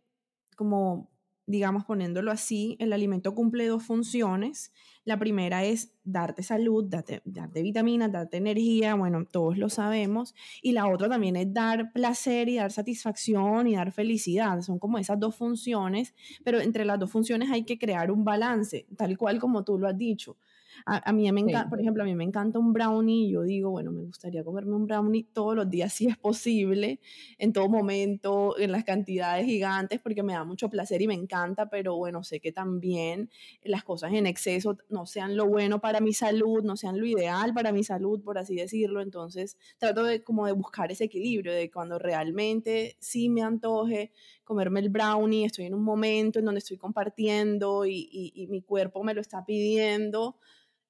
como 0.54 1.17
digamos 1.48 1.86
poniéndolo 1.86 2.30
así, 2.30 2.76
el 2.78 2.92
alimento 2.92 3.34
cumple 3.34 3.66
dos 3.66 3.82
funciones. 3.82 4.70
La 5.04 5.18
primera 5.18 5.64
es 5.64 5.94
darte 6.04 6.42
salud, 6.42 6.84
darte, 6.86 7.22
darte 7.24 7.62
vitaminas, 7.62 8.12
darte 8.12 8.36
energía, 8.36 8.94
bueno, 8.94 9.24
todos 9.24 9.56
lo 9.56 9.70
sabemos. 9.70 10.34
Y 10.60 10.72
la 10.72 10.86
otra 10.86 11.08
también 11.08 11.36
es 11.36 11.52
dar 11.52 11.90
placer 11.94 12.50
y 12.50 12.56
dar 12.56 12.70
satisfacción 12.70 13.66
y 13.66 13.76
dar 13.76 13.92
felicidad. 13.92 14.60
Son 14.60 14.78
como 14.78 14.98
esas 14.98 15.18
dos 15.18 15.36
funciones, 15.36 16.14
pero 16.44 16.60
entre 16.60 16.84
las 16.84 16.98
dos 16.98 17.10
funciones 17.10 17.50
hay 17.50 17.64
que 17.64 17.78
crear 17.78 18.10
un 18.10 18.24
balance, 18.24 18.86
tal 18.98 19.16
cual 19.16 19.40
como 19.40 19.64
tú 19.64 19.78
lo 19.78 19.88
has 19.88 19.96
dicho. 19.96 20.36
A, 20.86 21.12
mí 21.12 21.30
me 21.32 21.40
encanta, 21.40 21.68
por 21.68 21.80
ejemplo, 21.80 22.02
a 22.02 22.06
mí 22.06 22.14
me 22.14 22.24
encanta 22.24 22.58
un 22.58 22.72
brownie 22.72 23.26
y 23.26 23.32
yo 23.32 23.42
digo, 23.42 23.70
bueno, 23.70 23.92
me 23.92 24.02
gustaría 24.02 24.44
comerme 24.44 24.74
un 24.74 24.86
brownie 24.86 25.24
todos 25.32 25.54
los 25.54 25.68
días 25.68 25.92
si 25.92 26.06
es 26.06 26.16
posible, 26.16 27.00
en 27.38 27.52
todo 27.52 27.68
momento, 27.68 28.58
en 28.58 28.72
las 28.72 28.84
cantidades 28.84 29.46
gigantes, 29.46 30.00
porque 30.00 30.22
me 30.22 30.32
da 30.32 30.44
mucho 30.44 30.68
placer 30.68 31.02
y 31.02 31.06
me 31.06 31.14
encanta, 31.14 31.68
pero 31.68 31.96
bueno, 31.96 32.22
sé 32.22 32.40
que 32.40 32.52
también 32.52 33.30
las 33.62 33.84
cosas 33.84 34.12
en 34.12 34.26
exceso 34.26 34.76
no 34.88 35.06
sean 35.06 35.36
lo 35.36 35.46
bueno 35.46 35.80
para 35.80 36.00
mi 36.00 36.12
salud, 36.12 36.62
no 36.62 36.76
sean 36.76 36.98
lo 36.98 37.06
ideal 37.06 37.52
para 37.54 37.72
mi 37.72 37.84
salud, 37.84 38.22
por 38.22 38.38
así 38.38 38.54
decirlo. 38.56 39.00
Entonces, 39.00 39.56
trato 39.78 40.04
de 40.04 40.22
como 40.22 40.46
de 40.46 40.52
buscar 40.52 40.90
ese 40.92 41.04
equilibrio 41.04 41.52
de 41.52 41.70
cuando 41.70 41.98
realmente 41.98 42.96
sí 43.00 43.28
me 43.28 43.42
antoje 43.42 44.12
comerme 44.44 44.80
el 44.80 44.88
brownie, 44.88 45.44
estoy 45.44 45.66
en 45.66 45.74
un 45.74 45.84
momento 45.84 46.38
en 46.38 46.46
donde 46.46 46.60
estoy 46.60 46.78
compartiendo 46.78 47.84
y, 47.84 48.08
y 48.10 48.46
mi 48.46 48.62
cuerpo 48.62 49.04
me 49.04 49.12
lo 49.12 49.20
está 49.20 49.44
pidiendo 49.44 50.38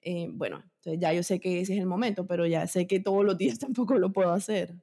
eh, 0.03 0.29
bueno, 0.31 0.63
ya 0.85 1.13
yo 1.13 1.23
sé 1.23 1.41
que 1.41 1.61
ese 1.61 1.75
es 1.75 1.81
el 1.81 1.87
momento, 1.87 2.27
pero 2.27 2.47
ya 2.47 2.67
sé 2.67 2.87
que 2.87 3.01
todos 3.01 3.25
los 3.25 3.37
días 3.37 3.59
tampoco 3.59 3.99
lo 3.99 4.13
puedo 4.13 4.33
hacer. 4.33 4.75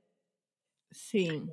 Sí, 0.92 1.44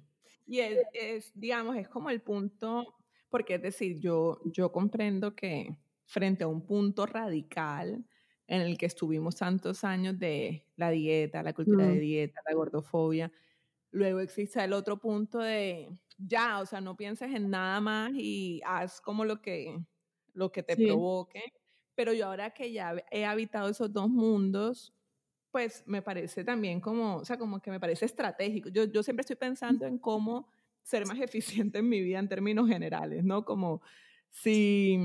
y 0.46 0.61
es, 0.61 1.33
digamos, 1.35 1.77
es 1.77 1.88
como 1.88 2.11
el 2.11 2.20
punto, 2.20 2.94
porque 3.29 3.55
es 3.55 3.62
decir, 3.62 3.98
yo, 3.98 4.40
yo 4.44 4.70
comprendo 4.70 5.35
que 5.35 5.79
frente 6.05 6.44
a 6.44 6.48
un 6.48 6.66
punto 6.66 7.07
radical 7.07 8.05
en 8.46 8.61
el 8.61 8.77
que 8.77 8.87
estuvimos 8.87 9.37
tantos 9.37 9.83
años 9.85 10.18
de 10.18 10.66
la 10.77 10.90
dieta, 10.90 11.42
la 11.42 11.55
cultura 11.55 11.87
de 11.87 11.94
mm. 11.94 12.01
dieta, 12.01 12.40
la 12.46 12.55
gordofobia, 12.55 13.33
luego 13.92 14.20
existe 14.20 14.62
el 14.62 14.72
otro 14.72 14.98
punto 14.98 15.38
de 15.38 15.88
ya, 16.18 16.61
o 16.61 16.66
sea, 16.66 16.81
no 16.81 16.96
pienses 16.96 17.35
en 17.35 17.48
nada 17.48 17.81
más 17.81 18.12
y 18.14 18.61
haz 18.66 19.01
como 19.01 19.25
lo 19.25 19.40
que, 19.40 19.79
lo 20.35 20.53
que 20.53 20.62
te 20.62 20.77
provoque 20.77 21.53
pero 21.94 22.12
yo 22.12 22.26
ahora 22.26 22.50
que 22.50 22.72
ya 22.72 22.94
he 23.11 23.24
habitado 23.24 23.68
esos 23.68 23.92
dos 23.92 24.09
mundos, 24.09 24.94
pues 25.50 25.85
me 25.87 26.02
parece 26.02 26.44
también 26.44 26.81
como, 26.81 27.16
o 27.16 27.24
sea, 27.24 27.37
como 27.38 27.61
que 27.61 27.70
me 27.70 27.78
parece 27.78 28.07
estratégico. 28.07 28.70
Yo, 28.70 28.85
yo 28.85 29.02
siempre 29.02 29.20
estoy 29.20 29.37
pensando 29.37 29.87
en 29.87 29.98
cómo 29.98 30.48
ser 30.83 31.07
más 31.07 31.20
eficiente 31.20 31.78
en 31.78 31.88
mi 31.88 32.00
vida 32.00 32.18
en 32.18 32.28
términos 32.28 32.68
generales, 32.68 33.22
¿no? 33.22 33.44
Como 33.44 33.83
si, 34.31 34.98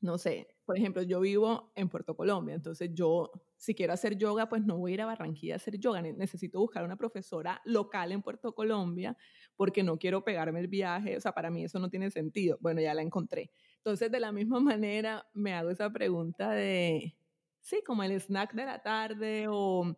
no 0.00 0.18
sé, 0.18 0.48
por 0.64 0.76
ejemplo, 0.76 1.02
yo 1.02 1.20
vivo 1.20 1.72
en 1.76 1.88
Puerto 1.88 2.16
Colombia, 2.16 2.54
entonces 2.54 2.90
yo, 2.92 3.30
si 3.56 3.74
quiero 3.74 3.92
hacer 3.92 4.16
yoga, 4.16 4.48
pues 4.48 4.62
no 4.64 4.76
voy 4.78 4.92
a 4.92 4.94
ir 4.94 5.00
a 5.02 5.06
Barranquilla 5.06 5.54
a 5.54 5.56
hacer 5.56 5.78
yoga, 5.78 6.02
necesito 6.02 6.58
buscar 6.60 6.84
una 6.84 6.96
profesora 6.96 7.60
local 7.64 8.12
en 8.12 8.22
Puerto 8.22 8.54
Colombia 8.54 9.16
porque 9.56 9.82
no 9.82 9.98
quiero 9.98 10.24
pegarme 10.24 10.60
el 10.60 10.68
viaje, 10.68 11.16
o 11.16 11.20
sea, 11.20 11.32
para 11.32 11.50
mí 11.50 11.64
eso 11.64 11.78
no 11.78 11.88
tiene 11.88 12.10
sentido. 12.10 12.58
Bueno, 12.60 12.80
ya 12.80 12.94
la 12.94 13.02
encontré. 13.02 13.50
Entonces, 13.78 14.10
de 14.10 14.20
la 14.20 14.32
misma 14.32 14.60
manera, 14.60 15.26
me 15.34 15.54
hago 15.54 15.70
esa 15.70 15.90
pregunta 15.90 16.50
de, 16.50 17.16
sí, 17.60 17.82
como 17.86 18.02
el 18.02 18.12
snack 18.12 18.52
de 18.54 18.64
la 18.64 18.82
tarde 18.82 19.46
o, 19.48 19.96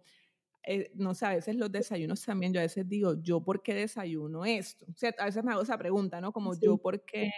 eh, 0.63 0.91
no 0.95 1.15
sé, 1.15 1.27
a 1.27 1.35
veces 1.35 1.57
los 1.57 1.73
desayunos 1.73 2.25
también, 2.25 2.53
yo 2.53 2.61
a 2.61 2.65
veces 2.65 2.89
digo, 2.89 3.15
¿yo 3.23 3.43
por 3.43 3.63
qué 3.63 3.75
desayuno 3.75 4.45
esto? 4.45 4.87
O 4.89 4.97
sea, 4.97 5.15
a 5.19 5.27
veces 5.27 5.43
me 5.43 5.53
hago 5.53 5.63
esa 5.63 5.79
pregunta, 5.79 6.21
¿no? 6.21 6.33
Como 6.33 6.55
yo 6.61 6.77
por 6.79 7.05
qué 7.05 7.31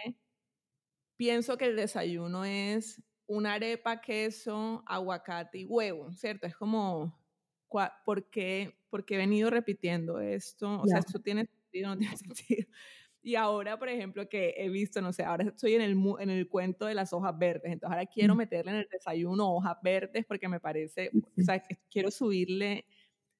pienso 1.15 1.57
que 1.57 1.65
el 1.65 1.75
desayuno 1.75 2.43
es 2.45 3.01
una 3.25 3.53
arepa, 3.53 4.01
queso, 4.01 4.83
aguacate 4.85 5.59
y 5.59 5.65
huevo, 5.65 6.11
¿cierto? 6.13 6.47
Es 6.47 6.55
como, 6.55 7.17
¿por 8.05 8.29
qué, 8.29 8.75
he 8.91 9.17
venido 9.17 9.49
repitiendo 9.49 10.19
esto? 10.19 10.81
O 10.81 10.87
sea, 10.87 10.99
esto 10.99 11.19
tiene 11.19 11.45
sentido, 11.45 11.89
no 11.89 11.97
tiene 11.97 12.17
sentido. 12.17 12.67
Y 13.25 13.35
ahora, 13.35 13.79
por 13.79 13.87
ejemplo, 13.87 14.27
que 14.27 14.53
he 14.57 14.67
visto, 14.69 15.01
no 15.01 15.13
sé, 15.13 15.23
ahora 15.23 15.45
estoy 15.45 15.75
en 15.75 15.81
el, 15.81 15.97
en 16.19 16.29
el 16.29 16.49
cuento 16.49 16.85
de 16.85 16.93
las 16.93 17.13
hojas 17.13 17.37
verdes, 17.39 17.71
entonces 17.71 17.89
ahora 17.89 18.05
quiero 18.05 18.35
meterle 18.35 18.71
en 18.71 18.77
el 18.79 18.87
desayuno 18.91 19.55
hojas 19.55 19.77
verdes 19.81 20.25
porque 20.25 20.49
me 20.49 20.59
parece, 20.59 21.09
o 21.39 21.41
sea, 21.41 21.63
quiero 21.89 22.11
subirle, 22.11 22.85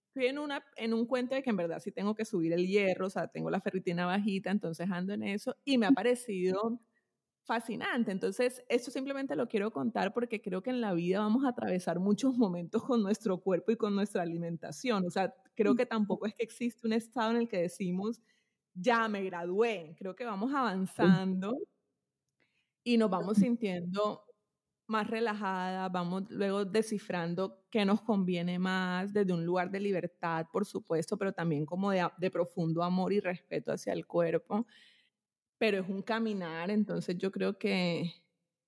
estoy 0.07 0.27
en, 0.27 0.39
una, 0.39 0.63
en 0.77 0.93
un 0.93 1.05
cuento 1.05 1.35
de 1.35 1.43
que 1.43 1.49
en 1.49 1.57
verdad 1.57 1.79
sí 1.79 1.91
tengo 1.91 2.15
que 2.15 2.23
subir 2.23 2.53
el 2.53 2.65
hierro, 2.65 3.07
o 3.07 3.09
sea, 3.09 3.27
tengo 3.27 3.49
la 3.49 3.59
ferritina 3.59 4.05
bajita, 4.05 4.51
entonces 4.51 4.89
ando 4.89 5.13
en 5.13 5.23
eso 5.23 5.57
y 5.65 5.77
me 5.77 5.85
ha 5.85 5.91
parecido 5.91 6.79
fascinante. 7.43 8.11
Entonces, 8.11 8.63
esto 8.69 8.91
simplemente 8.91 9.35
lo 9.35 9.47
quiero 9.47 9.71
contar 9.71 10.13
porque 10.13 10.41
creo 10.41 10.63
que 10.63 10.69
en 10.69 10.81
la 10.81 10.93
vida 10.93 11.19
vamos 11.19 11.43
a 11.45 11.49
atravesar 11.49 11.99
muchos 11.99 12.37
momentos 12.37 12.83
con 12.83 13.03
nuestro 13.03 13.39
cuerpo 13.41 13.71
y 13.71 13.77
con 13.77 13.95
nuestra 13.95 14.21
alimentación. 14.21 15.05
O 15.05 15.11
sea, 15.11 15.33
creo 15.55 15.75
que 15.75 15.85
tampoco 15.85 16.25
es 16.25 16.33
que 16.35 16.43
existe 16.43 16.87
un 16.87 16.93
estado 16.93 17.31
en 17.31 17.37
el 17.37 17.47
que 17.49 17.57
decimos, 17.57 18.21
ya 18.73 19.07
me 19.07 19.23
gradué. 19.23 19.95
Creo 19.97 20.15
que 20.15 20.25
vamos 20.25 20.53
avanzando 20.53 21.57
y 22.83 22.97
nos 22.97 23.09
vamos 23.09 23.37
sintiendo 23.37 24.23
más 24.87 25.09
relajadas, 25.09 25.91
vamos 25.91 26.25
luego 26.29 26.65
descifrando 26.65 27.65
qué 27.71 27.85
nos 27.85 28.01
conviene 28.01 28.59
más 28.59 29.13
desde 29.13 29.33
un 29.33 29.45
lugar 29.45 29.71
de 29.71 29.79
libertad, 29.79 30.47
por 30.51 30.65
supuesto, 30.65 31.17
pero 31.17 31.31
también 31.33 31.65
como 31.65 31.91
de, 31.91 32.07
de 32.17 32.31
profundo 32.31 32.83
amor 32.83 33.13
y 33.13 33.19
respeto 33.19 33.71
hacia 33.71 33.93
el 33.93 34.05
cuerpo. 34.05 34.67
Pero 35.57 35.79
es 35.79 35.89
un 35.89 36.01
caminar, 36.01 36.71
entonces 36.71 37.17
yo 37.17 37.31
creo 37.31 37.57
que, 37.57 38.11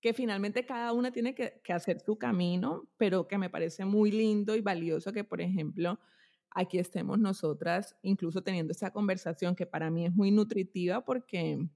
que 0.00 0.14
finalmente 0.14 0.64
cada 0.66 0.92
una 0.92 1.12
tiene 1.12 1.34
que, 1.34 1.60
que 1.62 1.72
hacer 1.72 2.00
su 2.00 2.16
camino, 2.18 2.88
pero 2.96 3.28
que 3.28 3.38
me 3.38 3.50
parece 3.50 3.84
muy 3.84 4.10
lindo 4.10 4.56
y 4.56 4.62
valioso 4.62 5.12
que, 5.12 5.24
por 5.24 5.40
ejemplo, 5.42 5.98
aquí 6.56 6.78
estemos 6.78 7.18
nosotras 7.18 7.96
incluso 8.02 8.42
teniendo 8.42 8.72
esta 8.72 8.90
conversación 8.90 9.54
que 9.54 9.66
para 9.66 9.90
mí 9.90 10.06
es 10.06 10.14
muy 10.14 10.30
nutritiva 10.30 11.04
porque, 11.04 11.68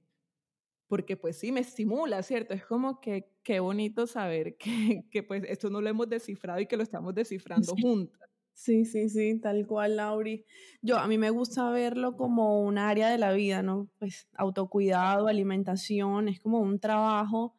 porque 0.89 1.19
pues 1.19 1.37
sí, 1.39 1.53
me 1.53 1.61
estimula, 1.61 2.23
¿cierto? 2.23 2.55
Es 2.55 2.65
como 2.65 2.99
que 2.99 3.31
qué 3.43 3.61
bonito 3.61 4.07
saber 4.07 4.57
que, 4.57 5.05
que 5.11 5.23
pues 5.23 5.45
esto 5.47 5.69
no 5.69 5.83
lo 5.83 5.91
hemos 5.91 6.09
descifrado 6.09 6.61
y 6.61 6.67
que 6.67 6.79
lo 6.79 6.83
estamos 6.83 7.15
descifrando 7.15 7.75
juntas. 7.81 8.29
Sí, 8.55 8.85
sí, 8.85 9.09
sí, 9.09 9.39
tal 9.39 9.67
cual, 9.67 9.97
Lauri. 9.97 10.45
Yo, 10.83 10.99
a 10.99 11.07
mí 11.07 11.17
me 11.19 11.31
gusta 11.31 11.71
verlo 11.71 12.17
como 12.17 12.63
un 12.63 12.79
área 12.79 13.09
de 13.09 13.19
la 13.19 13.33
vida, 13.33 13.63
¿no? 13.63 13.91
Pues 13.99 14.29
autocuidado, 14.35 15.29
alimentación, 15.29 16.29
es 16.29 16.41
como 16.41 16.59
un 16.61 16.79
trabajo 16.79 17.55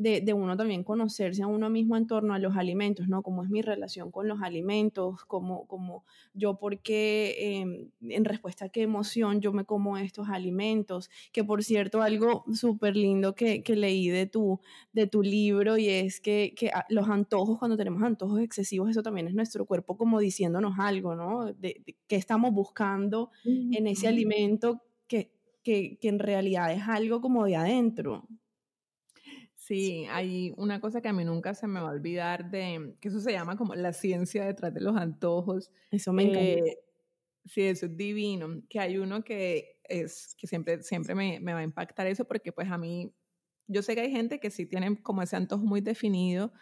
de, 0.00 0.32
uno 0.32 0.56
también 0.56 0.82
conocerse 0.82 1.42
a 1.42 1.46
uno 1.46 1.68
mismo 1.68 1.94
en 1.94 2.06
torno 2.06 2.32
a 2.32 2.38
los 2.38 2.56
alimentos, 2.56 3.06
¿no? 3.06 3.22
Cómo 3.22 3.44
es 3.44 3.50
mi 3.50 3.60
relación 3.60 4.10
con 4.10 4.28
los 4.28 4.40
alimentos, 4.40 5.26
cómo, 5.26 5.66
cómo 5.66 6.04
yo, 6.32 6.58
por 6.58 6.78
qué, 6.80 7.60
em, 7.60 7.90
en 8.08 8.24
respuesta 8.24 8.64
a 8.64 8.68
qué 8.70 8.80
emoción 8.80 9.42
yo 9.42 9.52
me 9.52 9.66
como 9.66 9.98
estos 9.98 10.30
alimentos, 10.30 11.10
que 11.32 11.44
por 11.44 11.62
cierto, 11.62 12.00
algo 12.00 12.44
súper 12.54 12.96
lindo 12.96 13.34
que, 13.34 13.62
que, 13.62 13.76
leí 13.76 14.08
de 14.08 14.24
tu, 14.24 14.60
de 14.94 15.06
tu 15.06 15.22
libro 15.22 15.76
y 15.76 15.88
es 15.88 16.20
que, 16.22 16.54
que, 16.56 16.70
los 16.88 17.08
antojos, 17.10 17.58
cuando 17.58 17.76
tenemos 17.76 18.02
antojos 18.02 18.40
excesivos, 18.40 18.88
eso 18.88 19.02
también 19.02 19.28
es 19.28 19.34
nuestro 19.34 19.66
cuerpo 19.66 19.98
como 19.98 20.18
diciéndonos 20.18 20.78
algo, 20.78 21.14
¿no? 21.14 21.52
De, 21.52 21.84
qué 22.08 22.16
estamos 22.16 22.54
buscando 22.54 23.30
en 23.44 23.86
ese 23.86 24.08
alimento 24.08 24.80
que, 25.06 25.30
que, 25.62 25.98
que 26.00 26.08
en 26.08 26.20
realidad 26.20 26.72
es 26.72 26.88
algo 26.88 27.20
como 27.20 27.44
de 27.44 27.56
adentro. 27.56 28.26
Sí, 29.70 30.04
hay 30.10 30.52
una 30.56 30.80
cosa 30.80 31.00
que 31.00 31.06
a 31.06 31.12
mí 31.12 31.24
nunca 31.24 31.54
se 31.54 31.68
me 31.68 31.78
va 31.78 31.90
a 31.90 31.92
olvidar 31.92 32.50
de, 32.50 32.96
que 33.00 33.06
eso 33.06 33.20
se 33.20 33.30
llama 33.30 33.56
como 33.56 33.76
la 33.76 33.92
ciencia 33.92 34.44
detrás 34.44 34.74
de 34.74 34.80
los 34.80 34.96
antojos. 34.96 35.70
Eso 35.92 36.12
me 36.12 36.24
encanta. 36.24 36.40
Eh, 36.40 36.78
sí, 37.44 37.62
eso 37.62 37.86
es 37.86 37.96
divino. 37.96 38.64
Que 38.68 38.80
hay 38.80 38.98
uno 38.98 39.22
que 39.22 39.78
es, 39.84 40.34
que 40.36 40.48
siempre, 40.48 40.82
siempre 40.82 41.14
me, 41.14 41.38
me, 41.38 41.52
va 41.52 41.60
a 41.60 41.62
impactar 41.62 42.08
eso 42.08 42.24
porque 42.24 42.50
pues 42.50 42.68
a 42.68 42.78
mí, 42.78 43.14
yo 43.68 43.80
sé 43.82 43.94
que 43.94 44.00
hay 44.00 44.10
gente 44.10 44.40
que 44.40 44.50
sí 44.50 44.66
tiene 44.66 45.00
como 45.02 45.22
ese 45.22 45.36
antojo 45.36 45.64
muy 45.64 45.80
definido, 45.80 46.52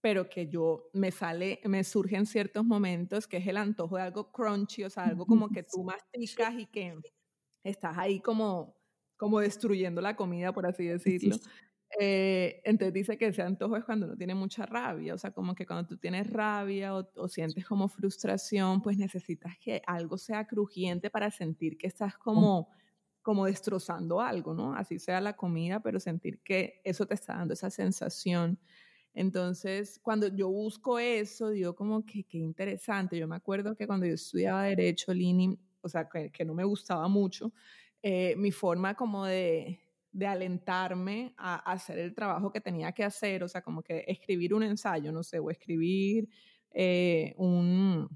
pero 0.00 0.28
que 0.28 0.48
yo 0.48 0.90
me 0.92 1.12
sale, 1.12 1.60
me 1.62 1.84
surge 1.84 2.16
en 2.16 2.26
ciertos 2.26 2.64
momentos 2.64 3.28
que 3.28 3.36
es 3.36 3.46
el 3.46 3.56
antojo 3.56 3.98
de 3.98 4.02
algo 4.02 4.32
crunchy, 4.32 4.82
o 4.82 4.90
sea, 4.90 5.04
algo 5.04 5.26
como 5.26 5.48
que 5.48 5.62
tú 5.62 5.84
masticas 5.84 6.54
y 6.58 6.66
que 6.66 6.96
estás 7.62 7.96
ahí 7.96 8.18
como, 8.18 8.74
como 9.16 9.38
destruyendo 9.38 10.00
la 10.00 10.16
comida, 10.16 10.52
por 10.52 10.66
así 10.66 10.86
decirlo. 10.86 11.36
Eh, 11.98 12.60
entonces 12.64 12.92
dice 12.92 13.16
que 13.16 13.28
ese 13.28 13.42
antojo 13.42 13.76
es 13.76 13.84
cuando 13.84 14.06
uno 14.06 14.16
tiene 14.16 14.34
mucha 14.34 14.66
rabia, 14.66 15.14
o 15.14 15.18
sea, 15.18 15.30
como 15.30 15.54
que 15.54 15.66
cuando 15.66 15.86
tú 15.86 15.96
tienes 15.96 16.30
rabia 16.30 16.94
o, 16.94 17.08
o, 17.16 17.28
sientes 17.28 17.64
como 17.66 17.88
frustración, 17.88 18.82
pues 18.82 18.98
necesitas 18.98 19.56
que 19.58 19.80
algo 19.86 20.18
sea 20.18 20.46
crujiente 20.46 21.08
para 21.08 21.30
sentir 21.30 21.78
que 21.78 21.86
estás 21.86 22.16
como, 22.18 22.68
como 23.22 23.46
destrozando 23.46 24.20
algo, 24.20 24.54
¿no? 24.54 24.74
Así 24.74 24.98
sea 24.98 25.20
la 25.20 25.34
comida, 25.34 25.80
pero 25.80 25.98
sentir 25.98 26.40
que 26.42 26.80
eso 26.84 27.06
te 27.06 27.14
está 27.14 27.36
dando 27.36 27.54
esa 27.54 27.70
sensación. 27.70 28.58
Entonces, 29.14 29.98
cuando 30.02 30.28
yo 30.28 30.48
busco 30.50 30.98
eso, 30.98 31.50
digo 31.50 31.74
como 31.74 32.04
que 32.04 32.24
qué 32.24 32.38
interesante. 32.38 33.18
Yo 33.18 33.26
me 33.26 33.36
acuerdo 33.36 33.74
que 33.74 33.86
cuando 33.86 34.06
yo 34.06 34.14
estudiaba 34.14 34.64
Derecho, 34.64 35.12
Lini, 35.14 35.58
o 35.80 35.88
sea, 35.88 36.08
que, 36.08 36.30
que 36.30 36.44
no 36.44 36.54
me 36.54 36.64
gustaba 36.64 37.08
mucho, 37.08 37.52
eh, 38.02 38.34
mi 38.36 38.52
forma 38.52 38.94
como 38.94 39.24
de, 39.24 39.80
de 40.18 40.26
alentarme 40.26 41.32
a, 41.36 41.54
hacer 41.70 41.96
el 42.00 42.12
trabajo 42.12 42.50
que 42.50 42.60
tenía 42.60 42.90
que 42.90 43.04
hacer, 43.04 43.44
o 43.44 43.48
sea, 43.48 43.62
como 43.62 43.82
que 43.82 44.04
escribir 44.08 44.52
un 44.52 44.64
ensayo, 44.64 45.12
no 45.12 45.22
sé, 45.22 45.38
o 45.38 45.48
escribir 45.48 46.28
eh, 46.72 47.34
un, 47.36 48.08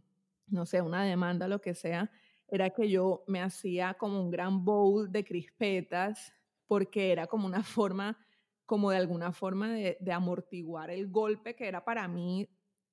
no 0.48 0.66
sé, 0.66 0.82
una 0.82 1.04
demanda, 1.04 1.46
lo 1.46 1.60
que 1.60 1.74
sea, 1.74 2.10
era 2.48 2.70
que 2.70 2.90
yo 2.90 3.22
me 3.28 3.40
hacía 3.40 3.94
como 3.94 4.20
un 4.20 4.30
gran 4.32 4.64
bowl 4.64 5.12
de 5.12 5.24
crispetas 5.24 6.32
porque 6.66 7.12
era 7.12 7.28
como 7.28 7.46
una 7.46 7.62
forma 7.62 8.18
como 8.66 8.90
de 8.90 8.96
alguna 8.96 9.32
forma 9.32 9.72
de, 9.72 9.96
de, 10.00 10.12
amortiguar 10.12 10.90
el 10.90 11.08
golpe 11.08 11.54
que 11.54 11.68
era 11.68 11.84
para 11.84 12.08
mí 12.08 12.48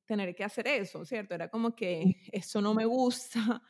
tener 0.05 0.35
que 0.35 0.43
hacer 0.43 0.67
eso, 0.67 1.03
¿cierto? 1.03 1.33
Era 1.33 1.47
como 1.47 1.75
que 1.75 2.15
eso 2.31 2.61
no 2.61 2.75
me 2.75 2.85
gusta, 2.85 3.61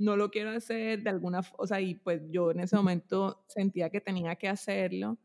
no 0.00 0.16
lo 0.16 0.30
quiero 0.30 0.50
hacer 0.50 1.02
de 1.02 1.10
alguna, 1.10 1.42
o 1.58 1.66
sea, 1.66 1.80
y 1.80 1.94
pues 1.94 2.22
yo 2.30 2.50
en 2.50 2.60
ese 2.60 2.76
momento 2.76 3.44
sentía 3.46 3.90
que 3.90 4.00
tenía 4.00 4.34
que 4.36 4.48
hacerlo. 4.48 5.18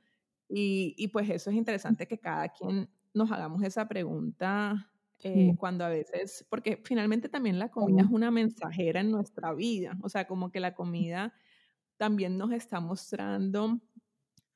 Y, 0.48 0.94
y 0.98 1.08
pues 1.08 1.28
eso 1.30 1.50
es 1.50 1.56
interesante 1.56 2.08
que 2.08 2.20
cada 2.20 2.50
quien 2.50 2.88
nos 3.14 3.32
hagamos 3.32 3.64
esa 3.64 3.88
pregunta 3.88 4.92
eh, 5.24 5.56
cuando 5.58 5.86
a 5.86 5.90
veces, 5.90 6.46
porque 6.50 6.80
finalmente 6.84 7.30
también 7.30 7.58
la 7.58 7.72
comida 7.72 8.04
es 8.04 8.10
una 8.12 8.30
mensajera 8.30 9.00
en 9.00 9.10
nuestra 9.10 9.54
vida, 9.54 9.98
o 10.04 10.10
sea, 10.10 10.28
como 10.28 10.52
que 10.52 10.60
la 10.60 10.76
comida 10.76 11.34
también 11.98 12.38
nos 12.38 12.52
está 12.52 12.80
mostrando 12.80 13.80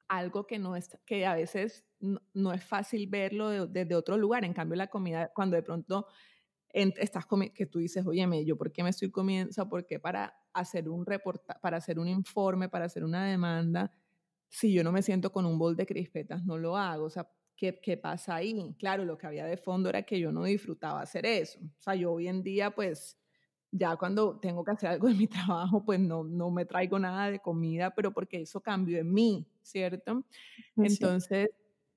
algo 0.10 0.45
que, 0.45 0.60
no 0.60 0.75
es, 0.75 0.89
que 1.05 1.25
a 1.25 1.34
veces 1.34 1.86
no, 2.34 2.51
es 2.51 2.63
fácil 2.63 3.08
verlo 3.08 3.67
desde 3.67 3.95
otro 3.95 4.17
lugar. 4.17 4.43
En 4.43 4.53
cambio, 4.53 4.75
la 4.75 4.88
comida, 4.88 5.32
cuando 5.34 5.55
de 5.55 5.63
pronto 5.63 6.08
estás 6.73 7.25
comiendo, 7.25 7.53
que 7.55 7.65
tú 7.65 7.79
dices, 7.79 8.05
oye, 8.05 8.45
yo 8.45 8.58
por 8.58 8.71
qué 8.71 8.84
me 8.84 8.89
estoy 8.89 9.12
comiendo, 9.12 9.49
o 9.49 9.53
sea, 9.53 9.65
por 9.65 9.86
qué 9.86 9.99
para 9.99 10.36
hacer 10.53 10.89
un 10.89 11.05
reporta 11.05 11.60
para 11.62 11.77
hacer 11.77 11.99
un 11.99 12.08
informe, 12.08 12.69
para 12.69 12.86
hacer 12.86 13.03
una 13.03 13.25
demanda, 13.25 13.91
si 14.49 14.73
yo 14.73 14.84
no 14.84 14.91
me 14.91 15.01
siento 15.01 15.32
con 15.32 15.45
un 15.45 15.58
bol 15.58 15.75
de 15.75 15.86
crispetas, 15.86 16.43
no 16.43 16.58
lo 16.58 16.75
hago. 16.77 17.05
O 17.05 17.10
sea, 17.10 17.29
¿qué, 17.55 17.79
¿qué 17.82 17.97
pasa 17.97 18.36
ahí? 18.36 18.75
Claro, 18.79 19.05
lo 19.05 19.17
que 19.17 19.27
había 19.27 19.45
de 19.45 19.58
fondo 19.58 19.89
era 19.89 20.03
que 20.03 20.19
yo 20.19 20.32
no 20.32 20.43
disfrutaba 20.43 21.01
hacer 21.01 21.25
eso. 21.25 21.60
O 21.62 21.82
sea, 21.82 21.95
yo 21.95 22.13
hoy 22.13 22.27
en 22.27 22.41
día, 22.41 22.71
pues, 22.71 23.17
ya 23.71 23.95
cuando 23.97 24.39
tengo 24.39 24.63
que 24.63 24.71
hacer 24.71 24.89
algo 24.89 25.08
de 25.08 25.13
mi 25.13 25.27
trabajo, 25.27 25.86
pues 25.86 25.99
no, 25.99 26.23
no 26.23 26.49
me 26.49 26.65
traigo 26.65 26.97
nada 26.99 27.29
de 27.29 27.39
comida, 27.39 27.93
pero 27.93 28.12
porque 28.12 28.41
eso 28.41 28.62
cambió 28.62 28.97
en 28.97 29.13
mí, 29.13 29.47
¿cierto? 29.62 30.25
Entonces, 30.75 31.49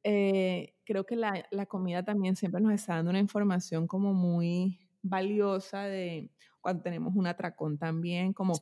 eh, 0.04 0.74
creo 0.84 1.04
que 1.04 1.16
la, 1.16 1.46
la, 1.50 1.66
comida 1.66 2.04
también 2.04 2.36
siempre 2.36 2.60
nos 2.60 2.72
está 2.72 2.96
dando 2.96 3.10
una 3.10 3.20
información 3.20 3.86
como 3.86 4.12
muy 4.14 4.78
valiosa 5.02 5.84
de 5.84 6.30
cuando 6.60 6.82
tenemos 6.82 7.14
un 7.14 7.26
atracón 7.26 7.78
también, 7.78 8.32
como 8.32 8.54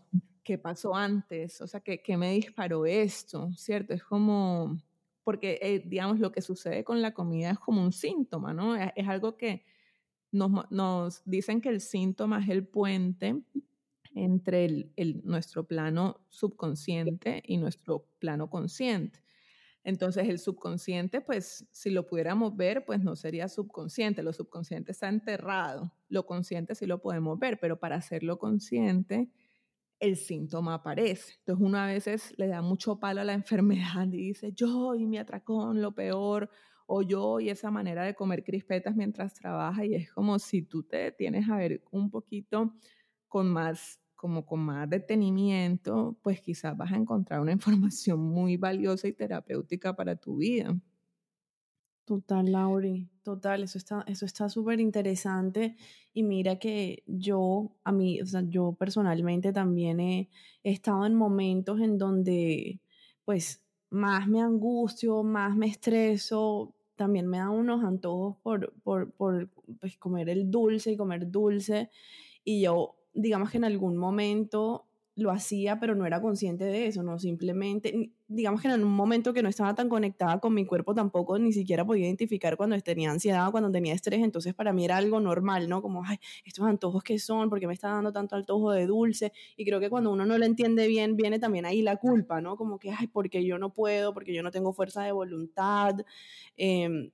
qué 0.42 0.58
pasó 0.58 0.94
antes, 0.94 1.60
o 1.60 1.66
sea, 1.66 1.80
qué, 1.80 2.02
qué 2.02 2.16
me 2.16 2.32
disparó 2.32 2.86
esto, 2.86 3.50
¿cierto? 3.56 3.94
Es 3.94 4.02
como, 4.02 4.78
porque 5.22 5.58
eh, 5.62 5.82
digamos 5.86 6.18
lo 6.18 6.32
que 6.32 6.40
sucede 6.40 6.82
con 6.82 7.02
la 7.02 7.12
comida 7.12 7.50
es 7.50 7.58
como 7.58 7.82
un 7.82 7.92
síntoma, 7.92 8.52
¿no? 8.52 8.74
Es, 8.74 8.90
es 8.96 9.08
algo 9.08 9.36
que 9.36 9.64
nos, 10.32 10.70
nos, 10.70 11.22
dicen 11.24 11.60
que 11.60 11.68
el 11.68 11.80
síntoma 11.80 12.42
es 12.42 12.48
el 12.48 12.66
puente 12.66 13.42
entre 14.14 14.64
el, 14.64 14.92
el, 14.96 15.20
nuestro 15.24 15.64
plano 15.64 16.20
subconsciente 16.28 17.42
y 17.46 17.58
nuestro 17.58 18.06
plano 18.18 18.48
consciente. 18.50 19.20
Entonces 19.82 20.28
el 20.28 20.38
subconsciente, 20.38 21.20
pues 21.20 21.66
si 21.72 21.90
lo 21.90 22.06
pudiéramos 22.06 22.56
ver, 22.56 22.84
pues 22.84 23.00
no 23.00 23.16
sería 23.16 23.48
subconsciente. 23.48 24.22
Lo 24.22 24.32
subconsciente 24.32 24.92
está 24.92 25.08
enterrado. 25.08 25.92
Lo 26.08 26.26
consciente 26.26 26.74
sí 26.74 26.86
lo 26.86 27.00
podemos 27.00 27.38
ver, 27.38 27.58
pero 27.58 27.78
para 27.78 27.96
hacerlo 27.96 28.38
consciente, 28.38 29.30
el 29.98 30.16
síntoma 30.16 30.74
aparece. 30.74 31.34
Entonces 31.38 31.64
uno 31.64 31.78
a 31.78 31.86
veces 31.86 32.34
le 32.36 32.48
da 32.48 32.62
mucho 32.62 32.98
palo 32.98 33.20
a 33.20 33.24
la 33.24 33.32
enfermedad 33.34 34.06
y 34.06 34.28
dice, 34.28 34.52
yo 34.52 34.94
y 34.94 35.06
mi 35.06 35.18
atracón, 35.18 35.80
lo 35.80 35.92
peor, 35.92 36.50
o 36.92 37.02
yo 37.02 37.38
y 37.38 37.50
esa 37.50 37.70
manera 37.70 38.02
de 38.02 38.16
comer 38.16 38.42
crispetas 38.42 38.96
mientras 38.96 39.32
trabaja 39.32 39.84
y 39.84 39.94
es 39.94 40.12
como 40.12 40.40
si 40.40 40.62
tú 40.62 40.82
te 40.82 41.12
tienes 41.12 41.48
a 41.48 41.56
ver 41.56 41.84
un 41.92 42.10
poquito 42.10 42.74
con 43.28 43.48
más 43.48 44.00
como 44.20 44.44
con 44.44 44.60
más 44.60 44.86
detenimiento, 44.90 46.14
pues 46.20 46.42
quizás 46.42 46.76
vas 46.76 46.92
a 46.92 46.96
encontrar 46.96 47.40
una 47.40 47.52
información 47.58 48.20
muy 48.20 48.58
valiosa 48.58 49.08
y 49.08 49.14
terapéutica 49.14 49.96
para 49.96 50.14
tu 50.14 50.36
vida. 50.36 50.78
Total, 52.04 52.52
Lauri, 52.52 53.08
total, 53.22 53.62
eso 53.62 53.78
está 53.78 54.04
eso 54.06 54.26
está 54.26 54.50
súper 54.50 54.78
interesante 54.78 55.76
y 56.12 56.22
mira 56.22 56.58
que 56.58 57.02
yo 57.06 57.72
a 57.82 57.92
mí, 57.92 58.20
o 58.20 58.26
sea, 58.26 58.42
yo 58.46 58.72
personalmente 58.78 59.54
también 59.54 60.00
he, 60.00 60.28
he, 60.64 60.72
estado 60.72 61.06
en 61.06 61.14
momentos 61.14 61.80
en 61.80 61.96
donde 61.96 62.82
pues 63.24 63.64
más 63.88 64.28
me 64.28 64.42
angustio, 64.42 65.22
más 65.22 65.56
me 65.56 65.66
estreso, 65.66 66.74
también 66.94 67.26
me 67.26 67.38
dan 67.38 67.50
unos 67.52 67.82
antojos 67.82 68.36
por, 68.42 68.74
por, 68.82 69.12
por 69.12 69.48
pues, 69.80 69.96
comer 69.96 70.28
el 70.28 70.50
dulce 70.50 70.92
y 70.92 70.96
comer 70.98 71.30
dulce 71.30 71.90
y 72.44 72.62
yo 72.62 72.99
digamos 73.12 73.50
que 73.50 73.58
en 73.58 73.64
algún 73.64 73.96
momento 73.96 74.86
lo 75.16 75.30
hacía, 75.30 75.78
pero 75.78 75.94
no 75.94 76.06
era 76.06 76.20
consciente 76.20 76.64
de 76.64 76.86
eso, 76.86 77.02
no 77.02 77.18
simplemente, 77.18 78.12
digamos 78.28 78.62
que 78.62 78.68
en 78.68 78.82
un 78.82 78.92
momento 78.92 79.34
que 79.34 79.42
no 79.42 79.48
estaba 79.48 79.74
tan 79.74 79.88
conectada 79.88 80.38
con 80.40 80.54
mi 80.54 80.64
cuerpo 80.64 80.94
tampoco 80.94 81.38
ni 81.38 81.52
siquiera 81.52 81.84
podía 81.84 82.06
identificar 82.06 82.56
cuando 82.56 82.78
tenía 82.80 83.10
ansiedad 83.10 83.50
cuando 83.50 83.70
tenía 83.70 83.92
estrés, 83.92 84.22
entonces 84.22 84.54
para 84.54 84.72
mí 84.72 84.84
era 84.84 84.96
algo 84.96 85.20
normal, 85.20 85.68
¿no? 85.68 85.82
Como, 85.82 86.04
ay, 86.04 86.16
estos 86.44 86.64
antojos 86.64 87.02
que 87.02 87.18
son, 87.18 87.50
porque 87.50 87.66
me 87.66 87.74
está 87.74 87.88
dando 87.88 88.12
tanto 88.12 88.36
antojo 88.36 88.72
de 88.72 88.86
dulce, 88.86 89.32
y 89.56 89.64
creo 89.64 89.80
que 89.80 89.90
cuando 89.90 90.10
uno 90.10 90.24
no 90.24 90.38
lo 90.38 90.44
entiende 90.44 90.86
bien, 90.86 91.16
viene 91.16 91.38
también 91.38 91.66
ahí 91.66 91.82
la 91.82 91.96
culpa, 91.96 92.40
¿no? 92.40 92.56
Como 92.56 92.78
que, 92.78 92.90
ay, 92.90 93.08
porque 93.08 93.44
yo 93.44 93.58
no 93.58 93.72
puedo, 93.74 94.14
porque 94.14 94.32
yo 94.32 94.42
no 94.42 94.50
tengo 94.50 94.72
fuerza 94.72 95.02
de 95.02 95.12
voluntad, 95.12 95.96
eh, 96.56 97.10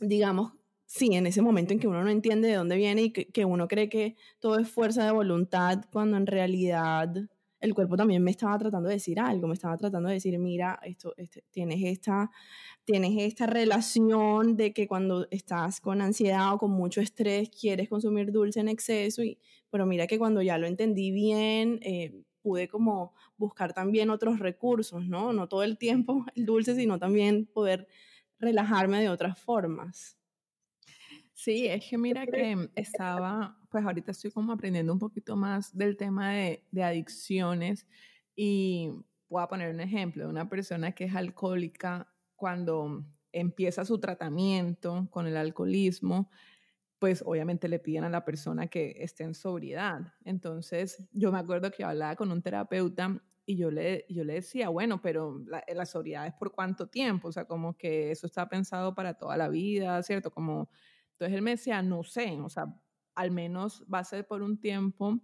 digamos, 0.00 0.52
sí, 0.86 1.14
en 1.14 1.26
ese 1.26 1.42
momento 1.42 1.72
en 1.72 1.80
que 1.80 1.88
uno 1.88 2.02
no 2.02 2.10
entiende 2.10 2.48
de 2.48 2.54
dónde 2.54 2.76
viene 2.76 3.02
y 3.02 3.10
que, 3.10 3.44
uno 3.44 3.68
cree 3.68 3.88
que 3.88 4.16
todo 4.38 4.58
es 4.58 4.68
fuerza 4.68 5.04
de 5.04 5.12
voluntad, 5.12 5.84
cuando 5.92 6.16
en 6.16 6.26
realidad 6.26 7.14
el 7.60 7.74
cuerpo 7.74 7.96
también 7.96 8.22
me 8.22 8.30
estaba 8.30 8.56
tratando 8.58 8.88
de 8.88 8.94
decir 8.94 9.18
algo, 9.18 9.48
me 9.48 9.54
estaba 9.54 9.76
tratando 9.76 10.08
de 10.08 10.14
decir, 10.14 10.38
mira, 10.38 10.78
esto, 10.84 11.14
este, 11.16 11.42
tienes, 11.50 11.82
esta, 11.82 12.30
tienes 12.84 13.12
esta 13.18 13.46
relación 13.46 14.56
de 14.56 14.72
que 14.72 14.86
cuando 14.86 15.26
estás 15.30 15.80
con 15.80 16.00
ansiedad 16.00 16.54
o 16.54 16.58
con 16.58 16.70
mucho 16.70 17.00
estrés 17.00 17.50
quieres 17.50 17.88
consumir 17.88 18.30
dulce 18.30 18.60
en 18.60 18.68
exceso, 18.68 19.22
y, 19.22 19.38
pero 19.70 19.86
mira 19.86 20.06
que 20.06 20.18
cuando 20.18 20.42
ya 20.42 20.58
lo 20.58 20.66
entendí 20.66 21.10
bien, 21.10 21.80
eh, 21.82 22.22
pude 22.42 22.68
como 22.68 23.12
buscar 23.36 23.72
también 23.72 24.10
otros 24.10 24.38
recursos, 24.38 25.04
¿no? 25.06 25.32
No 25.32 25.48
todo 25.48 25.64
el 25.64 25.78
tiempo 25.78 26.24
el 26.36 26.46
dulce, 26.46 26.76
sino 26.76 26.98
también 26.98 27.46
poder 27.46 27.88
relajarme 28.38 29.00
de 29.00 29.08
otras 29.08 29.38
formas. 29.38 30.16
Sí, 31.38 31.66
es 31.66 31.84
que 31.84 31.98
mira 31.98 32.26
que 32.26 32.70
estaba, 32.76 33.58
pues 33.70 33.84
ahorita 33.84 34.10
estoy 34.10 34.30
como 34.30 34.52
aprendiendo 34.52 34.90
un 34.90 34.98
poquito 34.98 35.36
más 35.36 35.76
del 35.76 35.98
tema 35.98 36.32
de, 36.32 36.64
de 36.70 36.82
adicciones 36.82 37.86
y 38.34 38.90
voy 39.28 39.42
a 39.42 39.46
poner 39.46 39.72
un 39.74 39.80
ejemplo 39.80 40.24
de 40.24 40.30
una 40.30 40.48
persona 40.48 40.92
que 40.92 41.04
es 41.04 41.14
alcohólica 41.14 42.08
cuando 42.36 43.04
empieza 43.32 43.84
su 43.84 43.98
tratamiento 43.98 45.08
con 45.10 45.26
el 45.26 45.36
alcoholismo, 45.36 46.30
pues 46.98 47.22
obviamente 47.26 47.68
le 47.68 47.80
piden 47.80 48.04
a 48.04 48.10
la 48.10 48.24
persona 48.24 48.68
que 48.68 48.96
esté 49.00 49.24
en 49.24 49.34
sobriedad. 49.34 50.14
Entonces, 50.24 51.06
yo 51.12 51.30
me 51.32 51.38
acuerdo 51.38 51.70
que 51.70 51.84
hablaba 51.84 52.16
con 52.16 52.32
un 52.32 52.40
terapeuta 52.40 53.22
y 53.44 53.56
yo 53.56 53.70
le, 53.70 54.06
yo 54.08 54.24
le 54.24 54.32
decía, 54.32 54.70
bueno, 54.70 55.02
pero 55.02 55.44
la, 55.46 55.62
la, 55.68 55.84
sobriedad 55.84 56.26
es 56.26 56.32
por 56.32 56.52
cuánto 56.52 56.88
tiempo, 56.88 57.28
o 57.28 57.32
sea, 57.32 57.44
como 57.44 57.76
que 57.76 58.10
eso 58.10 58.26
está 58.26 58.48
pensado 58.48 58.94
para 58.94 59.12
toda 59.12 59.36
la 59.36 59.50
vida, 59.50 60.02
¿cierto? 60.02 60.30
Como 60.30 60.70
entonces 61.16 61.34
él 61.34 61.42
me 61.42 61.52
decía, 61.52 61.80
no 61.80 62.02
sé, 62.02 62.38
o 62.42 62.50
sea, 62.50 62.66
al 63.14 63.30
menos 63.30 63.82
va 63.92 64.00
a 64.00 64.04
ser 64.04 64.26
por 64.26 64.42
un 64.42 64.60
tiempo 64.60 65.18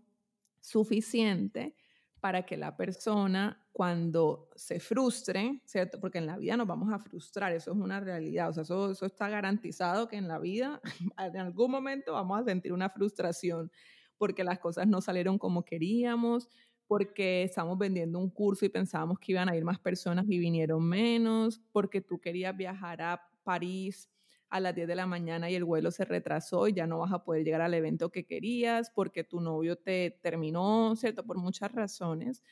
suficiente 0.59 1.77
para 2.19 2.47
que 2.47 2.57
la 2.57 2.75
persona 2.79 3.67
cuando 3.73 4.49
se 4.57 4.81
frustre, 4.81 5.61
¿cierto? 5.67 6.01
Porque 6.01 6.17
en 6.17 6.27
la 6.27 6.39
vida 6.39 6.57
nos 6.57 6.67
vamos 6.67 6.91
a 6.91 6.99
frustrar, 6.99 7.53
eso 7.53 7.73
es 7.73 7.77
una 7.77 8.01
realidad, 8.01 8.49
o 8.49 8.53
sea, 8.55 8.63
eso, 8.63 8.93
eso 8.93 9.05
está 9.05 9.29
garantizado 9.29 10.09
que 10.09 10.17
en 10.17 10.29
la 10.29 10.39
vida 10.39 10.81
en 11.19 11.37
algún 11.37 11.71
momento 11.71 12.15
vamos 12.15 12.41
a 12.41 12.45
sentir 12.45 12.73
una 12.73 12.89
frustración 12.89 13.71
porque 14.17 14.45
las 14.45 14.61
cosas 14.61 14.87
no 14.87 15.03
salieron 15.03 15.37
como 15.37 15.63
queríamos, 15.63 16.49
porque 16.87 17.43
estamos 17.43 17.77
vendiendo 17.77 18.19
un 18.19 18.31
curso 18.31 18.65
y 18.65 18.71
pensábamos 18.71 19.19
que 19.19 19.33
iban 19.33 19.51
a 19.51 19.57
ir 19.57 19.65
más 19.65 19.79
personas 19.79 20.25
y 20.27 20.39
vinieron 20.39 20.83
menos, 20.89 21.61
porque 21.71 22.01
tú 22.01 22.19
querías 22.19 22.57
viajar 22.57 23.03
a 23.03 23.29
París 23.43 24.09
a 24.53 24.61
las 24.61 24.75
10 24.75 24.87
de 24.87 24.95
la 24.95 25.07
mañana 25.07 25.51
y 25.51 25.55
el 25.55 25.65
vuelo 25.65 25.91
se 25.91 26.05
retrasó 26.05 26.69
y 26.69 26.75
ya 26.75 26.87
no 26.87 26.99
vas 26.99 27.13
a 27.13 27.25
poder 27.25 27.43
llegar 27.43 27.63
al 27.63 27.73
evento 27.73 28.11
que 28.11 28.27
querías, 28.27 28.91
porque 28.91 29.25
tu 29.25 29.41
novio 29.41 29.77
te 29.77 30.19
terminó, 30.23 30.95
¿cierto? 30.95 31.25
Por 31.25 31.39
muchas 31.39 31.73
razones. 31.73 32.43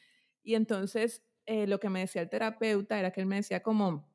Y 0.42 0.54
entonces 0.54 1.22
eh, 1.44 1.66
lo 1.66 1.78
que 1.78 1.90
me 1.90 2.00
decía 2.00 2.22
el 2.22 2.30
terapeuta 2.30 2.98
era 2.98 3.10
que 3.10 3.20
él 3.20 3.26
me 3.26 3.36
decía 3.36 3.62
como, 3.62 4.08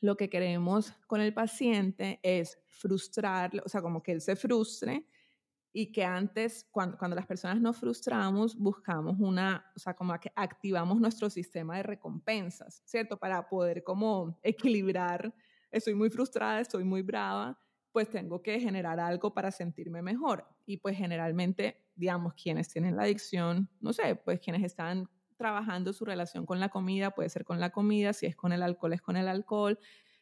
lo 0.00 0.16
que 0.16 0.30
queremos 0.30 0.92
con 1.06 1.20
el 1.20 1.34
paciente 1.34 2.20
es 2.22 2.58
frustrarlo, 2.68 3.62
o 3.66 3.68
sea, 3.68 3.82
como 3.82 4.02
que 4.02 4.12
él 4.12 4.20
se 4.20 4.36
frustre 4.36 5.04
y 5.72 5.90
que 5.90 6.04
antes, 6.04 6.68
cuando, 6.70 6.96
cuando 6.96 7.16
las 7.16 7.26
personas 7.26 7.60
nos 7.60 7.76
frustramos, 7.76 8.56
buscamos 8.56 9.16
una, 9.18 9.66
o 9.74 9.78
sea, 9.80 9.94
como 9.94 10.18
que 10.20 10.30
activamos 10.36 11.00
nuestro 11.00 11.28
sistema 11.28 11.76
de 11.78 11.82
recompensas, 11.82 12.82
¿cierto? 12.84 13.18
Para 13.18 13.48
poder 13.48 13.82
como 13.82 14.38
equilibrar, 14.42 15.34
estoy 15.72 15.94
muy 15.94 16.10
frustrada, 16.10 16.60
estoy 16.60 16.84
muy 16.84 17.02
brava, 17.02 17.58
pues 17.90 18.08
tengo 18.08 18.42
que 18.42 18.60
generar 18.60 19.00
algo 19.00 19.34
para 19.34 19.50
sentirme 19.50 20.02
mejor. 20.02 20.46
Y 20.64 20.76
pues 20.78 20.96
generalmente, 20.96 21.84
digamos, 21.94 22.34
quienes 22.34 22.68
tienen 22.68 22.96
la 22.96 23.02
adicción, 23.02 23.68
no 23.80 23.92
sé, 23.92 24.14
pues 24.16 24.40
quienes 24.40 24.62
están 24.62 25.08
trabajando 25.36 25.92
su 25.92 26.04
relación 26.04 26.46
con 26.46 26.60
la 26.60 26.68
comida, 26.68 27.10
puede 27.10 27.28
ser 27.28 27.44
con 27.44 27.58
la 27.58 27.70
comida, 27.70 28.12
si 28.12 28.26
es 28.26 28.36
con 28.36 28.52
el 28.52 28.62
alcohol, 28.62 28.92
es 28.92 29.02
con 29.02 29.16
el 29.16 29.28
alcohol, 29.28 29.78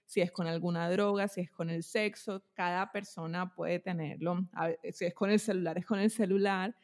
si 0.06 0.20
es 0.20 0.32
con 0.32 0.46
alguna 0.46 0.90
droga, 0.90 1.28
si 1.28 1.42
es 1.42 1.50
con 1.50 1.70
el 1.70 1.82
sexo, 1.82 2.42
cada 2.54 2.90
persona 2.90 3.54
puede 3.54 3.78
tenerlo, 3.78 4.48
si 4.92 5.04
es 5.04 5.14
con 5.14 5.30
el 5.30 5.38
celular, 5.38 5.78
es 5.78 5.86
con 5.86 6.00
el 6.00 6.10
celular. 6.10 6.74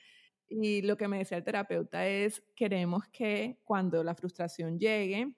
Y 0.49 0.83
lo 0.83 0.97
que 0.97 1.09
me 1.09 1.19
decía 1.19 1.39
el 1.39 1.45
terapeuta 1.45 2.07
es, 2.07 2.41
queremos 2.55 3.09
que 3.09 3.59
cuando 3.64 4.05
la 4.05 4.14
frustración 4.14 4.79
llegue 4.79 5.35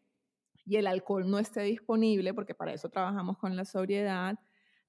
y 0.69 0.77
el 0.77 0.87
alcohol 0.87 1.29
no 1.29 1.39
esté 1.39 1.63
disponible, 1.63 2.35
porque 2.35 2.55
para 2.55 2.75
eso 2.75 2.91
trabajamos 2.91 3.39
con 3.39 3.57
la 3.57 3.65
sobriedad, 3.65 4.39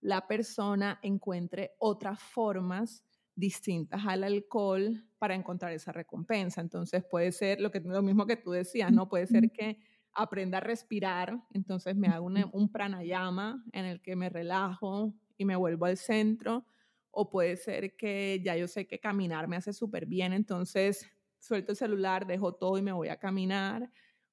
la 0.02 0.28
persona 0.28 1.00
encuentre 1.02 1.72
otras 1.80 2.22
formas 2.22 3.06
distintas 3.34 4.02
al 4.06 4.26
alcohol 4.26 5.06
para 5.18 5.36
encontrar 5.36 5.72
esa 5.72 5.94
recompensa. 5.94 6.60
Entonces 6.60 7.06
puede 7.10 7.32
ser 7.32 7.62
lo, 7.62 7.72
que, 7.72 7.80
lo 7.80 8.02
mismo 8.02 8.26
que 8.26 8.36
tú 8.36 8.52
decías, 8.52 8.92
¿no? 8.92 9.08
Puede 9.08 9.28
ser 9.28 9.52
que 9.52 9.78
aprenda 10.14 10.58
a 10.58 10.62
respirar, 10.62 11.40
entonces 11.54 11.96
me 11.96 12.10
hago 12.10 12.26
un 12.26 12.70
pranayama 12.70 13.64
en 13.72 13.86
el 13.86 14.02
que 14.02 14.18
me 14.18 14.28
relajo 14.28 15.14
y 15.38 15.46
me 15.46 15.56
vuelvo 15.56 15.86
al 15.86 15.96
centro, 15.96 16.66
o 17.12 17.30
puede 17.30 17.56
ser 17.56 17.96
que 17.96 18.42
ya 18.44 18.58
yo 18.58 18.68
sé 18.68 18.86
que 18.86 19.00
caminar 19.00 19.48
me 19.48 19.56
hace 19.56 19.72
súper 19.72 20.06
bien, 20.06 20.34
entonces 20.34 21.10
suelto 21.40 21.72
el 21.72 21.78
celular, 21.78 22.28
dejo 22.28 22.54
todo 22.54 22.78
y 22.78 22.82
me 22.82 22.92
voy 22.92 23.08
a 23.08 23.18
caminar, 23.18 23.90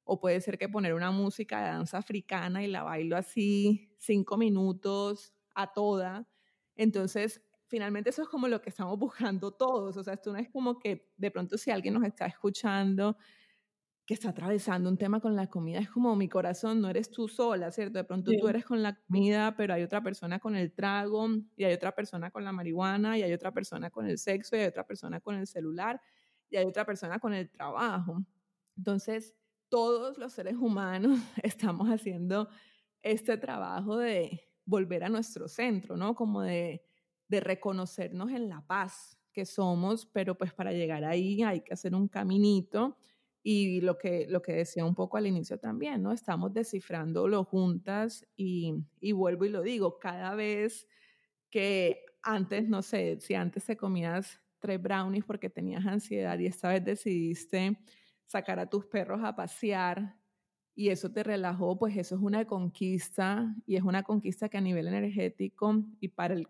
o 0.07 0.21
puede 0.21 0.41
ser 0.41 0.57
que 0.57 0.69
poner 0.69 0.95
una 0.95 1.11
música 1.11 1.61
de 1.61 1.67
danza 1.67 1.99
africana 1.99 2.63
y 2.65 2.69
la 2.69 2.85
bailo 2.85 3.17
así 3.17 3.91
cinco 3.99 4.39
minutos 4.39 5.35
a 5.55 5.73
toda. 5.73 6.29
Entonces, 6.77 7.43
finalmente 7.67 8.11
eso 8.11 8.23
es 8.23 8.29
como 8.29 8.49
lo 8.49 8.63
que 8.63 8.71
estamos 8.71 8.99
buscando 8.99 9.51
todos. 9.53 9.97
O 9.97 10.03
sea, 10.05 10.15
esto 10.15 10.33
no 10.33 10.39
es 10.39 10.49
como 10.49 10.79
que 10.79 11.11
de 11.17 11.31
pronto 11.31 11.59
si 11.59 11.71
alguien 11.71 11.95
nos 11.95 12.05
está 12.05 12.27
escuchando 12.27 13.19
que 14.07 14.15
está 14.15 14.29
atravesando 14.29 14.89
un 14.89 14.97
tema 14.97 15.19
con 15.21 15.35
la 15.35 15.49
comida, 15.49 15.81
es 15.81 15.91
como 15.91 16.15
mi 16.15 16.29
corazón, 16.29 16.81
no 16.81 16.89
eres 16.89 17.11
tú 17.11 17.27
sola, 17.27 17.73
¿cierto? 17.73 17.99
De 17.99 18.05
pronto 18.05 18.31
tú 18.39 18.47
eres 18.47 18.65
con 18.65 18.81
la 18.81 18.95
comida, 18.95 19.57
pero 19.57 19.75
hay 19.75 19.83
otra 19.83 20.01
persona 20.01 20.39
con 20.39 20.55
el 20.55 20.73
trago, 20.73 21.27
y 21.57 21.65
hay 21.65 21.73
otra 21.75 21.93
persona 21.93 22.31
con 22.31 22.45
la 22.45 22.53
marihuana, 22.53 23.19
y 23.19 23.25
hay 23.25 23.33
otra 23.33 23.51
persona 23.53 23.91
con 23.91 24.09
el 24.09 24.19
sexo, 24.19 24.55
y 24.55 24.61
hay 24.61 24.67
otra 24.67 24.87
persona 24.87 25.19
con 25.19 25.35
el 25.35 25.49
celular, 25.49 26.01
y 26.49 26.57
hay 26.57 26.67
otra 26.67 26.85
persona 26.87 27.19
con 27.19 27.35
el 27.35 27.51
trabajo. 27.51 28.25
Entonces, 28.77 29.35
todos 29.69 30.19
los 30.19 30.33
seres 30.33 30.57
humanos 30.57 31.19
estamos 31.43 31.89
haciendo 31.89 32.49
este 33.03 33.37
trabajo 33.37 33.97
de 33.99 34.43
volver 34.64 35.05
a 35.05 35.09
nuestro 35.09 35.49
centro, 35.49 35.97
¿no? 35.97 36.14
Como 36.14 36.43
de 36.43 36.83
de 37.29 37.41
reconocernos 37.41 38.31
en 38.31 38.49
la 38.49 38.64
paz 38.67 39.19
que 39.33 39.45
somos, 39.45 40.07
pero 40.07 40.37
pues 40.37 40.53
para 40.53 40.73
llegar 40.73 41.05
ahí 41.05 41.43
hay 41.43 41.61
que 41.61 41.75
hacer 41.75 41.95
un 41.95 42.09
caminito 42.09 42.97
y 43.43 43.81
lo 43.81 43.97
que, 43.99 44.27
lo 44.29 44.43
que 44.43 44.53
decía 44.53 44.85
un 44.85 44.95
poco 44.95 45.17
al 45.17 45.27
inicio 45.27 45.59
también, 45.59 46.03
¿no? 46.03 46.12
Estamos 46.12 46.53
descifrándolo 46.53 47.45
juntas 47.45 48.27
y, 48.37 48.75
y 49.01 49.12
vuelvo 49.12 49.45
y 49.45 49.51
lo 49.51 49.62
digo, 49.62 49.99
cada 49.99 50.35
vez 50.35 50.89
que 51.51 52.05
antes, 52.23 52.69
no 52.69 52.83
sé, 52.83 53.21
si 53.21 53.35
antes 53.35 53.64
te 53.64 53.77
comías 53.77 54.41
tres 54.59 54.83
brownies 54.83 55.25
porque 55.25 55.51
tenías 55.51 55.87
ansiedad 55.87 56.39
y 56.39 56.47
esta 56.47 56.71
vez 56.71 56.85
decidiste 56.85 57.79
sacar 58.27 58.59
a 58.59 58.68
tus 58.68 58.87
perros 58.87 59.20
a 59.24 59.35
pasear 59.35 60.16
y 60.74 60.91
eso 60.91 61.11
te 61.11 61.22
relajó, 61.22 61.79
pues 61.79 61.97
eso 61.97 62.16
es 62.16 62.20
una 62.20 62.45
conquista 62.45 63.55
y 63.66 63.77
es 63.77 63.83
una 63.83 64.03
conquista 64.03 64.49
que 64.51 64.59
a 64.59 64.61
nivel 64.61 64.89
energético 64.89 65.85
y 66.01 66.09
para 66.09 66.35
el 66.35 66.47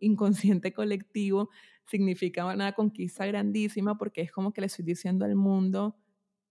inconsciente 0.00 0.72
colectivo 0.74 1.48
significa 1.86 2.44
una 2.44 2.72
conquista 2.72 3.24
grandísima 3.26 3.96
porque 3.96 4.20
es 4.20 4.30
como 4.30 4.52
que 4.52 4.60
le 4.60 4.66
estoy 4.66 4.84
diciendo 4.84 5.24
al 5.24 5.36
mundo 5.36 5.96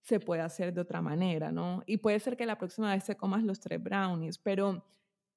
se 0.00 0.20
puede 0.20 0.42
hacer 0.42 0.72
de 0.72 0.80
otra 0.80 1.02
manera, 1.02 1.50
¿no? 1.50 1.82
Y 1.84 1.96
puede 1.96 2.20
ser 2.20 2.36
que 2.36 2.46
la 2.46 2.58
próxima 2.58 2.92
vez 2.94 3.04
te 3.04 3.16
comas 3.16 3.42
los 3.42 3.58
tres 3.58 3.82
brownies, 3.82 4.38
pero 4.38 4.84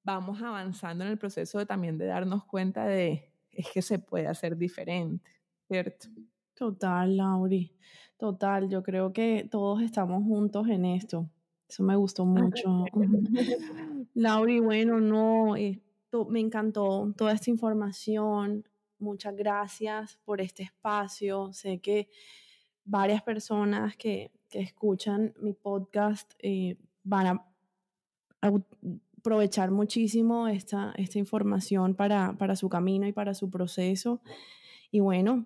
vamos 0.04 0.42
avanzando 0.42 1.04
en 1.04 1.12
el 1.12 1.18
proceso 1.18 1.58
de 1.58 1.66
también 1.66 1.98
de 1.98 2.06
darnos 2.06 2.46
cuenta 2.46 2.86
de 2.86 3.32
es 3.52 3.68
que 3.72 3.82
se 3.82 4.00
puede 4.00 4.28
hacer 4.28 4.58
diferente, 4.58 5.30
¿cierto? 5.68 6.08
Total, 6.54 7.18
Lauri. 7.18 7.76
Total, 8.20 8.68
yo 8.68 8.84
creo 8.84 9.14
que 9.14 9.48
todos 9.50 9.82
estamos 9.82 10.26
juntos 10.26 10.68
en 10.68 10.84
esto. 10.84 11.30
Eso 11.70 11.84
me 11.84 11.96
gustó 11.96 12.26
mucho. 12.26 12.84
Lauri, 14.14 14.60
bueno, 14.60 15.00
no, 15.00 15.54
me 16.28 16.40
encantó 16.42 17.14
toda 17.16 17.32
esta 17.32 17.50
información. 17.50 18.68
Muchas 19.00 19.38
gracias 19.38 20.20
por 20.26 20.42
este 20.42 20.64
espacio. 20.64 21.54
Sé 21.54 21.80
que 21.80 22.10
varias 22.84 23.24
personas 23.24 23.96
que, 23.96 24.32
que 24.50 24.60
escuchan 24.60 25.34
mi 25.40 25.54
podcast 25.54 26.34
eh, 26.40 26.76
van 27.04 27.28
a 27.28 27.46
aprovechar 29.18 29.72
muchísimo 29.72 30.50
esta, 30.50 30.92
esta 30.98 31.20
información 31.20 31.96
para, 31.96 32.34
para 32.38 32.58
su 32.58 32.68
camino 32.68 33.08
y 33.08 33.14
para 33.14 33.34
su 33.34 33.50
proceso. 33.50 34.22
Y 34.92 35.00
bueno, 35.00 35.46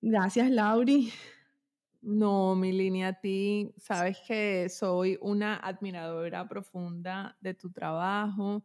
gracias, 0.00 0.50
Lauri. 0.50 1.12
No, 2.04 2.56
mi 2.56 2.72
línea 2.72 3.08
a 3.08 3.20
ti, 3.20 3.72
sabes 3.76 4.18
que 4.26 4.68
soy 4.68 5.18
una 5.20 5.56
admiradora 5.56 6.48
profunda 6.48 7.36
de 7.40 7.54
tu 7.54 7.70
trabajo, 7.70 8.64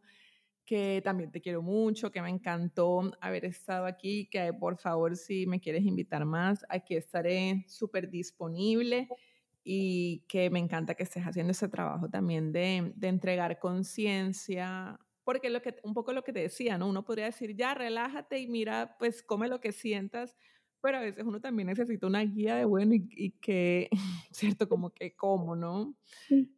que 0.64 1.00
también 1.04 1.30
te 1.30 1.40
quiero 1.40 1.62
mucho, 1.62 2.10
que 2.10 2.20
me 2.20 2.30
encantó 2.30 3.02
haber 3.20 3.44
estado 3.44 3.86
aquí, 3.86 4.28
que 4.28 4.52
por 4.54 4.76
favor 4.78 5.16
si 5.16 5.46
me 5.46 5.60
quieres 5.60 5.84
invitar 5.84 6.24
más, 6.24 6.64
aquí 6.68 6.96
estaré 6.96 7.64
súper 7.68 8.10
disponible 8.10 9.08
y 9.62 10.24
que 10.28 10.50
me 10.50 10.58
encanta 10.58 10.94
que 10.94 11.04
estés 11.04 11.22
haciendo 11.24 11.52
ese 11.52 11.68
trabajo 11.68 12.08
también 12.10 12.52
de, 12.52 12.92
de 12.96 13.08
entregar 13.08 13.58
conciencia, 13.60 14.98
porque 15.24 15.50
lo 15.50 15.62
que, 15.62 15.76
un 15.84 15.94
poco 15.94 16.12
lo 16.12 16.24
que 16.24 16.32
te 16.32 16.40
decía, 16.40 16.76
¿no? 16.78 16.88
Uno 16.88 17.04
podría 17.04 17.26
decir, 17.26 17.54
ya 17.54 17.74
relájate 17.74 18.38
y 18.40 18.48
mira, 18.48 18.96
pues 18.98 19.22
come 19.22 19.46
lo 19.48 19.60
que 19.60 19.72
sientas, 19.72 20.36
pero 20.80 20.98
a 20.98 21.00
veces 21.00 21.24
uno 21.24 21.40
también 21.40 21.68
necesita 21.68 22.06
una 22.06 22.24
guía 22.24 22.56
de 22.56 22.64
bueno 22.64 22.94
y, 22.94 23.30
que, 23.40 23.88
¿cierto? 24.30 24.68
Como 24.68 24.90
que 24.90 25.14
cómo, 25.14 25.56
¿no? 25.56 25.94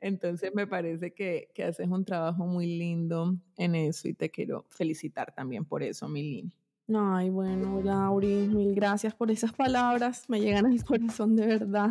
Entonces 0.00 0.54
me 0.54 0.66
parece 0.66 1.12
que, 1.12 1.48
que, 1.54 1.64
haces 1.64 1.88
un 1.88 2.04
trabajo 2.04 2.46
muy 2.46 2.66
lindo 2.66 3.36
en 3.56 3.74
eso 3.74 4.08
y 4.08 4.14
te 4.14 4.30
quiero 4.30 4.66
felicitar 4.70 5.34
también 5.34 5.64
por 5.64 5.82
eso, 5.82 6.08
Milini. 6.08 6.52
Ay, 6.92 7.30
bueno, 7.30 7.80
Lauri, 7.80 8.48
mil 8.48 8.74
gracias 8.74 9.14
por 9.14 9.30
esas 9.30 9.52
palabras, 9.52 10.28
me 10.28 10.40
llegan 10.40 10.66
al 10.66 10.84
corazón 10.84 11.36
de 11.36 11.46
verdad. 11.46 11.90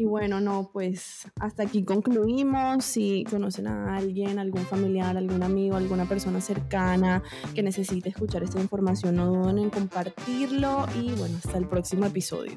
Y 0.00 0.06
bueno, 0.06 0.40
no, 0.40 0.70
pues 0.72 1.28
hasta 1.38 1.64
aquí 1.64 1.84
concluimos. 1.84 2.86
Si 2.86 3.22
conocen 3.24 3.66
a 3.66 3.96
alguien, 3.96 4.38
algún 4.38 4.62
familiar, 4.62 5.14
algún 5.14 5.42
amigo, 5.42 5.76
alguna 5.76 6.08
persona 6.08 6.40
cercana 6.40 7.22
que 7.54 7.62
necesite 7.62 8.08
escuchar 8.08 8.42
esta 8.42 8.58
información, 8.58 9.16
no 9.16 9.26
duden 9.26 9.58
en 9.58 9.68
compartirlo. 9.68 10.86
Y 10.98 11.12
bueno, 11.16 11.36
hasta 11.36 11.58
el 11.58 11.68
próximo 11.68 12.06
episodio. 12.06 12.52